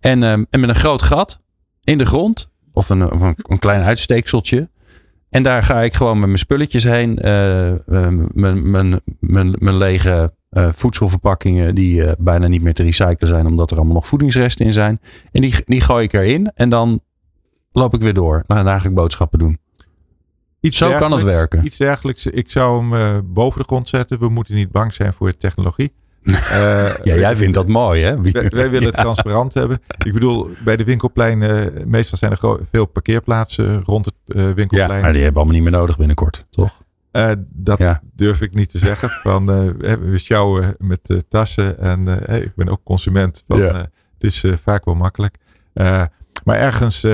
En, 0.00 0.22
um, 0.22 0.46
en 0.50 0.60
met 0.60 0.68
een 0.68 0.74
groot 0.74 1.02
gat 1.02 1.40
in 1.84 1.98
de 1.98 2.06
grond, 2.06 2.48
of 2.76 2.88
een, 2.88 3.00
een, 3.00 3.36
een 3.36 3.58
klein 3.58 3.82
uitsteekseltje, 3.82 4.68
en 5.36 5.42
daar 5.42 5.62
ga 5.62 5.82
ik 5.82 5.94
gewoon 5.94 6.18
met 6.18 6.26
mijn 6.26 6.38
spulletjes 6.38 6.84
heen. 6.84 7.18
Uh, 7.24 7.72
mijn, 8.32 8.70
mijn, 8.70 9.00
mijn, 9.20 9.54
mijn 9.58 9.76
lege 9.76 10.34
uh, 10.50 10.68
voedselverpakkingen 10.74 11.74
die 11.74 12.00
uh, 12.00 12.10
bijna 12.18 12.46
niet 12.46 12.62
meer 12.62 12.74
te 12.74 12.82
recyclen 12.82 13.28
zijn. 13.28 13.46
Omdat 13.46 13.70
er 13.70 13.76
allemaal 13.76 13.94
nog 13.94 14.06
voedingsresten 14.06 14.66
in 14.66 14.72
zijn. 14.72 15.00
En 15.32 15.40
die, 15.40 15.54
die 15.64 15.80
gooi 15.80 16.04
ik 16.04 16.12
erin. 16.12 16.52
En 16.54 16.68
dan 16.68 17.00
loop 17.72 17.94
ik 17.94 18.00
weer 18.00 18.14
door. 18.14 18.44
Nou, 18.46 18.64
dan 18.64 18.80
ga 18.80 18.88
ik 18.88 18.94
boodschappen 18.94 19.38
doen. 19.38 19.58
Iets 20.60 20.76
Zo 20.76 20.98
kan 20.98 21.12
het 21.12 21.22
werken. 21.22 21.64
Iets 21.64 21.76
dergelijks. 21.76 22.26
Ik 22.26 22.50
zou 22.50 22.94
hem 22.94 23.22
boven 23.32 23.60
de 23.60 23.66
grond 23.66 23.88
zetten. 23.88 24.18
We 24.18 24.28
moeten 24.28 24.54
niet 24.54 24.70
bang 24.70 24.94
zijn 24.94 25.12
voor 25.12 25.36
technologie. 25.36 25.92
Uh, 26.26 26.94
ja, 27.02 27.14
jij 27.14 27.36
vindt 27.36 27.54
dat 27.54 27.68
mooi, 27.68 28.02
hè? 28.02 28.20
Wij, 28.20 28.48
wij 28.48 28.70
willen 28.70 28.88
het 28.92 28.96
transparant 28.96 29.54
hebben. 29.54 29.78
Ik 30.04 30.12
bedoel, 30.12 30.48
bij 30.64 30.76
de 30.76 30.84
winkelplein, 30.84 31.40
uh, 31.40 31.84
meestal 31.84 32.18
zijn 32.18 32.32
er 32.32 32.58
veel 32.70 32.86
parkeerplaatsen 32.86 33.82
rond 33.84 34.04
het 34.04 34.14
uh, 34.26 34.50
winkelplein. 34.50 34.96
Ja, 34.96 35.00
maar 35.00 35.12
die 35.12 35.22
hebben 35.22 35.42
allemaal 35.42 35.60
niet 35.60 35.70
meer 35.70 35.78
nodig 35.80 35.98
binnenkort, 35.98 36.46
toch? 36.50 36.84
dat 37.48 37.78
ja. 37.78 38.00
durf 38.14 38.40
ik 38.40 38.54
niet 38.54 38.70
te 38.70 38.78
zeggen. 38.78 39.08
Van, 39.22 39.46
we 39.46 40.18
sjouwen 40.18 40.74
met 40.78 41.24
tassen 41.28 41.78
en 41.78 42.06
hey, 42.06 42.40
ik 42.40 42.54
ben 42.54 42.68
ook 42.68 42.80
consument. 42.84 43.44
Van, 43.46 43.58
ja. 43.58 43.74
het 44.18 44.24
is 44.24 44.44
vaak 44.62 44.84
wel 44.84 44.94
makkelijk. 44.94 45.36
maar 46.44 46.56
ergens 46.56 47.06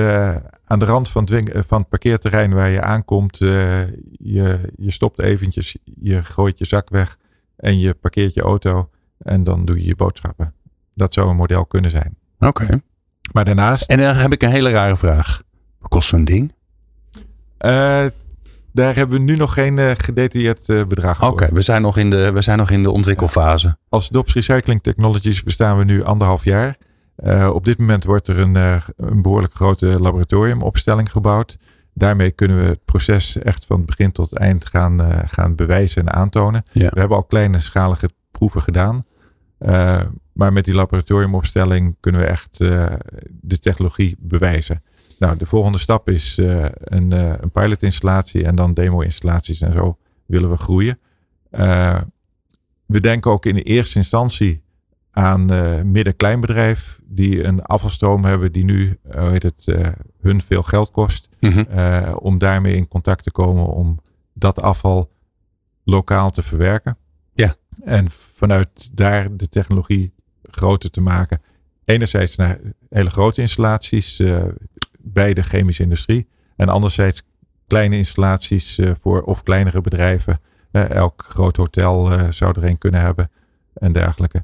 aan 0.65 0.79
de 0.79 0.85
rand 0.85 1.09
van 1.09 1.29
het, 1.31 1.63
van 1.67 1.79
het 1.79 1.89
parkeerterrein 1.89 2.53
waar 2.53 2.69
je 2.69 2.81
aankomt, 2.81 3.37
je, 3.37 4.59
je 4.77 4.91
stopt 4.91 5.21
eventjes, 5.21 5.75
je 5.83 6.23
gooit 6.23 6.59
je 6.59 6.65
zak 6.65 6.89
weg 6.89 7.17
en 7.55 7.79
je 7.79 7.93
parkeert 7.93 8.33
je 8.33 8.41
auto. 8.41 8.89
En 9.23 9.43
dan 9.43 9.65
doe 9.65 9.77
je 9.77 9.85
je 9.85 9.95
boodschappen. 9.95 10.53
Dat 10.93 11.13
zou 11.13 11.29
een 11.29 11.35
model 11.35 11.65
kunnen 11.65 11.91
zijn. 11.91 12.17
Oké. 12.39 12.63
Okay. 12.63 12.81
Maar 13.31 13.45
daarnaast. 13.45 13.89
En 13.89 13.97
dan 13.97 14.15
heb 14.15 14.31
ik 14.31 14.43
een 14.43 14.49
hele 14.49 14.71
rare 14.71 14.95
vraag. 14.95 15.41
Wat 15.79 15.89
kost 15.89 16.07
zo'n 16.07 16.25
ding? 16.25 16.53
Uh, 17.65 18.05
daar 18.71 18.95
hebben 18.95 19.17
we 19.17 19.23
nu 19.23 19.35
nog 19.35 19.53
geen 19.53 19.77
uh, 19.77 19.91
gedetailleerd 19.97 20.69
uh, 20.69 20.85
bedrag 20.85 21.17
voor. 21.17 21.27
Oké, 21.27 21.49
we, 21.53 21.61
zijn 21.61 21.81
nog 21.81 21.97
in 21.97 22.09
de, 22.09 22.31
we 22.31 22.41
zijn 22.41 22.57
nog 22.57 22.69
in 22.69 22.83
de 22.83 22.91
ontwikkelfase. 22.91 23.67
Ja. 23.67 23.77
Als 23.89 24.09
DOPS 24.09 24.33
Recycling 24.33 24.83
Technologies 24.83 25.43
bestaan 25.43 25.77
we 25.77 25.83
nu 25.83 26.03
anderhalf 26.03 26.43
jaar. 26.43 26.77
op 27.53 27.65
dit 27.65 27.79
moment 27.79 28.03
wordt 28.03 28.27
er 28.27 28.39
een, 28.39 28.55
een 28.95 29.21
behoorlijk 29.21 29.53
grote 29.53 29.99
laboratoriumopstelling 29.99 31.11
gebouwd. 31.11 31.57
Daarmee 31.93 32.31
kunnen 32.31 32.57
we 32.57 32.63
het 32.63 32.85
proces 32.85 33.37
echt 33.37 33.65
van 33.65 33.85
begin 33.85 34.11
tot 34.11 34.37
eind 34.37 34.65
gaan, 34.65 34.99
gaan 35.27 35.55
bewijzen 35.55 36.01
en 36.01 36.13
aantonen. 36.13 36.63
Ja. 36.71 36.89
We 36.89 36.99
hebben 36.99 37.17
al 37.17 37.23
kleine 37.23 37.59
schalige 37.59 38.09
proeven 38.31 38.61
gedaan. 38.61 39.03
Uh, 39.65 40.01
maar 40.33 40.53
met 40.53 40.65
die 40.65 40.73
laboratoriumopstelling 40.73 41.95
kunnen 41.99 42.21
we 42.21 42.27
echt 42.27 42.59
uh, 42.59 42.93
de 43.41 43.59
technologie 43.59 44.15
bewijzen. 44.19 44.83
Nou, 45.19 45.37
de 45.37 45.45
volgende 45.45 45.77
stap 45.77 46.09
is 46.09 46.37
uh, 46.37 46.65
een, 46.69 47.11
een 47.11 47.51
pilotinstallatie 47.51 48.45
en 48.45 48.55
dan 48.55 48.73
demo-installaties 48.73 49.61
en 49.61 49.71
zo 49.71 49.97
willen 50.25 50.49
we 50.49 50.57
groeien. 50.57 50.97
we 52.85 52.99
denken 52.99 53.31
ook 53.31 53.45
in 53.45 53.55
de 53.55 53.61
eerste 53.61 53.97
instantie 53.97 54.61
aan 55.11 55.45
midden-kleinbedrijf 55.91 56.99
die 57.05 57.43
een 57.43 57.61
afvalstroom 57.61 58.25
hebben 58.25 58.51
die 58.51 58.63
nu 58.63 58.97
heet 59.09 59.43
het, 59.43 59.65
hun 60.21 60.41
veel 60.41 60.63
geld 60.63 60.91
kost. 60.91 61.29
Mm 61.39 61.51
-hmm. 61.51 62.13
om 62.13 62.37
daarmee 62.37 62.75
in 62.75 62.87
contact 62.87 63.23
te 63.23 63.31
komen 63.31 63.65
om 63.65 63.99
dat 64.33 64.61
afval 64.61 65.09
lokaal 65.83 66.31
te 66.31 66.43
verwerken. 66.43 66.97
Ja. 67.33 67.55
En 67.83 68.11
vanuit 68.11 68.97
daar 68.97 69.37
de 69.37 69.49
technologie 69.49 70.13
groter 70.41 70.89
te 70.89 71.01
maken. 71.01 71.41
Enerzijds 71.85 72.35
naar 72.35 72.59
hele 72.89 73.09
grote 73.09 73.41
installaties 73.41 74.19
uh, 74.19 74.43
bij 75.01 75.33
de 75.33 75.43
chemische 75.43 75.83
industrie. 75.83 76.27
En 76.55 76.69
anderzijds 76.69 77.23
kleine 77.67 77.97
installaties 77.97 78.77
uh, 78.77 78.91
voor 78.99 79.21
of 79.21 79.43
kleinere 79.43 79.81
bedrijven. 79.81 80.41
Uh, 80.71 80.89
elk 80.89 81.25
groot 81.27 81.57
hotel 81.57 82.11
zou 82.29 82.59
er 82.59 82.67
een 82.67 82.77
kunnen 82.77 83.01
hebben 83.01 83.31
en 83.73 83.93
dergelijke. 83.93 84.43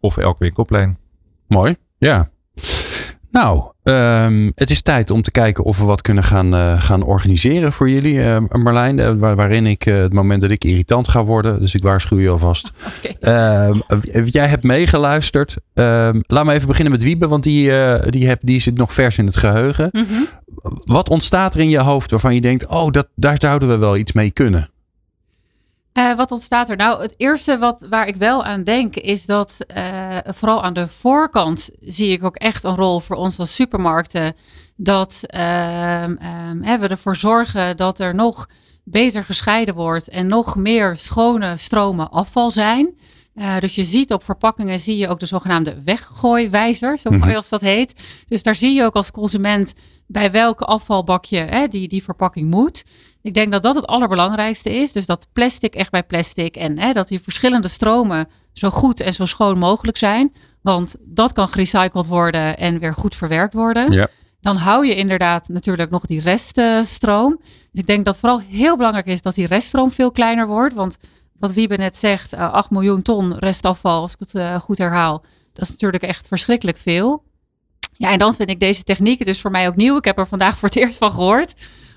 of 0.00 0.16
elk 0.16 0.38
winkelplein. 0.38 0.98
Mooi, 1.46 1.76
ja. 1.98 2.30
Nou, 3.30 3.72
um, 3.84 4.52
het 4.54 4.70
is 4.70 4.82
tijd 4.82 5.10
om 5.10 5.22
te 5.22 5.30
kijken 5.30 5.64
of 5.64 5.78
we 5.78 5.84
wat 5.84 6.02
kunnen 6.02 6.24
gaan, 6.24 6.54
uh, 6.54 6.82
gaan 6.82 7.02
organiseren 7.02 7.72
voor 7.72 7.90
jullie, 7.90 8.14
uh, 8.14 8.36
Marlijn. 8.52 8.98
Uh, 8.98 9.12
waar, 9.12 9.36
waarin 9.36 9.66
ik 9.66 9.82
het 9.82 10.12
moment 10.12 10.42
dat 10.42 10.50
ik 10.50 10.64
irritant 10.64 11.08
ga 11.08 11.24
worden. 11.24 11.60
Dus 11.60 11.74
ik 11.74 11.82
waarschuw 11.82 12.18
je 12.18 12.28
alvast. 12.28 12.72
Okay. 13.04 14.24
jij 14.24 14.46
hebt 14.46 14.62
meegeluisterd. 14.62 15.56
Ehm, 15.74 16.20
laat 16.26 16.44
me 16.44 16.52
even 16.52 16.66
beginnen 16.66 16.92
met 16.92 17.02
Wiebe, 17.02 17.28
want 17.28 17.42
die, 17.42 17.72
die, 18.08 18.26
heb, 18.26 18.38
die 18.42 18.60
zit 18.60 18.76
nog 18.76 18.92
vers 18.92 19.18
in 19.18 19.26
het 19.26 19.36
geheugen. 19.36 19.88
Mm 19.92 20.06
-hmm. 20.08 20.28
Wat 20.84 21.08
ontstaat 21.08 21.54
er 21.54 21.60
in 21.60 21.68
je 21.68 21.78
hoofd 21.78 22.10
waarvan 22.10 22.34
je 22.34 22.40
denkt: 22.40 22.66
oh, 22.66 22.90
dat, 22.90 23.08
daar 23.14 23.36
zouden 23.38 23.68
we 23.68 23.76
wel 23.76 23.96
iets 23.96 24.12
mee 24.12 24.30
kunnen? 24.30 24.68
Uh, 25.98 26.14
wat 26.14 26.30
ontstaat 26.30 26.68
er? 26.68 26.76
Nou, 26.76 27.02
het 27.02 27.14
eerste 27.16 27.58
wat, 27.58 27.86
waar 27.90 28.06
ik 28.06 28.16
wel 28.16 28.44
aan 28.44 28.64
denk 28.64 28.96
is 28.96 29.26
dat 29.26 29.58
uh, 29.76 30.18
vooral 30.24 30.62
aan 30.62 30.72
de 30.72 30.88
voorkant 30.88 31.70
zie 31.80 32.10
ik 32.10 32.24
ook 32.24 32.36
echt 32.36 32.64
een 32.64 32.76
rol 32.76 33.00
voor 33.00 33.16
ons 33.16 33.38
als 33.38 33.54
supermarkten. 33.54 34.34
Dat 34.76 35.20
uh, 35.22 35.40
we 36.60 36.88
ervoor 36.88 37.16
zorgen 37.16 37.76
dat 37.76 37.98
er 37.98 38.14
nog 38.14 38.48
beter 38.84 39.24
gescheiden 39.24 39.74
wordt 39.74 40.08
en 40.08 40.26
nog 40.26 40.56
meer 40.56 40.96
schone 40.96 41.56
stromen 41.56 42.10
afval 42.10 42.50
zijn. 42.50 42.94
Uh, 43.34 43.58
dus 43.58 43.74
je 43.74 43.84
ziet 43.84 44.12
op 44.12 44.24
verpakkingen 44.24 44.80
zie 44.80 44.96
je 44.96 45.08
ook 45.08 45.20
de 45.20 45.26
zogenaamde 45.26 45.82
weggooiwijzer, 45.84 46.98
zo 46.98 47.10
mooi 47.10 47.22
mhm. 47.22 47.36
als 47.36 47.48
dat 47.48 47.60
heet. 47.60 48.00
Dus 48.26 48.42
daar 48.42 48.54
zie 48.54 48.74
je 48.74 48.84
ook 48.84 48.94
als 48.94 49.10
consument 49.10 49.74
bij 50.06 50.30
welke 50.30 50.64
afvalbakje 50.64 51.38
hè, 51.38 51.68
die, 51.68 51.88
die 51.88 52.02
verpakking 52.02 52.50
moet. 52.50 52.84
Ik 53.24 53.34
denk 53.34 53.52
dat 53.52 53.62
dat 53.62 53.74
het 53.74 53.86
allerbelangrijkste 53.86 54.70
is. 54.70 54.92
Dus 54.92 55.06
dat 55.06 55.28
plastic 55.32 55.74
echt 55.74 55.90
bij 55.90 56.02
plastic 56.02 56.56
en 56.56 56.78
hè, 56.78 56.92
dat 56.92 57.08
die 57.08 57.22
verschillende 57.22 57.68
stromen 57.68 58.28
zo 58.52 58.70
goed 58.70 59.00
en 59.00 59.14
zo 59.14 59.24
schoon 59.24 59.58
mogelijk 59.58 59.96
zijn. 59.96 60.32
Want 60.62 60.96
dat 61.00 61.32
kan 61.32 61.48
gerecycled 61.48 62.06
worden 62.06 62.58
en 62.58 62.78
weer 62.78 62.94
goed 62.94 63.14
verwerkt 63.14 63.54
worden. 63.54 63.92
Ja. 63.92 64.08
Dan 64.40 64.56
hou 64.56 64.86
je 64.86 64.94
inderdaad 64.94 65.48
natuurlijk 65.48 65.90
nog 65.90 66.04
die 66.04 66.20
reststroom. 66.20 67.40
Dus 67.40 67.80
ik 67.80 67.86
denk 67.86 68.04
dat 68.04 68.18
vooral 68.18 68.40
heel 68.40 68.76
belangrijk 68.76 69.06
is 69.06 69.22
dat 69.22 69.34
die 69.34 69.46
reststroom 69.46 69.90
veel 69.90 70.10
kleiner 70.10 70.46
wordt. 70.46 70.74
Want 70.74 70.98
wat 71.38 71.52
Wiebe 71.52 71.76
net 71.76 71.96
zegt, 71.96 72.34
8 72.34 72.64
eh, 72.64 72.70
miljoen 72.70 73.02
ton 73.02 73.38
restafval, 73.38 74.00
als 74.00 74.12
ik 74.12 74.18
het 74.18 74.34
uh, 74.34 74.60
goed 74.60 74.78
herhaal. 74.78 75.24
Dat 75.52 75.64
is 75.64 75.70
natuurlijk 75.70 76.02
echt 76.02 76.28
verschrikkelijk 76.28 76.78
veel. 76.78 77.22
Ja, 77.92 78.10
en 78.10 78.18
dan 78.18 78.34
vind 78.34 78.50
ik 78.50 78.60
deze 78.60 78.82
techniek 78.82 79.24
dus 79.24 79.40
voor 79.40 79.50
mij 79.50 79.68
ook 79.68 79.76
nieuw. 79.76 79.96
Ik 79.96 80.04
heb 80.04 80.18
er 80.18 80.26
vandaag 80.26 80.58
voor 80.58 80.68
het 80.68 80.78
eerst 80.78 80.98
van 80.98 81.10
gehoord. 81.10 81.54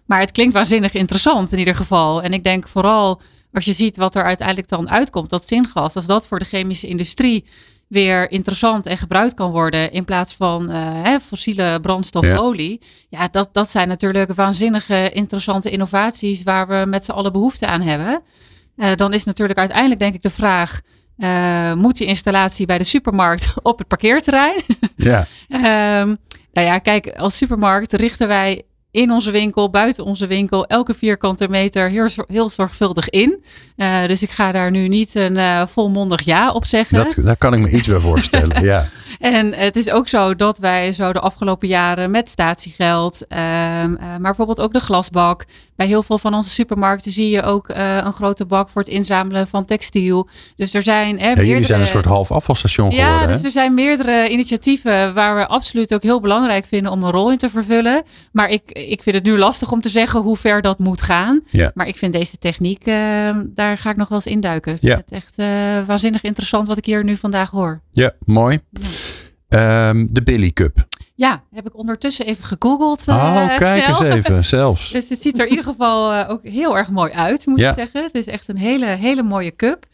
Maar 0.08 0.20
het 0.20 0.32
klinkt 0.32 0.54
waanzinnig 0.54 0.94
interessant 0.94 1.52
in 1.52 1.60
ieder 1.60 1.76
geval. 1.76 2.22
En 2.24 2.34
ik 2.34 2.44
denk 2.44 2.68
vooral 2.68 3.22
als 3.52 3.66
je 3.66 3.74
ziet 3.74 3.98
wat 3.98 4.16
er 4.16 4.24
uiteindelijk 4.24 4.68
dan 4.68 4.90
uitkomt, 4.90 5.30
dat 5.30 5.48
zingas, 5.48 5.96
als 5.96 6.06
dat 6.06 6.28
voor 6.28 6.40
de 6.40 6.46
chemische 6.46 6.88
industrie 6.88 7.46
weer 7.88 8.32
interessant 8.32 8.86
en 8.86 8.98
gebruikt 8.98 9.34
kan 9.34 9.52
worden 9.52 9.92
in 9.92 10.06
plaats 10.06 10.34
van 10.36 10.70
eh, 10.70 10.78
hè, 11.04 11.20
fossiele 11.20 11.80
brandstof, 11.82 12.26
Ja. 12.26 12.36
olie. 12.38 12.82
Ja, 13.10 13.28
dat, 13.28 13.50
dat 13.52 13.72
zijn 13.72 13.88
natuurlijk 13.88 14.34
waanzinnige 14.34 15.12
interessante 15.12 15.70
innovaties 15.70 16.44
waar 16.44 16.68
we 16.68 16.86
met 16.88 17.06
z'n 17.06 17.12
allen 17.12 17.32
behoefte 17.32 17.66
aan 17.68 17.82
hebben. 17.82 18.22
Eh, 18.76 18.96
dan 18.96 19.14
is 19.14 19.24
natuurlijk 19.24 19.60
uiteindelijk 19.60 20.00
denk 20.00 20.14
ik 20.14 20.22
de 20.22 20.30
vraag, 20.30 20.82
eh, 21.18 21.74
moet 21.74 21.98
die 21.98 22.08
installatie 22.08 22.66
bij 22.66 22.78
de 22.78 22.84
supermarkt 22.84 23.54
op 23.62 23.78
het 23.78 23.88
parkeerterrein? 23.88 24.62
Ja. 24.96 25.26
Ehm, 25.50 26.16
nou 26.52 26.68
ja, 26.68 26.78
kijk, 26.80 27.08
als 27.16 27.38
supermarkt 27.38 27.94
richten 27.94 28.28
wij 28.28 28.64
in 28.98 29.12
onze 29.12 29.32
winkel, 29.32 29.70
buiten 29.70 30.04
onze 30.04 30.28
winkel, 30.28 30.66
elke 30.66 30.94
vierkante 30.94 31.50
meter 31.50 31.90
heel, 31.90 32.08
heel 32.28 32.50
zorgvuldig 32.50 33.10
in. 33.10 33.44
Eh, 33.76 34.06
dus 34.06 34.24
ik 34.24 34.30
ga 34.32 34.52
daar 34.52 34.72
nu 34.72 34.88
niet 34.88 35.16
een 35.16 35.38
eh, 35.38 35.68
volmondig 35.68 36.22
ja 36.22 36.52
op 36.52 36.66
zeggen. 36.66 36.98
Dat, 36.98 37.26
daar 37.26 37.38
kan 37.38 37.54
ik 37.54 37.60
me 37.60 37.70
iets 37.70 37.88
bij 37.88 38.00
voorstellen. 38.00 38.56
Ja. 38.68 38.90
En 39.20 39.54
het 39.54 39.76
is 39.76 39.90
ook 39.90 40.08
zo 40.08 40.36
dat 40.36 40.58
wij 40.58 40.92
zo 40.92 41.14
de 41.14 41.20
afgelopen 41.20 41.68
jaren 41.68 42.12
met 42.12 42.30
statiegeld, 42.30 43.28
ehm, 43.28 43.42
eh, 43.42 43.98
maar 44.00 44.20
bijvoorbeeld 44.22 44.62
ook 44.62 44.74
de 44.74 44.80
glasbak. 44.80 45.46
Bij 45.76 45.88
heel 45.88 46.04
veel 46.04 46.18
van 46.18 46.34
onze 46.34 46.50
supermarkten 46.50 47.12
zie 47.12 47.30
je 47.30 47.44
ook 47.44 47.70
eh, 47.70 47.96
een 47.96 48.14
grote 48.14 48.46
bak 48.46 48.70
voor 48.70 48.82
het 48.82 48.92
inzamelen 48.92 49.48
van 49.48 49.66
textiel. 49.66 50.28
Dus 50.56 50.74
er 50.74 50.82
zijn. 50.82 51.20
Hè, 51.20 51.30
Ja, 51.30 51.42
jullie 51.42 51.64
zijn 51.64 51.80
een 51.80 51.88
soort 51.88 52.06
half 52.06 52.32
afvalstation 52.32 52.92
geworden. 52.92 53.14
ja, 53.14 53.20
hè? 53.20 53.28
dus 53.28 53.44
er 53.44 53.52
zijn 53.52 53.74
meerdere 53.74 54.30
initiatieven 54.30 55.14
waar 55.14 55.36
we 55.36 55.48
absoluut 55.48 55.94
ook 55.94 56.04
heel 56.04 56.20
belangrijk 56.22 56.66
vinden 56.66 56.92
om 56.92 57.04
een 57.04 57.12
rol 57.12 57.32
in 57.32 57.38
te 57.38 57.50
vervullen. 57.50 58.04
Maar 58.32 58.50
ik, 58.50 58.62
ik 58.72 59.04
vind 59.04 59.16
het 59.16 59.26
nu 59.26 59.38
lastig 59.38 59.72
om 59.72 59.82
te 59.82 59.90
zeggen 59.90 60.22
hoe 60.22 60.38
ver 60.38 60.62
dat 60.62 60.80
moet 60.80 61.02
gaan. 61.02 61.42
Ja. 61.50 61.72
Maar 61.74 61.88
ik 61.88 61.98
vind 61.98 62.14
deze 62.14 62.38
techniek, 62.38 62.86
eh, 62.86 62.96
daar 63.46 63.78
ga 63.78 63.90
ik 63.90 63.96
nog 63.96 64.08
wel 64.08 64.18
eens 64.18 64.28
induiken. 64.28 64.74
Ik 64.74 64.82
Ja. 64.82 64.96
Het 64.96 65.12
echt 65.12 65.40
eh, 65.40 65.48
waanzinnig 65.86 66.24
interessant 66.24 66.68
wat 66.68 66.78
ik 66.78 66.86
hier 66.86 67.04
nu 67.04 67.18
vandaag 67.18 67.50
hoor. 67.50 67.82
Ja, 67.92 68.12
mooi. 68.26 68.60
Ehm, 69.50 70.06
de 70.10 70.24
Billy 70.24 70.52
Cup. 70.52 70.86
Ja, 71.16 71.44
heb 71.54 71.66
ik 71.68 71.78
ondertussen 71.78 72.26
even 72.26 72.44
gegoogeld. 72.44 73.08
eh, 73.08 73.16
oh, 73.16 73.58
kijk 73.58 73.84
snel. 73.84 74.06
eens 74.06 74.16
even, 74.16 74.46
zelfs. 74.58 74.92
Dus 74.92 75.10
het 75.10 75.22
ziet 75.22 75.40
er 75.40 75.44
in 75.46 75.50
ieder 75.50 75.66
geval 75.66 76.14
eh, 76.14 76.30
ook 76.30 76.44
heel 76.44 76.78
erg 76.78 76.90
mooi 76.90 77.12
uit, 77.12 77.46
moet 77.46 77.60
Ja. 77.60 77.70
ik 77.70 77.76
zeggen. 77.76 78.04
Het 78.04 78.16
is 78.16 78.28
echt 78.28 78.48
een 78.48 78.58
hele, 78.58 78.86
hele 78.86 79.24
mooie 79.24 79.56
cup. 79.56 79.86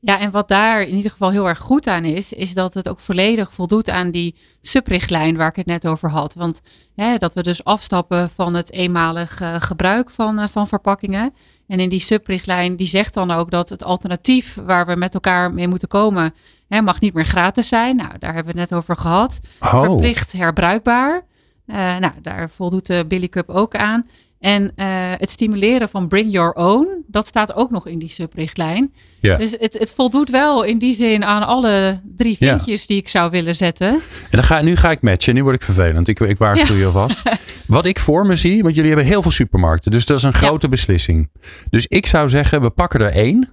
Ja, 0.00 0.18
en 0.20 0.30
wat 0.30 0.48
daar 0.48 0.82
in 0.82 0.94
ieder 0.96 1.10
geval 1.10 1.30
heel 1.30 1.48
erg 1.48 1.58
goed 1.58 1.86
aan 1.86 2.04
is, 2.04 2.32
is 2.32 2.54
dat 2.54 2.74
het 2.74 2.88
ook 2.88 3.00
volledig 3.00 3.54
voldoet 3.54 3.90
aan 3.90 4.10
die 4.10 4.34
subrichtlijn 4.60 5.36
waar 5.36 5.48
ik 5.48 5.56
het 5.56 5.66
net 5.66 5.86
over 5.86 6.10
had. 6.10 6.34
Want 6.34 6.60
hè, 6.94 7.16
dat 7.16 7.34
we 7.34 7.42
dus 7.42 7.64
afstappen 7.64 8.30
van 8.34 8.54
het 8.54 8.72
eenmalig 8.72 9.40
eh, 9.40 9.54
gebruik 9.58 10.10
van, 10.10 10.48
van 10.48 10.66
verpakkingen. 10.66 11.34
En 11.68 11.80
in 11.80 11.88
die 11.88 12.00
subrichtlijn, 12.00 12.76
die 12.76 12.86
zegt 12.86 13.14
dan 13.14 13.30
ook 13.30 13.50
dat 13.50 13.68
het 13.68 13.84
alternatief 13.84 14.58
waar 14.66 14.86
we 14.86 14.96
met 14.96 15.14
elkaar 15.14 15.52
mee 15.54 15.68
moeten 15.68 15.88
komen, 15.88 16.34
hè, 16.68 16.80
mag 16.82 17.00
niet 17.00 17.14
meer 17.14 17.24
gratis 17.24 17.68
zijn. 17.68 17.96
Nou, 17.96 18.10
daar 18.18 18.34
hebben 18.34 18.54
we 18.54 18.60
het 18.60 18.70
net 18.70 18.78
over 18.78 18.96
gehad. 18.96 19.40
Oh, 19.60 19.80
Verplicht 19.80 20.32
herbruikbaar. 20.32 21.22
Eh, 21.66 21.76
nou, 21.76 22.12
daar 22.22 22.50
voldoet 22.50 22.86
de 22.86 23.04
Billy 23.08 23.28
Cup 23.28 23.48
ook 23.48 23.74
aan. 23.76 24.06
En 24.40 24.72
eh, 24.76 24.86
het 25.18 25.30
stimuleren 25.30 25.88
van 25.88 26.08
bring 26.08 26.32
your 26.32 26.52
own, 26.52 26.88
dat 27.06 27.26
staat 27.26 27.54
ook 27.54 27.70
nog 27.70 27.86
in 27.86 27.98
die 27.98 28.08
subrichtlijn. 28.08 28.92
Ja. 29.20 29.36
Dus 29.36 29.56
het, 29.58 29.78
het 29.78 29.90
voldoet 29.90 30.30
wel 30.30 30.62
in 30.62 30.78
die 30.78 30.94
zin 30.94 31.24
aan 31.24 31.42
alle 31.46 32.00
drie 32.16 32.36
Ja. 32.38 32.48
vinkjes 32.56 32.86
die 32.86 32.96
ik 32.96 33.08
zou 33.08 33.30
willen 33.30 33.54
zetten. 33.54 33.88
en 33.88 34.00
dan 34.30 34.42
ga, 34.44 34.60
nu 34.60 34.76
ga 34.76 34.90
ik 34.90 35.00
matchen. 35.02 35.34
Nu 35.34 35.42
word 35.42 35.54
ik 35.54 35.62
vervelend. 35.62 36.08
Ik, 36.08 36.20
ik 36.20 36.38
waarschuw 36.38 36.74
je 36.76 36.84
alvast. 36.86 37.22
Wat 37.66 37.86
ik 37.86 37.98
voor 37.98 38.26
me 38.26 38.36
zie, 38.36 38.62
want 38.62 38.74
jullie 38.74 38.90
hebben 38.90 39.08
heel 39.08 39.22
veel 39.22 39.30
supermarkten. 39.30 39.90
Dus 39.90 40.06
dat 40.06 40.16
is 40.16 40.22
een 40.22 40.34
grote 40.34 40.68
beslissing. 40.68 41.30
Dus 41.70 41.86
ik 41.86 42.06
zou 42.06 42.28
zeggen, 42.28 42.60
we 42.60 42.70
pakken 42.70 43.00
er 43.00 43.10
één. 43.10 43.48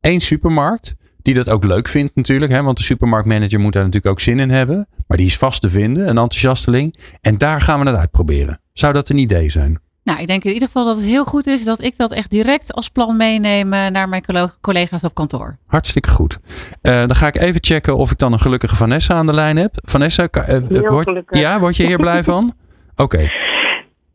Eén 0.00 0.20
supermarkt. 0.20 0.94
Die 1.22 1.34
dat 1.34 1.50
ook 1.50 1.64
leuk 1.64 1.88
vindt 1.88 2.14
natuurlijk. 2.14 2.52
Hè, 2.52 2.62
want 2.62 2.76
de 2.76 2.82
supermarktmanager 2.82 3.60
moet 3.60 3.72
daar 3.72 3.84
natuurlijk 3.84 4.12
ook 4.12 4.20
zin 4.20 4.40
in 4.40 4.50
hebben. 4.50 4.88
Maar 5.06 5.16
die 5.16 5.26
is 5.26 5.36
vast 5.36 5.60
te 5.60 5.70
vinden, 5.70 6.02
een 6.02 6.18
enthousiasteling. 6.18 6.96
En 7.20 7.38
daar 7.38 7.60
gaan 7.60 7.80
we 7.80 7.86
het 7.86 7.98
uitproberen. 7.98 8.60
Zou 8.72 8.92
dat 8.92 9.08
een 9.08 9.18
idee 9.18 9.50
zijn? 9.50 9.80
Nou, 10.02 10.20
ik 10.20 10.26
denk 10.26 10.44
in 10.44 10.52
ieder 10.52 10.66
geval 10.66 10.84
dat 10.84 10.96
het 10.96 11.04
heel 11.04 11.24
goed 11.24 11.46
is 11.46 11.64
dat 11.64 11.82
ik 11.82 11.96
dat 11.96 12.12
echt 12.12 12.30
direct 12.30 12.72
als 12.72 12.88
plan 12.88 13.16
meeneem 13.16 13.68
naar 13.68 14.08
mijn 14.08 14.24
collega's 14.60 15.04
op 15.04 15.14
kantoor. 15.14 15.58
Hartstikke 15.66 16.08
goed. 16.08 16.38
Eh, 16.82 16.98
dan 16.98 17.16
ga 17.16 17.26
ik 17.26 17.36
even 17.36 17.64
checken 17.64 17.96
of 17.96 18.10
ik 18.10 18.18
dan 18.18 18.32
een 18.32 18.40
gelukkige 18.40 18.76
Vanessa 18.76 19.14
aan 19.14 19.26
de 19.26 19.32
lijn 19.32 19.56
heb. 19.56 19.74
Vanessa, 19.82 20.28
Heel 20.30 20.88
word, 20.88 21.22
ja, 21.30 21.60
word 21.60 21.76
je 21.76 21.86
hier 21.86 21.98
blij 21.98 22.24
van? 22.24 22.54
Oké. 22.96 23.26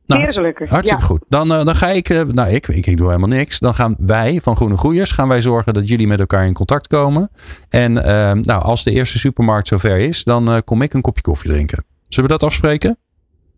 Nou. 0.09 0.21
Hartstikke 0.21 0.85
ja. 0.85 0.99
goed. 0.99 1.23
Dan, 1.29 1.53
eh, 1.53 1.65
dan 1.65 1.75
ga 1.75 1.87
ik, 1.87 2.09
eh, 2.09 2.21
nou 2.21 2.49
ik, 2.49 2.67
ik, 2.67 2.85
ik 2.85 2.97
doe 2.97 3.07
helemaal 3.07 3.29
niks. 3.29 3.59
Dan 3.59 3.75
gaan 3.75 3.95
wij 3.99 4.39
van 4.41 4.55
Groene 4.55 4.77
Groeiers, 4.77 5.11
gaan 5.11 5.27
wij 5.27 5.41
zorgen 5.41 5.73
dat 5.73 5.87
jullie 5.87 6.07
met 6.07 6.19
elkaar 6.19 6.45
in 6.45 6.53
contact 6.53 6.87
komen. 6.87 7.29
En 7.69 8.03
eh, 8.03 8.31
nou, 8.31 8.61
als 8.61 8.83
de 8.83 8.91
eerste 8.91 9.19
supermarkt 9.19 9.67
zover 9.67 9.97
is, 9.97 10.23
dan 10.23 10.51
eh, 10.51 10.57
kom 10.65 10.81
ik 10.81 10.93
een 10.93 11.01
kopje 11.01 11.21
koffie 11.21 11.51
drinken. 11.51 11.85
Zullen 12.07 12.29
we 12.29 12.37
dat 12.37 12.47
afspreken? 12.47 12.97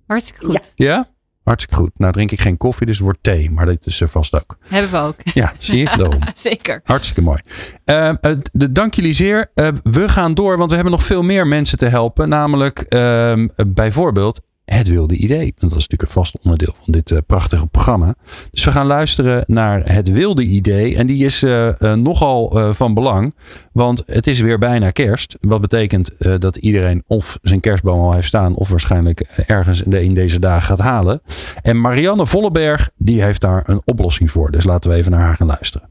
Hartstikke 0.08 0.46
goed. 0.46 0.72
Ja? 0.76 1.08
Hartstikke 1.44 1.76
goed. 1.76 1.92
Nou 1.96 2.14
drink 2.14 2.32
ik 2.32 2.42
geen 2.42 2.58
koffie, 2.58 2.86
dus 2.86 2.96
het 2.96 3.06
wordt 3.06 3.24
thee. 3.24 3.52
Maar 3.52 3.66
dat 3.66 3.86
is 3.86 4.02
er 4.02 4.10
vast 4.10 4.34
ook. 4.34 4.58
Hebben 4.68 4.92
we 4.92 4.98
ook. 4.98 5.16
Ja, 5.24 5.54
zie 5.58 5.78
je? 5.78 5.86
Daarom. 5.86 6.20
Zeker. 6.36 6.82
Hartstikke 6.84 7.22
mooi. 7.22 7.40
Eh, 7.86 8.10
eh, 8.10 8.16
de- 8.52 8.72
dank 8.72 8.94
jullie 8.94 9.14
zeer. 9.14 9.52
Eh, 9.54 9.68
we 9.84 10.10
gaan 10.10 10.34
door, 10.34 10.58
want 10.58 10.70
we 10.70 10.76
hebben 10.76 10.94
nog 10.94 11.04
veel 11.04 11.22
meer 11.22 11.48
mensen 11.48 11.78
te 11.78 11.86
helpen. 11.86 12.30
Namelijk 12.30 12.80
ehm, 12.80 13.48
bijvoorbeeld 13.68 14.42
het 14.74 14.88
wilde 14.88 15.16
idee. 15.16 15.54
Want 15.58 15.72
dat 15.72 15.80
is 15.80 15.88
natuurlijk 15.88 16.02
een 16.02 16.24
vast 16.24 16.38
onderdeel 16.42 16.74
van 16.80 16.94
dit 16.94 17.12
eh, 17.12 17.18
prachtige 17.28 17.68
programma. 17.68 18.16
Dus 18.52 18.64
we 18.64 18.72
gaan 18.72 18.86
luisteren 18.86 19.44
naar 19.48 19.94
het 19.94 20.12
wilde 20.12 20.44
idee. 20.44 20.96
En 20.98 21.08
die 21.08 21.26
is 21.26 21.44
eh, 21.44 21.82
eh, 21.82 21.94
nogal 21.94 22.60
eh, 22.60 22.74
van 22.74 22.94
belang. 22.94 23.36
Want 23.72 24.04
het 24.06 24.28
is 24.28 24.40
weer 24.40 24.58
bijna 24.58 24.92
kerst. 24.92 25.38
Wat 25.42 25.62
betekent 25.62 26.18
eh, 26.18 26.34
dat 26.38 26.56
iedereen 26.56 27.04
of 27.08 27.40
zijn 27.42 27.60
kerstboom 27.60 28.00
al 28.00 28.14
heeft 28.14 28.28
staan. 28.28 28.56
Of 28.56 28.70
waarschijnlijk 28.70 29.20
ergens 29.48 29.82
in, 29.84 29.90
de, 29.90 30.04
in 30.04 30.14
deze 30.14 30.40
dagen 30.40 30.62
gaat 30.64 30.80
halen. 30.80 31.22
En 31.62 31.82
Marianne 31.82 32.28
Volleberg 32.28 32.90
die 32.98 33.22
heeft 33.24 33.42
daar 33.42 33.64
een 33.70 33.82
oplossing 33.86 34.32
voor. 34.32 34.52
Dus 34.52 34.64
laten 34.64 34.92
we 34.92 34.98
even 34.98 35.12
naar 35.12 35.22
haar 35.22 35.36
gaan 35.36 35.48
luisteren. 35.48 35.90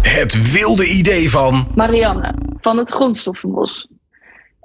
Het 0.00 0.52
wilde 0.52 0.86
idee 0.88 1.30
van 1.30 1.66
Marianne 1.74 2.34
van 2.60 2.76
het 2.76 2.90
Grondstoffenbos. 2.90 3.88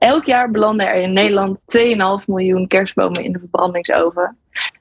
Elk 0.04 0.26
jaar 0.26 0.52
belanden 0.52 0.88
er 0.88 1.02
in 1.02 1.14
Nederland 1.14 1.60
2,5 1.78 2.26
miljoen 2.26 2.68
kerstbomen 2.68 3.24
in 3.24 3.32
de 3.32 3.40
verbrandingsoven. 3.40 4.38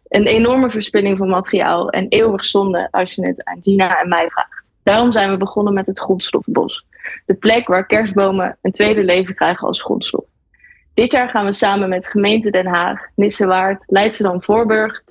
Een 0.08 0.26
enorme 0.26 0.70
verspilling 0.70 1.18
van 1.18 1.28
materiaal 1.28 1.90
en 1.90 2.08
eeuwig 2.08 2.44
zonde 2.44 2.88
als 2.90 3.14
je 3.14 3.26
het 3.26 3.44
aan 3.44 3.58
Gina 3.62 4.00
en 4.00 4.08
mij 4.08 4.28
vraagt. 4.30 4.62
Daarom 4.82 5.12
zijn 5.12 5.30
we 5.30 5.36
begonnen 5.36 5.74
met 5.74 5.86
het 5.86 5.98
Grondstoffenbos. 5.98 6.84
De 7.26 7.34
plek 7.34 7.68
waar 7.68 7.86
kerstbomen 7.86 8.58
een 8.62 8.72
tweede 8.72 9.04
leven 9.04 9.34
krijgen 9.34 9.66
als 9.66 9.82
grondstof. 9.82 10.24
Dit 10.94 11.12
jaar 11.12 11.28
gaan 11.28 11.44
we 11.44 11.52
samen 11.52 11.88
met 11.88 12.06
gemeente 12.06 12.50
Den 12.50 12.66
Haag, 12.66 13.00
Nissewaard, 13.14 13.82
Leidschendam-Voorburg 13.86 15.02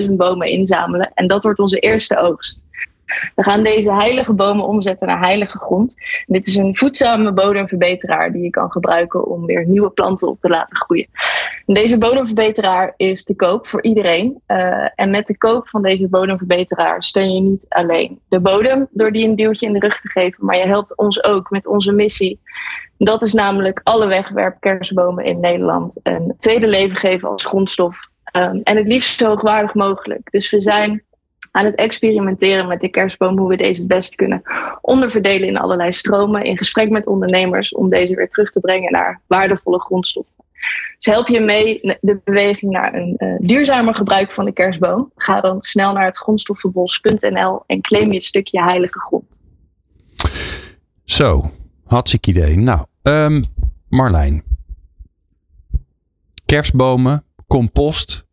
20.000 0.00 0.10
bomen 0.10 0.48
inzamelen 0.48 1.10
en 1.14 1.26
dat 1.26 1.42
wordt 1.42 1.58
onze 1.58 1.78
eerste 1.78 2.18
oogst. 2.18 2.66
We 3.34 3.42
gaan 3.42 3.62
deze 3.62 3.92
heilige 3.92 4.32
bomen 4.32 4.64
omzetten 4.64 5.06
naar 5.06 5.20
heilige 5.20 5.58
grond. 5.58 5.96
Dit 6.26 6.46
is 6.46 6.56
een 6.56 6.76
voedzame 6.76 7.32
bodemverbeteraar 7.32 8.32
die 8.32 8.42
je 8.42 8.50
kan 8.50 8.72
gebruiken 8.72 9.26
om 9.26 9.46
weer 9.46 9.66
nieuwe 9.66 9.90
planten 9.90 10.28
op 10.28 10.40
te 10.40 10.48
laten 10.48 10.76
groeien. 10.76 11.06
En 11.66 11.74
deze 11.74 11.98
bodemverbeteraar 11.98 12.94
is 12.96 13.24
te 13.24 13.36
koop 13.36 13.66
voor 13.66 13.82
iedereen. 13.82 14.40
Eh, 14.46 14.88
en 14.94 15.10
met 15.10 15.26
de 15.26 15.36
koop 15.36 15.68
van 15.68 15.82
deze 15.82 16.08
bodemverbeteraar 16.08 17.02
steun 17.02 17.34
je 17.34 17.40
niet 17.40 17.66
alleen 17.68 18.20
de 18.28 18.40
bodem 18.40 18.88
door 18.90 19.12
die 19.12 19.28
een 19.28 19.36
duwtje 19.36 19.66
in 19.66 19.72
de 19.72 19.78
rug 19.78 20.00
te 20.00 20.08
geven, 20.08 20.44
maar 20.44 20.56
je 20.56 20.66
helpt 20.66 20.96
ons 20.96 21.24
ook 21.24 21.50
met 21.50 21.66
onze 21.66 21.92
missie. 21.92 22.40
Dat 22.98 23.22
is 23.22 23.32
namelijk 23.32 23.80
alle 23.82 24.06
wegwerpkerstbomen 24.06 25.24
in 25.24 25.40
Nederland 25.40 26.00
een 26.02 26.34
tweede 26.38 26.66
leven 26.66 26.96
geven 26.96 27.28
als 27.28 27.44
grondstof. 27.44 27.96
Um, 28.32 28.60
en 28.64 28.76
het 28.76 28.88
liefst 28.88 29.18
zo 29.18 29.26
hoogwaardig 29.26 29.74
mogelijk. 29.74 30.30
Dus 30.30 30.50
we 30.50 30.60
zijn 30.60 31.02
aan 31.58 31.64
het 31.64 31.74
experimenteren 31.74 32.68
met 32.68 32.80
de 32.80 32.88
kerstboom, 32.88 33.38
hoe 33.38 33.48
we 33.48 33.56
deze 33.56 33.80
het 33.80 33.88
best 33.88 34.14
kunnen 34.14 34.42
onderverdelen 34.80 35.48
in 35.48 35.58
allerlei 35.58 35.92
stromen, 35.92 36.44
in 36.44 36.56
gesprek 36.56 36.90
met 36.90 37.06
ondernemers 37.06 37.74
om 37.74 37.90
deze 37.90 38.14
weer 38.14 38.28
terug 38.28 38.50
te 38.50 38.60
brengen 38.60 38.92
naar 38.92 39.20
waardevolle 39.26 39.80
grondstoffen. 39.80 40.34
Dus 40.98 41.12
help 41.12 41.28
je 41.28 41.40
mee 41.40 41.80
de 42.00 42.20
beweging 42.24 42.72
naar 42.72 42.94
een 42.94 43.14
uh, 43.18 43.34
duurzamer 43.38 43.94
gebruik 43.94 44.30
van 44.30 44.44
de 44.44 44.52
kerstboom? 44.52 45.12
Ga 45.16 45.40
dan 45.40 45.62
snel 45.62 45.92
naar 45.92 46.04
het 46.04 46.18
grondstoffenbos.nl 46.18 47.62
en 47.66 47.80
claim 47.80 48.12
je 48.12 48.20
stukje 48.20 48.62
heilige 48.62 49.00
grond. 49.00 49.24
Zo, 51.04 51.50
hartstikke 51.84 52.30
idee. 52.30 52.56
Nou, 52.56 52.84
um, 53.02 53.42
Marlijn. 53.88 54.42
Kerstbomen, 56.46 57.24
compost. 57.46 58.26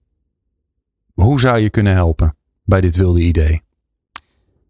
Hoe 1.13 1.39
zou 1.39 1.59
je 1.59 1.69
kunnen 1.69 1.93
helpen 1.93 2.35
bij 2.65 2.81
dit 2.81 2.95
wilde 2.95 3.21
idee? 3.21 3.61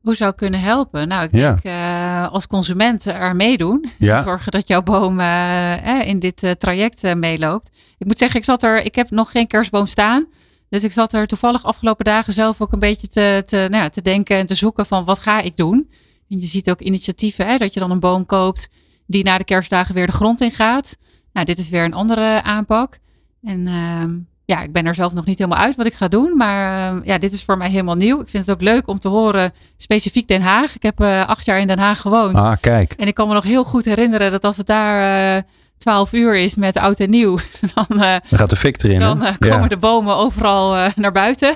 Hoe 0.01 0.15
zou 0.15 0.31
ik 0.31 0.37
kunnen 0.37 0.59
helpen? 0.59 1.07
Nou, 1.07 1.23
ik 1.23 1.31
denk 1.31 1.63
ja. 1.63 2.25
uh, 2.25 2.31
als 2.33 2.47
consument 2.47 3.05
er 3.05 3.35
meedoen. 3.35 3.85
Ja. 3.99 4.23
Zorgen 4.23 4.51
dat 4.51 4.67
jouw 4.67 4.81
boom 4.81 5.19
uh, 5.19 6.07
in 6.07 6.19
dit 6.19 6.43
uh, 6.43 6.51
traject 6.51 7.15
meeloopt. 7.15 7.71
Ik 7.97 8.07
moet 8.07 8.17
zeggen, 8.17 8.39
ik 8.39 8.45
zat 8.45 8.63
er, 8.63 8.83
ik 8.83 8.95
heb 8.95 9.09
nog 9.09 9.31
geen 9.31 9.47
kerstboom 9.47 9.85
staan. 9.85 10.27
Dus 10.69 10.83
ik 10.83 10.91
zat 10.91 11.13
er 11.13 11.27
toevallig 11.27 11.63
afgelopen 11.63 12.05
dagen 12.05 12.33
zelf 12.33 12.61
ook 12.61 12.71
een 12.71 12.79
beetje 12.79 13.07
te, 13.07 13.43
te, 13.45 13.55
nou 13.57 13.83
ja, 13.83 13.89
te 13.89 14.01
denken 14.01 14.37
en 14.37 14.45
te 14.45 14.55
zoeken 14.55 14.85
van 14.85 15.05
wat 15.05 15.19
ga 15.19 15.41
ik 15.41 15.57
doen. 15.57 15.89
En 16.29 16.39
je 16.39 16.45
ziet 16.45 16.69
ook 16.69 16.81
initiatieven, 16.81 17.47
hè, 17.47 17.57
dat 17.57 17.73
je 17.73 17.79
dan 17.79 17.91
een 17.91 17.99
boom 17.99 18.25
koopt 18.25 18.69
die 19.07 19.23
na 19.23 19.37
de 19.37 19.43
kerstdagen 19.43 19.95
weer 19.95 20.05
de 20.05 20.11
grond 20.11 20.41
in 20.41 20.51
gaat. 20.51 20.97
Nou, 21.33 21.45
dit 21.45 21.59
is 21.59 21.69
weer 21.69 21.83
een 21.83 21.93
andere 21.93 22.43
aanpak. 22.43 22.99
En 23.43 23.67
ehm, 23.67 24.17
ja, 24.45 24.61
ik 24.61 24.71
ben 24.71 24.85
er 24.85 24.95
zelf 24.95 25.13
nog 25.13 25.25
niet 25.25 25.37
helemaal 25.37 25.59
uit 25.63 25.75
wat 25.75 25.85
ik 25.85 25.93
ga 25.93 26.07
doen. 26.07 26.37
Maar 26.37 26.89
ehm, 26.89 26.99
ja, 27.03 27.17
dit 27.17 27.33
is 27.33 27.43
voor 27.43 27.57
mij 27.57 27.69
helemaal 27.69 27.95
nieuw. 27.95 28.21
Ik 28.21 28.27
vind 28.27 28.45
het 28.45 28.55
ook 28.55 28.61
leuk 28.61 28.87
om 28.87 28.99
te 28.99 29.07
horen, 29.07 29.53
specifiek 29.77 30.27
Den 30.27 30.41
Haag. 30.41 30.75
Ik 30.75 30.83
heb 30.83 31.01
uh, 31.01 31.27
acht 31.27 31.45
jaar 31.45 31.59
in 31.59 31.67
Den 31.67 31.79
Haag 31.79 32.01
gewoond. 32.01 32.35
Ah, 32.35 32.55
kijk. 32.61 32.93
En 32.93 33.07
ik 33.07 33.13
kan 33.13 33.27
me 33.27 33.33
nog 33.33 33.43
heel 33.43 33.63
goed 33.63 33.85
herinneren 33.85 34.31
dat 34.31 34.43
als 34.43 34.57
het 34.57 34.67
daar... 34.67 35.35
Uh, 35.35 35.41
12 35.77 36.13
uur 36.13 36.35
is 36.35 36.55
met 36.55 36.77
oud 36.77 36.99
en 36.99 37.09
nieuw, 37.09 37.37
dan, 37.75 37.85
uh, 37.89 37.99
dan 37.99 38.39
gaat 38.39 38.49
de 38.49 38.55
fik 38.55 38.83
erin. 38.83 38.99
Dan 38.99 39.23
uh, 39.23 39.29
komen 39.39 39.61
ja. 39.61 39.67
de 39.67 39.77
bomen 39.77 40.15
overal 40.15 40.75
uh, 40.75 40.87
naar 40.95 41.11
buiten. 41.11 41.55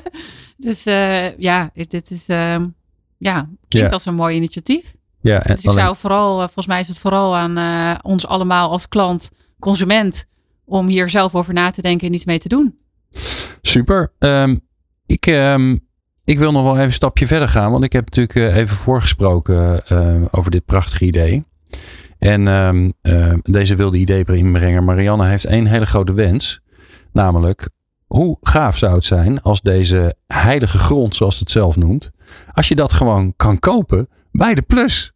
Dus 0.58 0.84
ja, 1.38 1.70
dit 1.74 2.12
is 2.12 2.28
ehm, 2.28 2.66
ja, 3.18 3.50
klinkt 3.68 3.90
ja. 3.90 3.96
als 3.96 4.06
een 4.06 4.16
mooi 4.16 4.36
initiatief. 4.36 4.94
Ja, 5.22 5.42
en 5.42 5.56
dus 5.56 5.64
ik 5.64 5.70
alleen... 5.70 5.84
zou 5.84 5.96
vooral, 5.96 6.38
volgens 6.38 6.68
mij 6.68 6.80
is 6.80 6.88
het 6.88 7.00
vooral 7.00 7.36
aan 7.36 7.58
ons 8.02 8.28
allemaal 8.28 8.70
als 8.70 8.88
klant, 8.88 9.30
consument, 9.60 10.26
om 10.70 10.88
hier 10.88 11.10
zelf 11.10 11.36
over 11.36 11.54
na 11.54 11.72
te 11.72 11.82
denken 11.82 12.08
en 12.08 12.14
iets 12.14 12.26
mee 12.26 12.40
te 12.40 12.48
doen. 12.48 12.78
Super. 13.62 14.14
Um, 14.20 14.60
ik, 15.06 15.26
um, 15.26 15.80
ik 16.24 16.40
wil 16.40 16.52
nog 16.52 16.64
wel 16.64 16.74
even 16.74 16.86
een 16.86 16.94
stapje 16.94 17.28
verder 17.28 17.50
gaan, 17.50 17.72
want 17.72 17.84
ik 17.84 17.94
heb 17.94 18.16
natuurlijk 18.16 18.56
even 18.56 18.76
voorgesproken 18.76 19.82
uh, 19.92 20.26
over 20.32 20.52
dit 20.52 20.66
prachtige 20.66 21.06
idee. 21.06 21.44
En 22.18 22.48
um, 22.48 22.94
uh, 23.02 23.34
deze 23.42 23.76
wilde 23.76 23.98
idee 23.98 24.26
inbrengen. 24.26 24.84
Marianne 24.84 25.26
heeft 25.26 25.46
één 25.46 25.66
hele 25.66 25.86
grote 25.86 26.14
wens. 26.14 26.60
Namelijk, 27.12 27.70
hoe 28.06 28.38
gaaf 28.42 28.78
zou 28.78 28.96
het 28.96 29.06
zijn 29.06 29.42
als 29.42 29.62
deze 29.62 30.16
heilige 30.28 30.78
grond, 30.78 31.16
zoals 31.16 31.40
het 31.40 31.52
zelf 31.52 31.76
noemt, 31.76 32.12
als 32.52 32.68
je 32.68 32.76
dat 32.76 32.94
gewoon 32.94 33.34
kan 33.36 33.60
kopen 33.60 34.08
bij 34.32 34.56
de 34.56 34.62
Plus. 34.62 35.14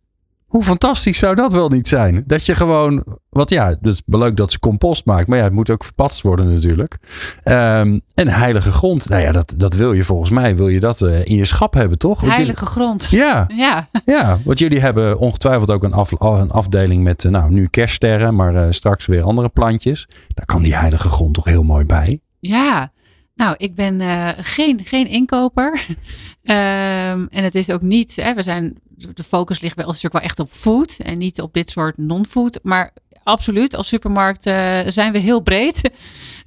Hoe 0.54 0.64
fantastisch 0.64 1.18
zou 1.18 1.36
dat 1.36 1.52
wel 1.52 1.70
niet 1.70 1.88
zijn? 1.88 2.24
Dat 2.28 2.46
je 2.46 2.56
gewoon, 2.56 3.04
wat 3.30 3.50
ja, 3.50 3.76
is 3.82 4.02
leuk 4.06 4.38
dat 4.38 4.52
ze 4.52 4.60
compost 4.60 5.06
maakt, 5.06 5.28
maar 5.28 5.38
ja, 5.38 5.44
het 5.44 5.54
moet 5.54 5.70
ook 5.70 5.84
verpatst 5.84 6.22
worden 6.22 6.54
natuurlijk. 6.54 6.98
Um, 7.44 8.02
en 8.14 8.28
heilige 8.28 8.72
grond, 8.72 9.10
nou 9.10 9.22
ja, 9.22 9.32
dat, 9.32 9.54
dat 9.58 9.74
wil 9.74 9.94
je 9.94 10.04
volgens 10.04 10.30
mij, 10.30 10.56
wil 10.56 10.68
je 10.68 10.80
dat 10.80 11.02
uh, 11.02 11.26
in 11.26 11.36
je 11.36 11.46
schap 11.46 11.74
hebben, 11.74 11.98
toch? 11.98 12.22
Heilige 12.22 12.66
grond. 12.66 13.08
Ja, 13.10 13.48
ja. 13.56 13.90
ja, 14.06 14.40
want 14.44 14.60
jullie 14.60 14.80
hebben 14.80 15.20
ongetwijfeld 15.20 15.72
ook 15.72 15.84
een, 15.84 15.94
af, 15.94 16.12
een 16.12 16.52
afdeling 16.52 17.04
met, 17.04 17.24
uh, 17.24 17.32
nou, 17.32 17.52
nu 17.52 17.68
kerststerren, 17.68 18.36
maar 18.36 18.54
uh, 18.54 18.66
straks 18.70 19.06
weer 19.06 19.24
andere 19.24 19.50
plantjes. 19.50 20.08
Daar 20.34 20.46
kan 20.46 20.64
die 20.64 20.76
heilige 20.76 21.10
grond 21.10 21.34
toch 21.34 21.46
heel 21.46 21.64
mooi 21.64 21.86
bij. 21.86 22.20
Ja, 22.40 22.92
nou, 23.36 23.56
ik 23.58 23.76
ben 23.76 24.02
uh, 24.02 24.30
geen, 24.38 24.80
geen 24.86 25.08
inkoper. 25.08 25.86
um, 25.90 25.96
en 27.38 27.44
het 27.44 27.56
is 27.56 27.70
ook 27.70 27.82
niet, 27.82 28.16
hè, 28.16 28.34
we 28.34 28.44
zijn, 28.44 28.80
de 29.14 29.24
focus 29.24 29.60
ligt 29.60 29.76
bij 29.76 29.86
ons 29.86 30.02
natuurlijk 30.02 30.24
wel 30.24 30.32
echt 30.32 30.40
op 30.40 30.52
food 30.52 30.98
en 30.98 31.18
niet 31.18 31.42
op 31.42 31.54
dit 31.54 31.70
soort 31.70 31.98
non-food. 31.98 32.60
Maar 32.64 32.94
absoluut, 33.24 33.76
als 33.76 33.88
supermarkt 33.88 34.46
uh, 34.46 34.80
zijn 34.88 35.12
we 35.12 35.18
heel 35.18 35.40
breed. 35.40 35.90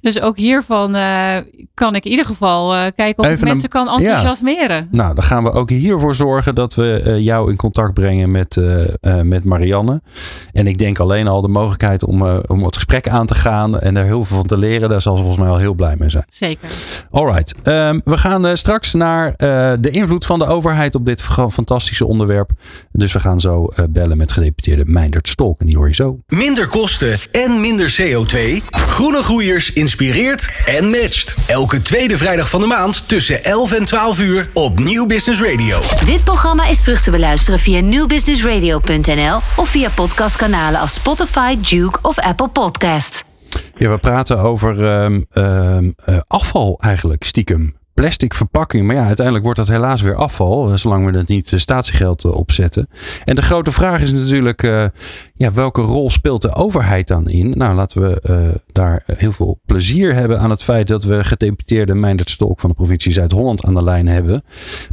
Dus 0.01 0.21
ook 0.21 0.37
hiervan 0.37 0.95
uh, 0.95 1.35
kan 1.73 1.95
ik 1.95 2.05
in 2.05 2.11
ieder 2.11 2.25
geval 2.25 2.75
uh, 2.75 2.85
kijken 2.95 3.23
of 3.23 3.25
Even 3.29 3.37
ik 3.37 3.43
mensen 3.53 3.63
een- 3.63 3.85
kan 3.85 3.97
enthousiasmeren. 3.97 4.75
Ja. 4.75 4.87
Nou, 4.91 5.15
dan 5.15 5.23
gaan 5.23 5.43
we 5.43 5.51
ook 5.51 5.69
hiervoor 5.69 6.15
zorgen 6.15 6.55
dat 6.55 6.75
we 6.75 7.01
eh, 7.05 7.19
jou 7.19 7.49
in 7.51 7.55
contact 7.55 7.93
brengen 7.93 8.31
met, 8.31 8.57
eh, 8.57 8.83
eh, 9.01 9.21
met 9.21 9.43
Marianne. 9.43 10.01
En 10.53 10.67
ik 10.67 10.77
denk 10.77 10.99
alleen 10.99 11.27
al 11.27 11.41
de 11.41 11.47
mogelijkheid 11.47 12.03
om, 12.03 12.25
eh, 12.25 12.37
om 12.47 12.63
het 12.63 12.75
gesprek 12.75 13.09
aan 13.09 13.25
te 13.25 13.35
gaan 13.35 13.79
en 13.79 13.97
er 13.97 14.05
heel 14.05 14.23
veel 14.23 14.37
van 14.37 14.45
te 14.47 14.57
leren. 14.57 14.89
Daar 14.89 15.01
zal 15.01 15.15
ze 15.15 15.21
volgens 15.23 15.41
mij 15.43 15.51
al 15.53 15.57
heel 15.59 15.73
blij 15.73 15.95
mee 15.99 16.09
zijn. 16.09 16.25
Zeker. 16.29 16.69
Alright, 17.11 17.55
um, 17.63 18.01
we 18.05 18.17
gaan 18.17 18.45
uh, 18.45 18.53
straks 18.53 18.93
naar 18.93 19.27
uh, 19.27 19.35
de 19.79 19.89
invloed 19.89 20.25
van 20.25 20.39
de 20.39 20.45
overheid 20.45 20.95
op 20.95 21.05
dit 21.05 21.21
fantastische 21.21 22.05
onderwerp. 22.05 22.51
Dus 22.91 23.11
we 23.13 23.19
gaan 23.19 23.39
zo 23.41 23.67
uh, 23.79 23.85
bellen 23.89 24.17
met 24.17 24.31
gedeputeerde 24.31 24.83
Meindert 24.85 25.27
Stolk. 25.27 25.59
En 25.59 25.65
die 25.65 25.77
hoor 25.77 25.87
je 25.87 25.93
zo. 25.93 26.19
Minder 26.27 26.67
kosten 26.67 27.17
en 27.31 27.61
minder 27.61 27.95
CO2. 28.01 28.63
Groene 28.69 29.23
Groeiers 29.23 29.73
inspireert 29.87 30.51
en 30.65 30.89
matcht. 30.89 31.35
Elke 31.45 31.81
tweede 31.81 32.17
vrijdag 32.17 32.49
van 32.49 32.61
de 32.61 32.67
maand 32.67 33.07
tussen 33.07 33.43
11 33.43 33.71
en 33.71 33.85
12 33.85 34.19
uur 34.19 34.49
op 34.53 34.79
Nieuw 34.79 35.05
Business 35.05 35.41
Radio. 35.41 35.79
Dit 36.05 36.23
programma 36.23 36.67
is 36.67 36.83
terug 36.83 37.01
te 37.01 37.11
beluisteren 37.11 37.59
via 37.59 37.79
nieuwbusinessradio.nl 37.79 39.39
of 39.55 39.69
via 39.69 39.89
podcastkanalen 39.89 40.79
als 40.79 40.93
Spotify, 40.93 41.57
Duke 41.69 41.99
of 42.01 42.19
Apple 42.19 42.47
Podcasts. 42.47 43.23
Ja, 43.77 43.89
we 43.89 43.97
praten 43.97 44.39
over 44.39 45.03
um, 45.03 45.25
um, 45.33 45.95
uh, 46.09 46.17
afval 46.27 46.77
eigenlijk, 46.81 47.23
stiekem. 47.23 47.75
Plastic 47.97 48.33
verpakking. 48.33 48.85
Maar 48.85 48.95
ja, 48.95 49.05
uiteindelijk 49.05 49.45
wordt 49.45 49.59
dat 49.59 49.67
helaas 49.67 50.01
weer 50.01 50.15
afval. 50.15 50.69
eh, 50.71 50.75
Zolang 50.77 51.11
we 51.11 51.17
het 51.17 51.27
niet 51.27 51.51
uh, 51.51 51.59
statiegeld 51.59 52.23
uh, 52.23 52.31
opzetten. 52.31 52.89
En 53.25 53.35
de 53.35 53.41
grote 53.41 53.71
vraag 53.71 54.01
is 54.01 54.11
natuurlijk. 54.11 54.61
Ja, 55.33 55.53
welke 55.53 55.81
rol 55.81 56.09
speelt 56.09 56.41
de 56.41 56.53
overheid 56.53 57.07
dan 57.07 57.29
in? 57.29 57.49
Nou, 57.49 57.75
laten 57.75 58.01
we 58.01 58.61
daar 58.71 59.03
heel 59.05 59.31
veel 59.31 59.59
plezier 59.65 60.13
hebben 60.13 60.39
aan 60.39 60.49
het 60.49 60.63
feit 60.63 60.87
dat 60.87 61.03
we 61.03 61.23
gedeputeerde 61.23 61.93
Meindert 61.93 62.29
Stolk 62.29 62.59
van 62.59 62.69
de 62.69 62.75
provincie 62.75 63.11
Zuid-Holland 63.11 63.63
aan 63.63 63.73
de 63.73 63.83
lijn 63.83 64.07
hebben. 64.07 64.43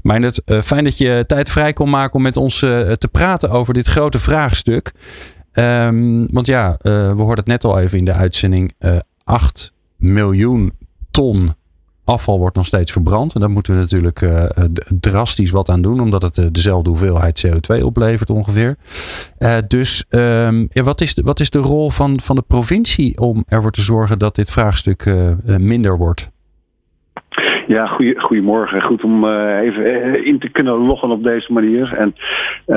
Meindert, 0.02 0.40
fijn 0.62 0.84
dat 0.84 0.98
je 0.98 1.24
tijd 1.26 1.50
vrij 1.50 1.72
kon 1.72 1.90
maken 1.90 2.14
om 2.14 2.22
met 2.22 2.36
ons 2.36 2.58
te 2.58 3.08
praten 3.12 3.50
over 3.50 3.74
dit 3.74 3.86
grote 3.86 4.18
vraagstuk. 4.18 4.92
Um, 5.52 6.32
want 6.32 6.46
ja, 6.46 6.76
we 6.82 7.14
hoorden 7.16 7.36
het 7.44 7.46
net 7.46 7.64
al 7.64 7.78
even 7.80 7.98
in 7.98 8.04
de 8.04 8.12
uitzending. 8.12 8.72
Uh, 8.78 8.96
8 9.24 9.72
miljoen 9.96 10.72
ton 11.10 11.54
afval 12.04 12.38
wordt 12.38 12.56
nog 12.56 12.66
steeds 12.66 12.92
verbrand. 12.92 13.34
En 13.34 13.40
daar 13.40 13.50
moeten 13.50 13.74
we 13.74 13.80
natuurlijk 13.80 14.20
uh, 14.20 14.44
drastisch 15.00 15.50
wat 15.50 15.70
aan 15.70 15.82
doen. 15.82 16.00
Omdat 16.00 16.22
het 16.22 16.38
uh, 16.38 16.46
dezelfde 16.52 16.90
hoeveelheid 16.90 17.46
CO2 17.46 17.82
oplevert 17.82 18.30
ongeveer. 18.30 18.76
Dus 19.68 20.04
um, 20.10 20.68
ja, 20.72 20.82
wat, 20.82 21.00
is 21.00 21.14
de, 21.14 21.22
wat 21.22 21.40
is 21.40 21.50
de 21.50 21.58
rol 21.58 21.90
van, 21.90 22.20
van 22.20 22.36
de 22.36 22.44
provincie 22.46 23.18
om 23.20 23.44
ervoor 23.48 23.72
te 23.72 23.82
zorgen 23.82 24.18
dat 24.18 24.34
dit 24.34 24.50
vraagstuk 24.50 25.14
minder 25.44 25.96
wordt? 25.96 26.32
Ja, 27.66 27.86
goeie, 27.86 28.20
goedemorgen. 28.20 28.82
Goed 28.82 29.04
om 29.04 29.24
uh, 29.24 29.58
even 29.60 29.84
uh, 29.84 30.26
in 30.26 30.38
te 30.38 30.48
kunnen 30.48 30.74
loggen 30.74 31.10
op 31.10 31.22
deze 31.22 31.52
manier. 31.52 31.94
En 31.96 32.14
uh, 32.66 32.76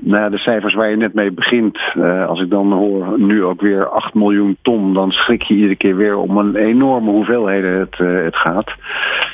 nou 0.00 0.22
ja, 0.22 0.28
de 0.28 0.38
cijfers 0.38 0.74
waar 0.74 0.90
je 0.90 0.96
net 0.96 1.14
mee 1.14 1.30
begint, 1.30 1.78
als 2.26 2.40
ik 2.40 2.50
dan 2.50 2.72
hoor 2.72 3.14
nu 3.16 3.44
ook 3.44 3.60
weer 3.60 3.88
8 3.88 4.14
miljoen 4.14 4.56
ton, 4.62 4.94
dan 4.94 5.12
schrik 5.12 5.42
je 5.42 5.54
iedere 5.54 5.76
keer 5.76 5.96
weer 5.96 6.16
om 6.16 6.38
een 6.38 6.56
enorme 6.56 7.10
hoeveelheden 7.10 7.78
het, 7.78 7.98
het 7.98 8.36
gaat. 8.36 8.72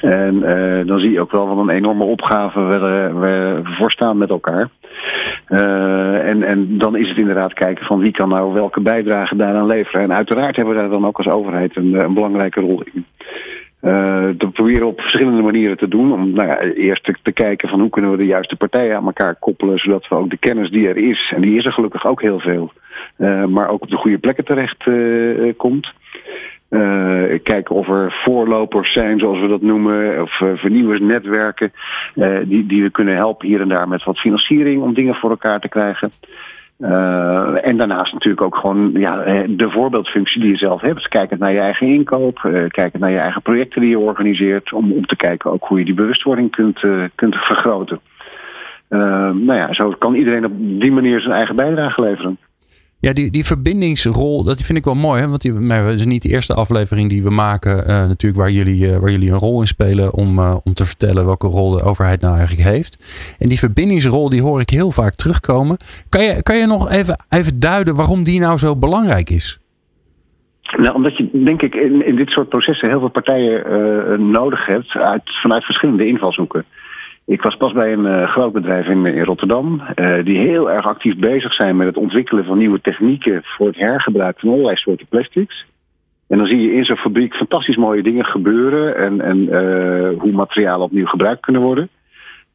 En 0.00 0.40
dan 0.86 1.00
zie 1.00 1.10
je 1.10 1.20
ook 1.20 1.32
wel 1.32 1.46
wat 1.46 1.58
een 1.58 1.74
enorme 1.74 2.04
opgave 2.04 2.60
we, 2.60 2.78
we 3.18 3.60
voor 3.62 3.90
staan 3.90 4.18
met 4.18 4.30
elkaar. 4.30 4.68
en, 5.48 6.42
en 6.42 6.78
dan 6.78 6.96
is 6.96 7.08
het 7.08 7.18
inderdaad 7.18 7.52
kijken 7.52 7.86
van 7.86 7.98
wie 7.98 8.12
kan 8.12 8.28
nou 8.28 8.52
welke 8.52 8.80
bijdrage 8.80 9.36
daaraan 9.36 9.66
leveren. 9.66 10.02
En 10.02 10.12
uiteraard 10.12 10.56
hebben 10.56 10.74
we 10.74 10.80
daar 10.80 10.90
dan 10.90 11.06
ook 11.06 11.16
als 11.16 11.28
overheid 11.28 11.76
een, 11.76 11.94
een 11.94 12.14
belangrijke 12.14 12.60
rol 12.60 12.82
in. 12.92 13.06
Uh, 13.84 14.28
dat 14.36 14.52
proberen 14.52 14.86
op 14.86 15.00
verschillende 15.00 15.42
manieren 15.42 15.76
te 15.76 15.88
doen. 15.88 16.12
Om 16.12 16.30
nou 16.30 16.48
ja, 16.48 16.60
eerst 16.60 17.10
te, 17.22 17.32
kijken 17.32 17.68
van 17.68 17.80
hoe 17.80 17.90
kunnen 17.90 18.10
we 18.10 18.16
de 18.16 18.26
juiste 18.26 18.56
partijen 18.56 18.96
aan 18.96 19.06
elkaar 19.06 19.34
koppelen. 19.34 19.78
Zodat 19.78 20.08
we 20.08 20.14
ook 20.14 20.30
de 20.30 20.36
kennis 20.36 20.70
die 20.70 20.88
er 20.88 20.96
is, 20.96 21.32
en 21.34 21.40
die 21.40 21.56
is 21.56 21.64
er 21.64 21.72
gelukkig 21.72 22.06
ook 22.06 22.22
heel 22.22 22.40
veel. 22.40 22.72
Uh, 23.18 23.44
maar 23.44 23.68
ook 23.68 23.82
op 23.82 23.90
de 23.90 23.96
goede 23.96 24.18
plekken 24.18 24.44
terecht 24.44 24.86
uh, 24.86 25.52
komt. 25.56 25.92
kijken 27.42 27.74
of 27.74 27.88
er 27.88 28.12
voorlopers 28.24 28.92
zijn, 28.92 29.18
zoals 29.18 29.40
we 29.40 29.48
dat 29.48 29.62
noemen. 29.62 30.22
Of 30.22 30.32
vernieuwersnetwerken. 30.54 31.72
die, 32.44 32.66
die 32.66 32.82
we 32.82 32.90
kunnen 32.90 33.14
helpen 33.14 33.48
hier 33.48 33.60
en 33.60 33.68
daar 33.68 33.88
met 33.88 34.04
wat 34.04 34.18
financiering 34.18 34.82
om 34.82 34.94
dingen 34.94 35.14
voor 35.14 35.30
elkaar 35.30 35.60
te 35.60 35.68
krijgen. 35.68 36.10
Uh, 36.78 37.66
en 37.66 37.76
daarnaast 37.76 38.12
natuurlijk 38.12 38.42
ook 38.42 38.56
gewoon 38.56 38.90
ja, 38.92 39.16
de 39.48 39.70
voorbeeldfunctie 39.70 40.40
die 40.40 40.50
je 40.50 40.56
zelf 40.56 40.80
hebt. 40.80 41.08
Kijkend 41.08 41.40
naar 41.40 41.52
je 41.52 41.60
eigen 41.60 41.86
inkoop, 41.86 42.42
uh, 42.46 42.68
kijkend 42.68 43.02
naar 43.02 43.10
je 43.10 43.18
eigen 43.18 43.42
projecten 43.42 43.80
die 43.80 43.90
je 43.90 43.98
organiseert. 43.98 44.72
Om, 44.72 44.92
om 44.92 45.06
te 45.06 45.16
kijken 45.16 45.50
ook 45.50 45.64
hoe 45.64 45.78
je 45.78 45.84
die 45.84 45.94
bewustwording 45.94 46.50
kunt, 46.50 46.80
kunt 47.14 47.36
vergroten. 47.36 48.00
nou 48.88 49.54
ja, 49.54 49.72
zo 49.72 49.94
kan 49.98 50.14
iedereen 50.14 50.44
op 50.44 50.52
die 50.56 50.92
manier 50.92 51.20
zijn 51.20 51.34
eigen 51.34 51.56
bijdrage 51.56 52.00
leveren. 52.00 52.38
Ja, 53.04 53.12
die, 53.12 53.30
die 53.30 53.44
verbindingsrol, 53.44 54.44
dat 54.44 54.62
vind 54.62 54.78
ik 54.78 54.84
wel 54.84 54.94
mooi. 54.94 55.20
Hè? 55.20 55.28
Want 55.28 55.42
die, 55.42 55.52
maar 55.52 55.84
het 55.84 55.98
is 55.98 56.06
niet 56.06 56.22
de 56.22 56.28
eerste 56.28 56.54
aflevering 56.54 57.08
die 57.08 57.22
we 57.22 57.30
maken, 57.30 57.78
uh, 57.78 57.86
natuurlijk, 57.86 58.36
waar 58.36 58.50
jullie, 58.50 58.86
uh, 58.86 58.96
waar 58.96 59.10
jullie 59.10 59.30
een 59.30 59.38
rol 59.38 59.60
in 59.60 59.66
spelen 59.66 60.12
om, 60.12 60.38
uh, 60.38 60.56
om 60.64 60.74
te 60.74 60.84
vertellen 60.84 61.24
welke 61.24 61.46
rol 61.46 61.70
de 61.70 61.82
overheid 61.82 62.20
nou 62.20 62.36
eigenlijk 62.36 62.68
heeft. 62.68 62.98
En 63.38 63.48
die 63.48 63.58
verbindingsrol, 63.58 64.28
die 64.28 64.42
hoor 64.42 64.60
ik 64.60 64.70
heel 64.70 64.90
vaak 64.90 65.14
terugkomen. 65.14 65.76
Kan 66.08 66.24
je, 66.24 66.42
kan 66.42 66.56
je 66.56 66.66
nog 66.66 66.90
even, 66.90 67.24
even 67.28 67.58
duiden 67.58 67.94
waarom 67.94 68.24
die 68.24 68.40
nou 68.40 68.58
zo 68.58 68.76
belangrijk 68.76 69.30
is? 69.30 69.58
Nou, 70.76 70.94
omdat 70.94 71.16
je, 71.16 71.28
denk 71.44 71.62
ik, 71.62 71.74
in, 71.74 72.06
in 72.06 72.16
dit 72.16 72.30
soort 72.30 72.48
processen 72.48 72.88
heel 72.88 73.00
veel 73.00 73.08
partijen 73.08 74.30
nodig 74.30 74.66
hebt 74.66 74.96
uit, 74.96 75.22
vanuit 75.24 75.64
verschillende 75.64 76.06
invalshoeken. 76.06 76.64
Ik 77.26 77.42
was 77.42 77.56
pas 77.56 77.72
bij 77.72 77.92
een 77.92 78.04
uh, 78.04 78.28
groot 78.28 78.52
bedrijf 78.52 78.86
in, 78.86 79.06
in 79.06 79.24
Rotterdam, 79.24 79.82
uh, 79.94 80.24
die 80.24 80.38
heel 80.38 80.70
erg 80.70 80.86
actief 80.86 81.16
bezig 81.16 81.52
zijn 81.54 81.76
met 81.76 81.86
het 81.86 81.96
ontwikkelen 81.96 82.44
van 82.44 82.58
nieuwe 82.58 82.80
technieken 82.80 83.40
voor 83.44 83.66
het 83.66 83.76
hergebruik 83.76 84.40
van 84.40 84.48
allerlei 84.48 84.76
soorten 84.76 85.06
plastics. 85.06 85.66
En 86.28 86.38
dan 86.38 86.46
zie 86.46 86.60
je 86.60 86.72
in 86.72 86.84
zo'n 86.84 86.96
fabriek 86.96 87.34
fantastisch 87.34 87.76
mooie 87.76 88.02
dingen 88.02 88.24
gebeuren 88.24 88.96
en, 88.96 89.20
en 89.20 89.38
uh, 89.38 90.20
hoe 90.20 90.32
materialen 90.32 90.86
opnieuw 90.86 91.06
gebruikt 91.06 91.40
kunnen 91.40 91.62
worden. 91.62 91.88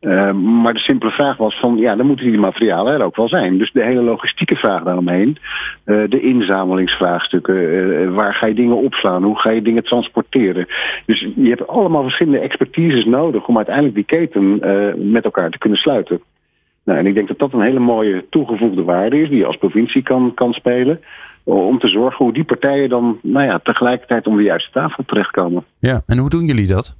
Uh, 0.01 0.31
maar 0.31 0.73
de 0.73 0.79
simpele 0.79 1.11
vraag 1.11 1.37
was 1.37 1.59
van, 1.59 1.77
ja, 1.77 1.95
dan 1.95 2.05
moeten 2.05 2.25
die 2.25 2.39
materialen 2.39 2.93
er 2.93 3.03
ook 3.03 3.15
wel 3.15 3.27
zijn. 3.27 3.57
Dus 3.57 3.71
de 3.71 3.83
hele 3.83 4.01
logistieke 4.01 4.55
vraag 4.55 4.83
daaromheen, 4.83 5.37
uh, 5.85 6.09
de 6.09 6.21
inzamelingsvraagstukken, 6.21 7.55
uh, 7.55 8.15
waar 8.15 8.33
ga 8.33 8.45
je 8.45 8.53
dingen 8.53 8.77
opslaan, 8.77 9.23
hoe 9.23 9.39
ga 9.39 9.49
je 9.51 9.61
dingen 9.61 9.83
transporteren. 9.83 10.67
Dus 11.05 11.27
je 11.35 11.49
hebt 11.49 11.67
allemaal 11.67 12.01
verschillende 12.01 12.39
expertises 12.39 13.05
nodig 13.05 13.47
om 13.47 13.55
uiteindelijk 13.55 13.95
die 13.95 14.03
keten 14.03 14.59
met 15.11 15.23
elkaar 15.23 15.49
te 15.49 15.57
kunnen 15.57 15.79
sluiten. 15.79 16.21
Nou, 16.83 16.99
en 16.99 17.05
ik 17.05 17.13
denk 17.13 17.27
dat 17.27 17.39
dat 17.39 17.53
een 17.53 17.61
hele 17.61 17.79
mooie 17.79 18.25
toegevoegde 18.29 18.83
waarde 18.83 19.21
is 19.21 19.29
die 19.29 19.37
je 19.37 19.45
als 19.45 19.57
provincie 19.57 20.03
kan, 20.03 20.31
kan 20.33 20.53
spelen. 20.53 20.99
Om 21.43 21.79
te 21.79 21.87
zorgen 21.87 22.25
hoe 22.25 22.33
die 22.33 22.43
partijen 22.43 22.89
dan 22.89 23.19
nou 23.21 23.45
ja, 23.45 23.59
tegelijkertijd 23.63 24.27
om 24.27 24.37
de 24.37 24.43
juiste 24.43 24.71
tafel 24.71 25.03
terechtkomen. 25.05 25.65
Ja, 25.79 26.01
en 26.05 26.17
hoe 26.17 26.29
doen 26.29 26.45
jullie 26.45 26.67
dat? 26.67 26.98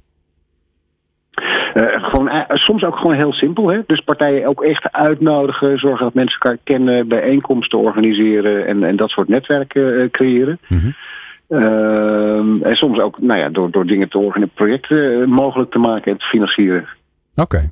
Uh, 1.74 2.04
gewoon, 2.04 2.28
uh, 2.28 2.42
soms 2.48 2.84
ook 2.84 2.96
gewoon 2.96 3.16
heel 3.16 3.32
simpel. 3.32 3.68
Hè? 3.68 3.80
Dus 3.86 4.00
partijen 4.00 4.48
ook 4.48 4.62
echt 4.62 4.92
uitnodigen, 4.92 5.78
zorgen 5.78 6.04
dat 6.04 6.14
mensen 6.14 6.40
elkaar 6.40 6.58
kennen, 6.64 7.08
bijeenkomsten 7.08 7.78
organiseren 7.78 8.66
en, 8.66 8.84
en 8.84 8.96
dat 8.96 9.10
soort 9.10 9.28
netwerken 9.28 9.82
uh, 9.82 10.10
creëren. 10.10 10.58
Mm 10.68 10.78
-hmm. 10.78 12.62
en 12.62 12.76
soms 12.76 12.98
ook 12.98 13.20
nou 13.20 13.40
ja, 13.40 13.48
door, 13.48 13.70
door 13.70 13.86
dingen 13.86 14.08
te 14.08 14.18
organiseren, 14.18 14.54
projecten 14.54 15.28
mogelijk 15.28 15.70
te 15.70 15.78
maken 15.78 16.12
en 16.12 16.18
te 16.18 16.26
financieren. 16.26 16.88
Oké. 17.34 17.56
Okay. 17.56 17.70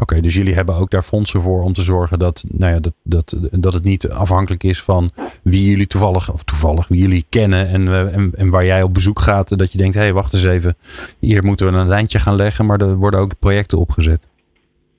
Oké, 0.00 0.20
dus 0.20 0.34
jullie 0.34 0.54
hebben 0.54 0.74
ook 0.74 0.90
daar 0.90 1.02
fondsen 1.02 1.40
voor 1.40 1.62
om 1.62 1.72
te 1.72 1.82
zorgen 1.82 2.18
dat, 2.18 2.44
nou 2.48 2.72
ja, 2.72 2.80
dat, 2.80 2.94
dat, 3.02 3.48
dat 3.50 3.72
het 3.72 3.84
niet 3.84 4.10
afhankelijk 4.10 4.62
is 4.62 4.82
van 4.82 5.10
wie 5.42 5.70
jullie 5.70 5.86
toevallig, 5.86 6.32
of 6.32 6.42
toevallig, 6.42 6.88
wie 6.88 7.00
jullie 7.00 7.24
kennen 7.28 7.68
en, 7.68 8.12
en, 8.12 8.32
en 8.36 8.50
waar 8.50 8.64
jij 8.64 8.82
op 8.82 8.94
bezoek 8.94 9.20
gaat. 9.20 9.58
Dat 9.58 9.72
je 9.72 9.78
denkt, 9.78 9.94
hé, 9.94 10.00
hey, 10.00 10.12
wacht 10.12 10.32
eens 10.32 10.44
even, 10.44 10.76
hier 11.18 11.44
moeten 11.44 11.72
we 11.72 11.78
een 11.78 11.88
lijntje 11.88 12.18
gaan 12.18 12.36
leggen, 12.36 12.66
maar 12.66 12.80
er 12.80 12.96
worden 12.96 13.20
ook 13.20 13.38
projecten 13.38 13.78
opgezet. 13.78 14.28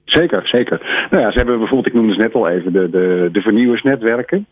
Zeker, 0.06 0.48
zeker. 0.48 1.08
Nou 1.12 1.24
ja, 1.24 1.32
ze 1.32 1.38
hebben 1.38 1.58
bijvoorbeeld, 1.58 1.88
ik 1.88 1.94
noemde 1.94 2.12
het 2.12 2.22
net 2.22 2.34
al 2.34 2.48
even, 2.48 2.74
de, 2.74 2.90
de, 2.90 3.30
de 3.32 3.42
vernieuwersnetwerken. 3.42 4.46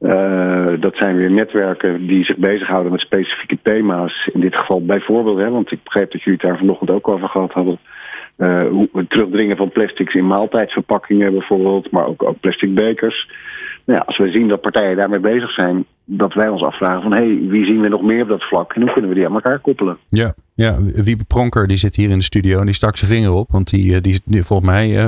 Uh, 0.00 0.66
dat 0.80 0.96
zijn 0.96 1.16
weer 1.16 1.30
netwerken 1.30 2.06
die 2.06 2.24
zich 2.24 2.36
bezighouden 2.36 2.92
met 2.92 3.00
specifieke 3.00 3.58
thema's. 3.62 4.30
In 4.32 4.40
dit 4.40 4.56
geval 4.56 4.84
bijvoorbeeld, 4.84 5.38
hè, 5.38 5.50
want 5.50 5.72
ik 5.72 5.82
begreep 5.82 6.12
dat 6.12 6.22
jullie 6.22 6.38
het 6.40 6.48
daar 6.48 6.58
vanochtend 6.58 6.90
ook 6.90 7.08
over 7.08 7.28
gehad 7.28 7.52
hadden. 7.52 7.78
Uh, 8.38 8.82
het 8.92 9.10
terugdringen 9.10 9.56
van 9.56 9.70
plastics 9.70 10.14
in 10.14 10.26
maaltijdverpakkingen 10.26 11.32
bijvoorbeeld, 11.32 11.90
maar 11.90 12.06
ook, 12.06 12.22
ook 12.22 12.40
plastic 12.40 12.74
bekers. 12.74 13.30
Nou 13.84 13.98
ja, 13.98 14.04
als 14.06 14.18
we 14.18 14.30
zien 14.30 14.48
dat 14.48 14.60
partijen 14.60 14.96
daarmee 14.96 15.18
bezig 15.18 15.50
zijn, 15.50 15.84
dat 16.04 16.34
wij 16.34 16.48
ons 16.48 16.62
afvragen 16.62 17.02
van 17.02 17.12
hé, 17.12 17.18
hey, 17.18 17.40
wie 17.48 17.66
zien 17.66 17.80
we 17.80 17.88
nog 17.88 18.02
meer 18.02 18.22
op 18.22 18.28
dat 18.28 18.42
vlak 18.42 18.72
en 18.72 18.82
hoe 18.82 18.92
kunnen 18.92 19.10
we 19.10 19.16
die 19.16 19.26
aan 19.26 19.34
elkaar 19.34 19.58
koppelen? 19.58 19.98
Ja, 20.08 20.34
ja. 20.54 20.78
Wiebe 20.82 21.24
Pronker 21.24 21.66
die 21.66 21.76
zit 21.76 21.96
hier 21.96 22.10
in 22.10 22.18
de 22.18 22.24
studio 22.24 22.58
en 22.58 22.64
die 22.64 22.74
stak 22.74 22.96
zijn 22.96 23.10
vinger 23.10 23.32
op, 23.32 23.50
want 23.50 23.70
die, 23.70 24.00
die, 24.00 24.20
die 24.24 24.44
volgens 24.44 24.68
mij, 24.68 24.90
uh, 24.90 25.06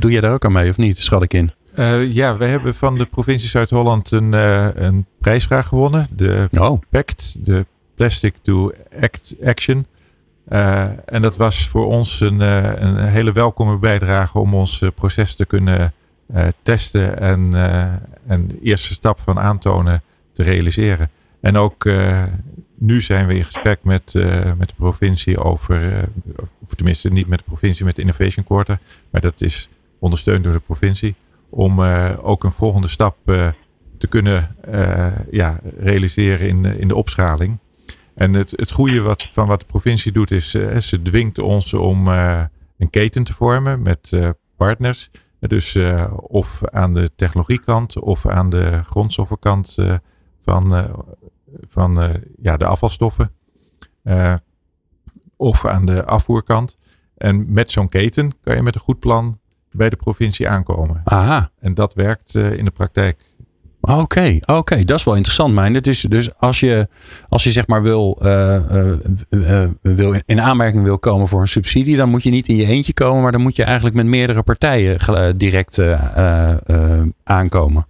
doe 0.00 0.10
jij 0.10 0.20
daar 0.20 0.32
ook 0.32 0.44
aan 0.44 0.52
mee 0.52 0.70
of 0.70 0.76
niet, 0.76 0.98
schat 0.98 1.22
ik 1.22 1.34
in? 1.34 1.50
Uh, 1.78 2.14
ja, 2.14 2.36
we 2.36 2.44
hebben 2.44 2.74
van 2.74 2.98
de 2.98 3.06
provincie 3.06 3.48
Zuid-Holland 3.48 4.10
een, 4.10 4.32
uh, 4.32 4.68
een 4.74 5.06
prijsvraag 5.18 5.66
gewonnen. 5.66 6.06
De 6.16 6.48
oh. 6.58 6.80
PACT, 6.90 7.46
de 7.46 7.66
Plastic 7.94 8.34
to 8.42 8.70
Act 9.00 9.36
Action. 9.44 9.86
Uh, 10.50 10.88
en 11.04 11.22
dat 11.22 11.36
was 11.36 11.68
voor 11.68 11.86
ons 11.86 12.20
een, 12.20 12.40
uh, 12.40 12.72
een 12.74 12.96
hele 12.96 13.32
welkome 13.32 13.78
bijdrage 13.78 14.38
om 14.38 14.54
ons 14.54 14.80
uh, 14.80 14.88
proces 14.94 15.34
te 15.34 15.46
kunnen 15.46 15.92
testen 16.62 17.18
en, 17.18 17.54
en 18.26 18.48
de 18.48 18.60
eerste 18.62 18.92
stap 18.92 19.20
van 19.20 19.38
aantonen 19.38 20.02
te 20.32 20.42
realiseren. 20.42 21.10
En 21.40 21.56
ook 21.56 21.88
nu 22.78 23.00
zijn 23.00 23.26
we 23.26 23.34
in 23.34 23.44
gesprek 23.44 23.78
met, 23.82 24.14
met 24.58 24.68
de 24.68 24.74
provincie 24.76 25.38
over, 25.38 26.08
of 26.62 26.74
tenminste 26.74 27.08
niet 27.08 27.26
met 27.26 27.38
de 27.38 27.44
provincie, 27.44 27.84
met 27.84 27.96
de 27.96 28.02
Innovation 28.02 28.44
Quarter, 28.44 28.78
maar 29.10 29.20
dat 29.20 29.40
is 29.40 29.68
ondersteund 29.98 30.44
door 30.44 30.52
de 30.52 30.58
provincie, 30.58 31.14
om 31.50 31.80
ook 32.22 32.44
een 32.44 32.52
volgende 32.52 32.88
stap 32.88 33.16
te 33.98 34.06
kunnen 34.08 34.56
ja, 35.30 35.60
realiseren 35.78 36.48
in, 36.48 36.64
in 36.64 36.88
de 36.88 36.96
opschaling. 36.96 37.58
En 38.18 38.34
het, 38.34 38.50
het 38.50 38.70
goede 38.70 39.00
wat, 39.00 39.28
van 39.32 39.46
wat 39.46 39.60
de 39.60 39.66
provincie 39.66 40.12
doet 40.12 40.30
is, 40.30 40.54
uh, 40.54 40.76
ze 40.76 41.02
dwingt 41.02 41.38
ons 41.38 41.74
om 41.74 42.08
uh, 42.08 42.44
een 42.78 42.90
keten 42.90 43.24
te 43.24 43.34
vormen 43.34 43.82
met 43.82 44.10
uh, 44.14 44.28
partners. 44.56 45.10
Dus 45.40 45.78
of 46.16 46.60
aan 46.64 46.94
de 46.94 47.10
technologiekant 47.16 48.00
of 48.00 48.26
aan 48.26 48.50
de 48.50 48.82
grondstoffenkant 48.86 49.76
van, 50.40 50.88
van 51.68 52.16
ja, 52.40 52.56
de 52.56 52.64
afvalstoffen. 52.64 53.32
of 55.36 55.66
aan 55.66 55.86
de 55.86 56.04
afvoerkant. 56.04 56.76
En 57.16 57.52
met 57.52 57.70
zo'n 57.70 57.88
keten 57.88 58.32
kan 58.40 58.56
je 58.56 58.62
met 58.62 58.74
een 58.74 58.80
goed 58.80 58.98
plan 58.98 59.40
bij 59.70 59.88
de 59.88 59.96
provincie 59.96 60.48
aankomen. 60.48 61.00
Aha. 61.04 61.50
En 61.58 61.74
dat 61.74 61.94
werkt 61.94 62.34
in 62.34 62.64
de 62.64 62.70
praktijk 62.70 63.22
Oké, 63.96 64.38
oké, 64.46 64.84
dat 64.84 64.98
is 64.98 65.04
wel 65.04 65.14
interessant, 65.14 65.54
Meijner. 65.54 65.82
Dus, 65.82 66.00
dus 66.00 66.38
als 66.38 66.60
je, 66.60 66.86
als 67.28 67.44
je 67.44 67.50
zeg 67.50 67.66
maar 67.66 67.82
wil, 67.82 68.18
uh, 68.22 68.56
wil 69.82 70.14
in 70.26 70.40
aanmerking 70.40 70.82
wil 70.82 70.98
komen 70.98 71.26
voor 71.26 71.40
een 71.40 71.46
subsidie, 71.46 71.96
dan 71.96 72.08
moet 72.08 72.22
je 72.22 72.30
niet 72.30 72.48
in 72.48 72.56
je 72.56 72.66
eentje 72.66 72.94
komen, 72.94 73.22
maar 73.22 73.32
dan 73.32 73.40
moet 73.40 73.56
je 73.56 73.64
eigenlijk 73.64 73.96
met 73.96 74.06
meerdere 74.06 74.42
partijen 74.42 75.38
direct 75.38 75.82
aankomen. 77.24 77.86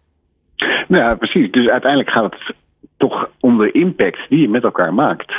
Nou 0.89 1.03
ja, 1.05 1.15
precies. 1.15 1.51
Dus 1.51 1.69
uiteindelijk 1.69 2.11
gaat 2.11 2.33
het 2.33 2.55
toch 2.97 3.31
om 3.41 3.59
de 3.59 3.73
impact 3.73 4.19
die 4.29 4.41
je 4.41 4.49
met 4.49 4.65
elkaar 4.65 4.95
maakt. 4.95 5.35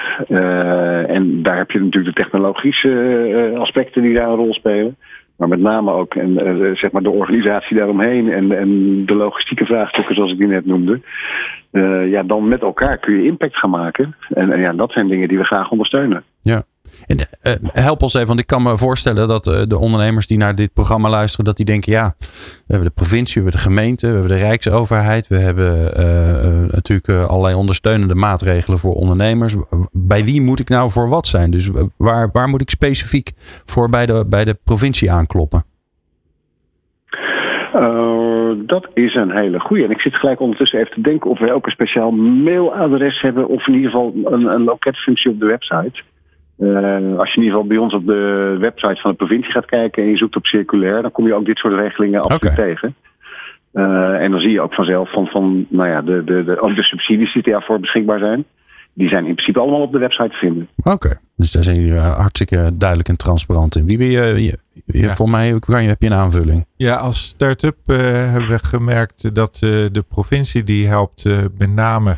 en 1.07 1.43
daar 1.43 1.57
heb 1.57 1.71
je 1.71 1.79
natuurlijk 1.79 2.15
de 2.15 2.21
technologische 2.21 3.55
aspecten 3.57 4.01
die 4.01 4.13
daar 4.13 4.29
een 4.29 4.35
rol 4.35 4.53
spelen. 4.53 4.97
Maar 5.39 5.47
met 5.47 5.59
name 5.59 5.91
ook 5.91 6.15
en, 6.15 6.29
uh, 6.29 6.75
zeg 6.75 6.91
maar 6.91 7.01
de 7.01 7.09
organisatie 7.09 7.77
daaromheen 7.77 8.31
en, 8.31 8.51
en 8.51 9.05
de 9.05 9.15
logistieke 9.15 9.65
vraagstukken 9.65 10.15
zoals 10.15 10.31
ik 10.31 10.37
die 10.37 10.47
net 10.47 10.65
noemde. 10.65 11.01
Uh, 11.71 12.11
ja, 12.11 12.23
dan 12.23 12.47
met 12.47 12.61
elkaar 12.61 12.97
kun 12.97 13.13
je 13.13 13.25
impact 13.25 13.57
gaan 13.57 13.69
maken. 13.69 14.15
En, 14.29 14.51
en, 14.51 14.59
ja, 14.59 14.73
dat 14.73 14.91
zijn 14.91 15.07
dingen 15.07 15.27
die 15.27 15.37
we 15.37 15.43
graag 15.43 15.71
ondersteunen. 15.71 16.23
Ja. 16.41 16.63
En 17.07 17.17
uh, 17.17 17.53
help 17.73 18.01
ons 18.01 18.13
even, 18.13 18.27
want 18.27 18.39
ik 18.39 18.47
kan 18.47 18.63
me 18.63 18.77
voorstellen 18.77 19.27
dat 19.27 19.43
de 19.43 19.77
ondernemers 19.77 20.27
die 20.27 20.37
naar 20.37 20.55
dit 20.55 20.73
programma 20.73 21.09
luisteren, 21.09 21.45
dat 21.45 21.57
die 21.57 21.65
denken, 21.65 21.91
ja, 21.91 22.15
we 22.19 22.25
hebben 22.67 22.87
de 22.87 22.93
provincie, 22.93 23.41
we 23.41 23.49
hebben 23.49 23.61
de 23.61 23.67
gemeente, 23.67 24.07
we 24.07 24.13
hebben 24.13 24.31
de 24.31 24.43
Rijksoverheid, 24.43 25.27
we 25.27 25.37
hebben 25.37 25.83
natuurlijk 26.71 27.09
allerlei 27.29 27.55
ondersteunende 27.55 28.15
maatregelen 28.15 28.79
voor 28.79 28.93
ondernemers. 28.93 29.55
Bij 29.91 30.23
wie 30.23 30.41
moet 30.41 30.59
ik 30.59 30.69
nou 30.69 30.89
voor 30.89 31.09
wat 31.09 31.27
zijn? 31.27 31.51
Dus 31.51 31.69
waar, 31.97 32.29
waar 32.31 32.47
moet 32.47 32.61
ik 32.61 32.69
specifiek 32.69 33.31
voor 33.65 33.89
bij 33.89 34.05
de, 34.05 34.25
bij 34.27 34.45
de 34.45 34.57
provincie 34.63 35.11
aankloppen? 35.11 35.63
Dat 38.65 38.87
is 38.93 39.15
een 39.15 39.31
hele 39.31 39.59
goede. 39.59 39.83
En 39.83 39.91
ik 39.91 40.01
zit 40.01 40.15
gelijk 40.15 40.39
ondertussen 40.39 40.79
even 40.79 40.93
te 40.93 41.01
denken 41.01 41.29
of 41.29 41.39
wij 41.39 41.53
ook 41.53 41.65
een 41.65 41.71
speciaal 41.71 42.11
mailadres 42.11 43.21
hebben. 43.21 43.47
Of 43.47 43.67
in 43.67 43.73
ieder 43.73 43.91
geval 43.91 44.13
een, 44.23 44.45
een 44.45 44.63
loketfunctie 44.63 45.31
op 45.31 45.39
de 45.39 45.45
website. 45.45 46.01
Uh, 46.59 47.19
als 47.19 47.33
je 47.33 47.37
in 47.37 47.43
ieder 47.43 47.59
geval 47.59 47.67
bij 47.67 47.77
ons 47.77 47.93
op 47.93 48.05
de 48.05 48.55
website 48.59 49.01
van 49.01 49.11
de 49.11 49.17
provincie 49.17 49.51
gaat 49.51 49.65
kijken 49.65 50.03
en 50.03 50.09
je 50.09 50.17
zoekt 50.17 50.35
op 50.35 50.45
circulair, 50.45 51.01
dan 51.01 51.11
kom 51.11 51.27
je 51.27 51.33
ook 51.33 51.45
dit 51.45 51.57
soort 51.57 51.73
regelingen 51.73 52.21
absoluut 52.21 52.43
okay. 52.43 52.65
tegen. 52.65 52.95
Uh, 53.73 54.23
en 54.23 54.31
dan 54.31 54.39
zie 54.39 54.51
je 54.51 54.61
ook 54.61 54.73
vanzelf 54.73 55.11
van, 55.11 55.27
van 55.27 55.65
nou 55.69 55.89
ja, 55.89 56.01
de, 56.01 56.23
de, 56.23 56.43
de, 56.43 56.61
ook 56.61 56.75
de 56.75 56.83
subsidies 56.83 57.33
die 57.33 57.43
daarvoor 57.43 57.79
beschikbaar 57.79 58.19
zijn. 58.19 58.45
Die 58.93 59.09
zijn 59.09 59.25
in 59.25 59.33
principe 59.33 59.59
allemaal 59.59 59.81
op 59.81 59.91
de 59.91 59.97
website 59.97 60.29
te 60.29 60.35
vinden. 60.37 60.67
Oké, 60.83 61.19
dus 61.35 61.51
daar 61.51 61.63
zijn 61.63 61.75
jullie 61.75 61.99
hartstikke 61.99 62.71
duidelijk 62.73 63.09
en 63.09 63.17
transparant 63.17 63.75
in. 63.75 63.85
Wie 63.85 63.97
ben 63.97 64.07
je, 64.07 64.21
je, 64.21 64.57
je 64.85 64.99
ja. 64.99 65.15
volgens 65.15 65.37
mij 65.37 65.59
kan 65.59 65.83
je, 65.83 65.89
heb 65.89 66.01
je 66.01 66.07
een 66.07 66.13
aanvulling. 66.13 66.65
Ja, 66.75 66.95
als 66.95 67.27
start-up 67.27 67.77
uh, 67.87 67.97
hebben 68.31 68.49
we 68.49 68.59
gemerkt 68.59 69.35
dat 69.35 69.61
uh, 69.63 69.69
de 69.91 70.03
provincie 70.07 70.63
die 70.63 70.87
helpt 70.87 71.25
uh, 71.25 71.37
met 71.57 71.69
name 71.75 72.17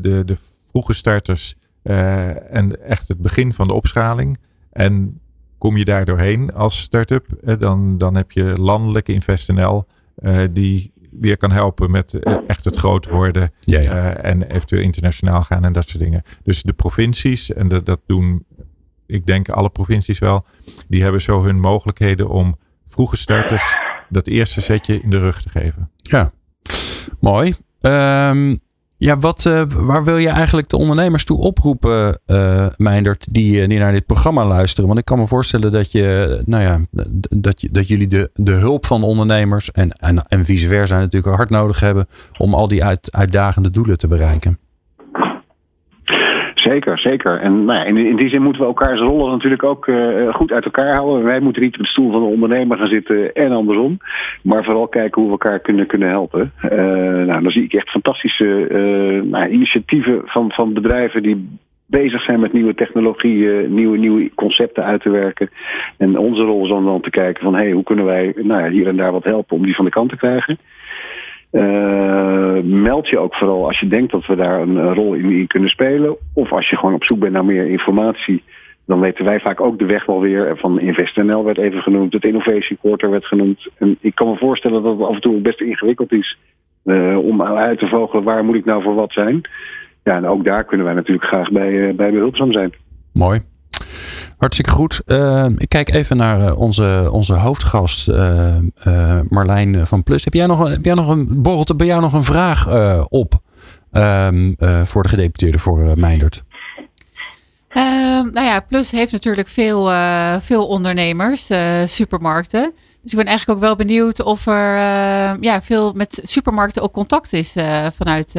de, 0.00 0.22
de 0.24 0.36
vroege 0.70 0.94
starters 0.94 1.54
en 1.82 2.84
echt 2.84 3.08
het 3.08 3.18
begin 3.18 3.52
van 3.52 3.68
de 3.68 3.74
opschaling. 3.74 4.38
En 4.70 5.20
kom 5.58 5.76
je 5.76 5.84
daar 5.84 6.04
doorheen 6.04 6.54
als 6.54 6.80
start-up, 6.80 7.26
dan, 7.58 7.98
dan 7.98 8.14
heb 8.14 8.32
je 8.32 8.60
landelijke 8.60 9.12
InvestNL 9.12 9.86
die 10.50 10.92
weer 11.20 11.36
kan 11.36 11.50
helpen 11.50 11.90
met 11.90 12.18
echt 12.46 12.64
het 12.64 12.76
groot 12.76 13.08
worden 13.08 13.50
ja, 13.60 13.80
ja. 13.80 13.92
Uh, 13.92 14.30
en 14.30 14.42
eventueel 14.42 14.82
internationaal 14.82 15.42
gaan 15.42 15.64
en 15.64 15.72
dat 15.72 15.88
soort 15.88 16.02
dingen. 16.02 16.22
Dus 16.42 16.62
de 16.62 16.72
provincies, 16.72 17.52
en 17.52 17.68
dat, 17.68 17.86
dat 17.86 18.00
doen, 18.06 18.44
ik 19.06 19.26
denk 19.26 19.48
alle 19.48 19.70
provincies 19.70 20.18
wel, 20.18 20.46
die 20.88 21.02
hebben 21.02 21.20
zo 21.20 21.42
hun 21.42 21.60
mogelijkheden 21.60 22.28
om 22.28 22.56
vroege 22.84 23.16
starters 23.16 23.76
dat 24.08 24.26
eerste 24.26 24.60
setje 24.60 25.00
in 25.00 25.10
de 25.10 25.18
rug 25.18 25.42
te 25.42 25.48
geven. 25.48 25.90
Ja, 25.96 26.32
mooi. 27.20 27.56
Um, 27.80 28.60
ja, 29.02 29.18
wat, 29.18 29.44
uh, 29.44 29.62
waar 29.68 30.04
wil 30.04 30.16
je 30.16 30.28
eigenlijk 30.28 30.68
de 30.68 30.76
ondernemers 30.76 31.24
toe 31.24 31.38
oproepen, 31.38 32.20
uh, 32.26 32.66
Meindert, 32.76 33.26
die, 33.30 33.68
die 33.68 33.78
naar 33.78 33.92
dit 33.92 34.06
programma 34.06 34.46
luisteren? 34.46 34.86
Want 34.86 34.98
ik 34.98 35.04
kan 35.04 35.18
me 35.18 35.26
voorstellen 35.26 35.72
dat, 35.72 35.92
je, 35.92 36.40
nou 36.46 36.62
ja, 36.62 36.80
dat, 37.30 37.60
je, 37.60 37.68
dat 37.70 37.88
jullie 37.88 38.06
de, 38.06 38.30
de 38.34 38.52
hulp 38.52 38.86
van 38.86 39.02
ondernemers 39.02 39.70
en, 39.70 39.90
en, 39.90 40.26
en 40.28 40.44
vice 40.44 40.68
versa 40.68 40.98
natuurlijk 40.98 41.36
hard 41.36 41.50
nodig 41.50 41.80
hebben 41.80 42.06
om 42.38 42.54
al 42.54 42.68
die 42.68 42.84
uit, 42.84 43.08
uitdagende 43.12 43.70
doelen 43.70 43.98
te 43.98 44.08
bereiken. 44.08 44.58
Zeker, 46.62 46.98
zeker. 46.98 47.40
En 47.40 47.64
nou 47.64 47.86
in, 47.86 47.96
in, 47.96 48.16
die 48.16 48.28
zin 48.28 48.42
moeten 48.42 48.62
we 48.62 48.68
elkaars 48.68 49.00
rollen 49.00 49.30
natuurlijk 49.30 49.62
ook 49.62 49.86
uh, 49.86 50.34
goed 50.34 50.52
uit 50.52 50.64
elkaar 50.64 50.94
houden. 50.94 51.24
Wij 51.24 51.40
moeten 51.40 51.62
niet 51.62 51.74
op 51.74 51.82
de 51.82 51.88
stoel 51.88 52.10
van 52.10 52.20
de 52.20 52.26
ondernemer 52.26 52.78
gaan 52.78 52.86
zitten 52.86 53.32
en 53.32 53.52
andersom. 53.52 53.98
Maar 54.42 54.64
vooral 54.64 54.88
kijken 54.88 55.22
hoe 55.22 55.30
we 55.30 55.38
elkaar 55.38 55.60
kunnen, 55.60 55.86
kunnen 55.86 56.08
helpen. 56.08 56.52
Uh, 56.64 56.70
nou, 57.26 57.42
dan 57.42 57.50
zie 57.50 57.64
ik 57.64 57.72
echt 57.72 57.90
fantastische 57.90 58.68
uh, 58.68 59.22
nou, 59.22 59.48
initiatieven 59.48 60.22
van, 60.24 60.52
van 60.52 60.72
bedrijven 60.72 61.22
die 61.22 61.58
bezig 61.86 62.22
zijn 62.22 62.40
met 62.40 62.52
nieuwe 62.52 62.74
technologieën, 62.74 63.74
nieuwe, 63.74 63.98
nieuwe 63.98 64.30
concepten 64.34 64.84
uit 64.84 65.02
te 65.02 65.10
werken. 65.10 65.50
En 65.96 66.18
onze 66.18 66.42
rol 66.42 66.62
is 66.62 66.68
dan, 66.68 66.84
dan 66.84 67.00
te 67.00 67.10
kijken 67.10 67.42
van 67.42 67.54
hey, 67.54 67.70
hoe 67.70 67.84
kunnen 67.84 68.04
wij 68.04 68.34
nou 68.36 68.62
ja, 68.62 68.70
hier 68.70 68.88
en 68.88 68.96
daar 68.96 69.12
wat 69.12 69.24
helpen 69.24 69.56
om 69.56 69.64
die 69.64 69.74
van 69.74 69.84
de 69.84 69.90
kant 69.90 70.10
te 70.10 70.16
krijgen. 70.16 70.58
Uh, 71.52 72.58
meld 72.62 73.08
je 73.08 73.18
ook 73.18 73.34
vooral 73.34 73.66
als 73.66 73.80
je 73.80 73.88
denkt 73.88 74.12
dat 74.12 74.26
we 74.26 74.36
daar 74.36 74.60
een 74.60 74.94
rol 74.94 75.14
in, 75.14 75.46
kunnen 75.46 75.68
spelen. 75.68 76.16
Of 76.34 76.52
als 76.52 76.70
je 76.70 76.76
gewoon 76.76 76.94
op 76.94 77.04
zoek 77.04 77.18
bent 77.18 77.32
naar 77.32 77.44
meer 77.44 77.66
informatie. 77.66 78.42
Dan 78.86 79.00
weten 79.00 79.24
wij 79.24 79.40
vaak 79.40 79.60
ook 79.60 79.78
de 79.78 79.86
weg 79.86 80.06
wel 80.06 80.20
weer. 80.20 80.56
Van 80.56 80.80
InvestNL 80.80 81.44
werd 81.44 81.58
even 81.58 81.82
genoemd. 81.82 82.12
Het 82.12 82.24
Innovation 82.24 82.78
Quarter 82.80 83.10
werd 83.10 83.24
genoemd. 83.24 83.68
En 83.78 83.96
ik 84.00 84.14
kan 84.14 84.28
me 84.28 84.36
voorstellen 84.36 84.82
dat 84.82 84.98
het 84.98 85.06
af 85.06 85.14
en 85.14 85.20
toe 85.20 85.40
best 85.40 85.60
ingewikkeld 85.60 86.12
is. 86.12 86.38
Uh, 86.84 87.18
om 87.18 87.42
uit 87.42 87.78
te 87.78 87.88
vogelen 87.88 88.24
waar 88.24 88.44
moet 88.44 88.56
ik 88.56 88.64
nou 88.64 88.82
voor 88.82 88.94
wat 88.94 89.12
zijn. 89.12 89.40
Ja, 90.04 90.16
en 90.16 90.26
ook 90.26 90.44
daar 90.44 90.64
kunnen 90.64 90.86
wij 90.86 90.94
natuurlijk 90.94 91.26
graag 91.26 91.50
bij, 91.50 91.70
uh, 91.70 91.94
bij 91.94 92.10
behulpzaam 92.10 92.52
zijn. 92.52 92.72
Mooi. 93.12 93.40
Hartstikke 94.42 94.70
goed. 94.70 95.00
Uh, 95.06 95.46
ik 95.56 95.68
kijk 95.68 95.90
even 95.90 96.16
naar 96.16 96.54
onze, 96.54 97.08
onze 97.10 97.32
hoofdgast 97.32 98.08
uh, 98.08 98.56
uh, 98.86 99.20
Marlijn 99.28 99.86
van 99.86 100.02
Plus. 100.02 100.24
Heb 100.24 100.34
jij 100.34 100.46
nog, 100.46 100.68
heb 100.68 100.84
jij 100.84 100.94
nog 100.94 101.08
een 101.08 101.42
borrelt 101.42 101.76
bij 101.76 101.86
jou 101.86 102.00
nog 102.00 102.12
een 102.12 102.24
vraag 102.24 102.68
op 103.08 103.40
ehm, 103.92 104.52
voor 104.84 105.02
de 105.02 105.08
gedeputeerde 105.08 105.58
voor 105.58 105.92
Meindert? 105.98 106.44
Ehm, 107.68 108.30
nou 108.32 108.46
ja, 108.46 108.60
Plus 108.60 108.90
heeft 108.90 109.12
natuurlijk 109.12 109.48
veel, 109.48 109.90
veel 110.40 110.66
ondernemers, 110.66 111.50
supermarkten. 111.84 112.72
Dus 113.02 113.12
ik 113.12 113.18
ben 113.18 113.26
eigenlijk 113.26 113.58
ook 113.58 113.64
wel 113.64 113.76
benieuwd 113.76 114.22
of 114.22 114.46
er 114.46 114.76
ja, 115.40 115.62
veel 115.62 115.92
met 115.92 116.20
supermarkten 116.22 116.82
ook 116.82 116.92
contact 116.92 117.32
is 117.32 117.56
vanuit, 117.94 118.32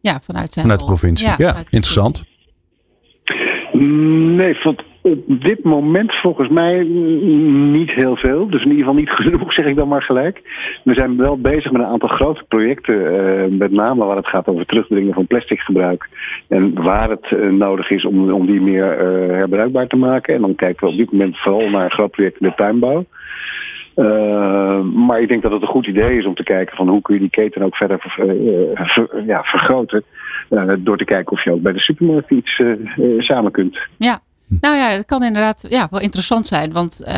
ja, 0.00 0.20
vanuit 0.24 0.52
zijn 0.52 0.64
Vanuit 0.64 0.80
de 0.80 0.86
provincie. 0.86 1.28
Ja, 1.28 1.34
ja 1.38 1.56
interessant. 1.56 2.24
Nee, 3.78 4.58
want 4.62 4.82
op 5.02 5.42
dit 5.42 5.64
moment 5.64 6.14
volgens 6.14 6.48
mij 6.48 6.82
niet 7.72 7.90
heel 7.90 8.16
veel. 8.16 8.50
Dus 8.50 8.62
in 8.62 8.70
ieder 8.70 8.84
geval 8.84 9.00
niet 9.00 9.10
genoeg, 9.20 9.52
zeg 9.52 9.66
ik 9.66 9.76
dan 9.76 9.88
maar 9.88 10.02
gelijk. 10.02 10.42
We 10.84 10.94
zijn 10.94 11.16
wel 11.16 11.38
bezig 11.38 11.70
met 11.70 11.82
een 11.82 11.88
aantal 11.88 12.08
grote 12.08 12.44
projecten. 12.48 12.94
Uh, 12.94 13.58
met 13.58 13.72
name 13.72 14.04
waar 14.04 14.16
het 14.16 14.28
gaat 14.28 14.46
over 14.46 14.66
terugdringen 14.66 15.14
van 15.14 15.26
plastic 15.26 15.60
gebruik. 15.60 16.08
En 16.48 16.82
waar 16.82 17.10
het 17.10 17.30
uh, 17.30 17.50
nodig 17.50 17.90
is 17.90 18.04
om, 18.04 18.32
om 18.32 18.46
die 18.46 18.60
meer 18.60 18.92
uh, 18.92 19.36
herbruikbaar 19.36 19.86
te 19.86 19.96
maken. 19.96 20.34
En 20.34 20.40
dan 20.40 20.54
kijken 20.54 20.86
we 20.86 20.92
op 20.92 20.98
dit 20.98 21.12
moment 21.12 21.38
vooral 21.38 21.70
naar 21.70 21.84
een 21.84 21.90
groot 21.90 22.10
project 22.10 22.40
in 22.40 22.48
de 22.48 22.54
tuinbouw. 22.56 23.04
Uh, 23.96 24.80
maar 24.80 25.20
ik 25.20 25.28
denk 25.28 25.42
dat 25.42 25.52
het 25.52 25.62
een 25.62 25.68
goed 25.68 25.86
idee 25.86 26.18
is 26.18 26.26
om 26.26 26.34
te 26.34 26.42
kijken 26.42 26.76
van 26.76 26.88
hoe 26.88 27.02
kun 27.02 27.14
je 27.14 27.20
die 27.20 27.30
keten 27.30 27.62
ook 27.62 27.76
verder 27.76 27.98
ver, 28.00 28.36
ver, 28.74 29.24
ja, 29.26 29.42
vergroten. 29.42 30.02
Uh, 30.50 30.72
door 30.78 30.96
te 30.96 31.04
kijken 31.04 31.32
of 31.32 31.44
je 31.44 31.52
ook 31.52 31.62
bij 31.62 31.72
de 31.72 31.80
supermarkt 31.80 32.30
iets 32.30 32.62
samen 33.18 33.52
kunt. 33.52 33.78
Ja, 33.96 34.20
nou 34.48 34.76
ja, 34.76 34.88
het 34.88 35.06
kan 35.06 35.22
inderdaad 35.22 35.64
ja, 35.68 35.86
wel 35.90 36.00
interessant 36.00 36.46
zijn. 36.46 36.72
Want 36.72 37.02
uh, 37.02 37.12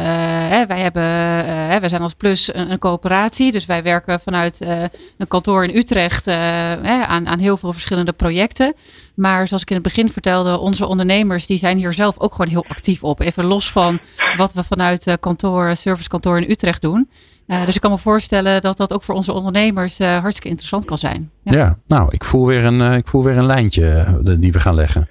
hè, 0.49 0.67
wij, 0.67 0.81
hebben, 0.81 1.03
uh, 1.03 1.77
wij 1.77 1.89
zijn 1.89 2.01
als 2.01 2.15
Plus 2.15 2.55
een, 2.55 2.71
een, 2.71 2.79
coöperatie. 2.79 3.53
Dus 3.53 3.67
wij 3.67 3.83
werken 3.83 4.21
vanuit 4.21 4.61
uh, 4.61 4.83
een 5.19 5.29
kantoor 5.29 5.65
in 5.65 5.77
Utrecht 5.77 6.25
hè, 6.25 7.07
aan, 7.07 7.29
aan 7.29 7.39
heel 7.39 7.57
veel 7.57 7.73
verschillende 7.73 8.13
projecten. 8.13 8.75
Maar 9.15 9.49
zoals 9.49 9.63
ik 9.63 9.69
in 9.69 9.75
het 9.75 9.85
begin 9.85 10.11
vertelde, 10.11 10.59
onze 10.59 10.87
ondernemers 10.87 11.47
die 11.47 11.59
zijn 11.59 11.77
hier 11.77 11.93
zelf 11.93 12.19
ook 12.19 12.35
gewoon 12.35 12.51
heel 12.51 12.65
actief 12.69 13.05
op. 13.05 13.21
Even 13.21 13.45
los 13.45 13.71
van 13.73 13.99
wat 14.37 14.53
we 14.53 14.63
vanuit 14.63 15.17
kantoor, 15.21 15.77
servicekantoor 15.77 16.39
in 16.41 16.51
Utrecht 16.51 16.83
doen. 16.83 17.11
dus 17.47 17.75
ik 17.75 17.81
kan 17.81 17.91
me 17.91 17.99
voorstellen 17.99 18.63
dat 18.63 18.77
dat 18.77 18.93
ook 18.93 19.03
voor 19.03 19.15
onze 19.15 19.33
ondernemers 19.33 19.99
hartstikke 19.99 20.49
interessant 20.49 20.85
kan 20.85 20.99
zijn. 20.99 21.31
Ja, 21.43 21.53
ja 21.53 21.77
nou, 21.87 22.09
ik 22.11 22.25
voel, 22.25 22.47
weer 22.47 22.65
een, 22.65 22.81
ik 22.81 23.09
voel 23.09 23.25
weer 23.25 23.37
een 23.37 23.47
lijntje 23.47 24.07
die 24.39 24.53
we 24.53 24.61
gaan 24.61 24.75
leggen. 24.75 25.09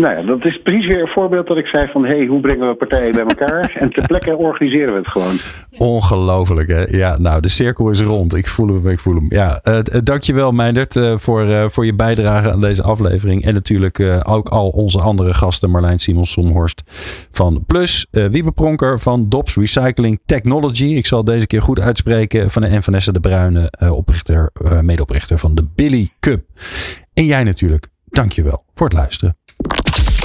Nou 0.00 0.16
ja, 0.16 0.22
dat 0.22 0.44
is 0.44 0.60
precies 0.62 0.86
weer 0.86 1.00
een 1.00 1.08
voorbeeld 1.08 1.46
dat 1.46 1.56
ik 1.56 1.66
zei 1.66 1.88
van... 1.88 2.04
hé, 2.04 2.16
hey, 2.16 2.26
hoe 2.26 2.40
brengen 2.40 2.68
we 2.68 2.74
partijen 2.74 3.12
bij 3.14 3.24
elkaar? 3.24 3.70
en 3.80 3.90
ter 3.90 4.06
plekke 4.06 4.36
organiseren 4.36 4.92
we 4.92 4.98
het 4.98 5.08
gewoon. 5.08 5.36
Ongelooflijk, 5.78 6.68
hè? 6.68 6.84
Ja, 6.84 7.18
nou, 7.18 7.40
de 7.40 7.48
cirkel 7.48 7.90
is 7.90 8.00
rond. 8.00 8.34
Ik 8.34 8.48
voel 8.48 8.68
hem, 8.68 8.88
ik 8.88 8.98
voel 8.98 9.14
hem. 9.14 9.26
Ja, 9.28 9.60
uh, 9.64 9.78
dankjewel 10.02 10.52
Meindert 10.52 10.94
uh, 10.96 11.16
voor, 11.16 11.44
uh, 11.44 11.64
voor 11.68 11.86
je 11.86 11.94
bijdrage 11.94 12.52
aan 12.52 12.60
deze 12.60 12.82
aflevering. 12.82 13.44
En 13.44 13.54
natuurlijk 13.54 14.02
ook 14.28 14.48
al 14.48 14.68
onze 14.68 15.00
andere 15.00 15.34
gasten. 15.34 15.70
Marlijn 15.70 15.98
Simons-Sonhorst 15.98 16.82
van 17.30 17.64
Plus. 17.66 18.06
Wiebe 18.10 18.52
Pronker 18.52 19.00
van 19.00 19.28
Dops 19.28 19.56
Recycling 19.56 20.20
Technology. 20.26 20.94
Ik 20.94 21.06
zal 21.06 21.24
deze 21.24 21.46
keer 21.46 21.62
goed 21.62 21.80
uitspreken. 21.80 22.50
Van 22.50 22.62
de 22.62 22.68
en 22.68 22.82
Vanessa 22.82 23.12
de 23.12 23.20
Bruyne, 23.20 23.72
oprichter, 23.92 24.50
medeoprichter 24.82 25.38
van 25.38 25.54
de 25.54 25.66
Billy 25.74 26.08
Cup. 26.20 26.44
En 27.14 27.24
jij 27.24 27.44
natuurlijk, 27.44 27.88
dankjewel 28.04 28.64
voor 28.74 28.86
het 28.86 28.96
luisteren. 28.96 29.37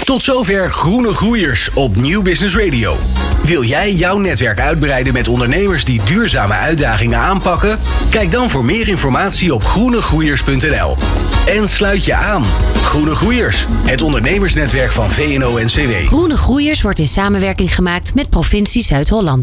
Tot 0.04 0.22
zover 0.22 0.72
Groene 0.72 1.14
Groeiers 1.14 1.70
op 1.74 1.96
Nieuw 1.96 2.22
Business 2.22 2.56
Radio. 2.56 2.98
Wil 3.44 3.64
jij 3.64 3.94
jouw 3.94 4.18
netwerk 4.18 4.60
uitbreiden 4.60 5.14
met 5.14 5.28
ondernemers 5.28 5.86
die 5.86 6.02
duurzame 6.04 6.54
uitdagingen 6.54 7.20
aanpakken? 7.20 7.80
Kijk 8.10 8.32
dan 8.32 8.50
voor 8.50 8.66
meer 8.66 8.88
informatie 8.88 9.54
op 9.54 9.64
groenegroeiers.nl. 9.64 10.98
En 11.46 11.68
sluit 11.68 12.06
je 12.06 12.14
aan. 12.14 12.44
Groene 12.84 13.16
Groeiers, 13.16 13.66
het 13.70 14.02
ondernemersnetwerk 14.02 14.92
van 14.92 15.12
VNO-NCW. 15.12 16.08
Groene 16.08 16.38
Groeiers 16.38 16.82
wordt 16.82 17.00
in 17.00 17.08
samenwerking 17.08 17.76
gemaakt 17.76 18.16
met 18.16 18.30
provincie 18.30 18.84
Zuid-Holland. 18.84 19.42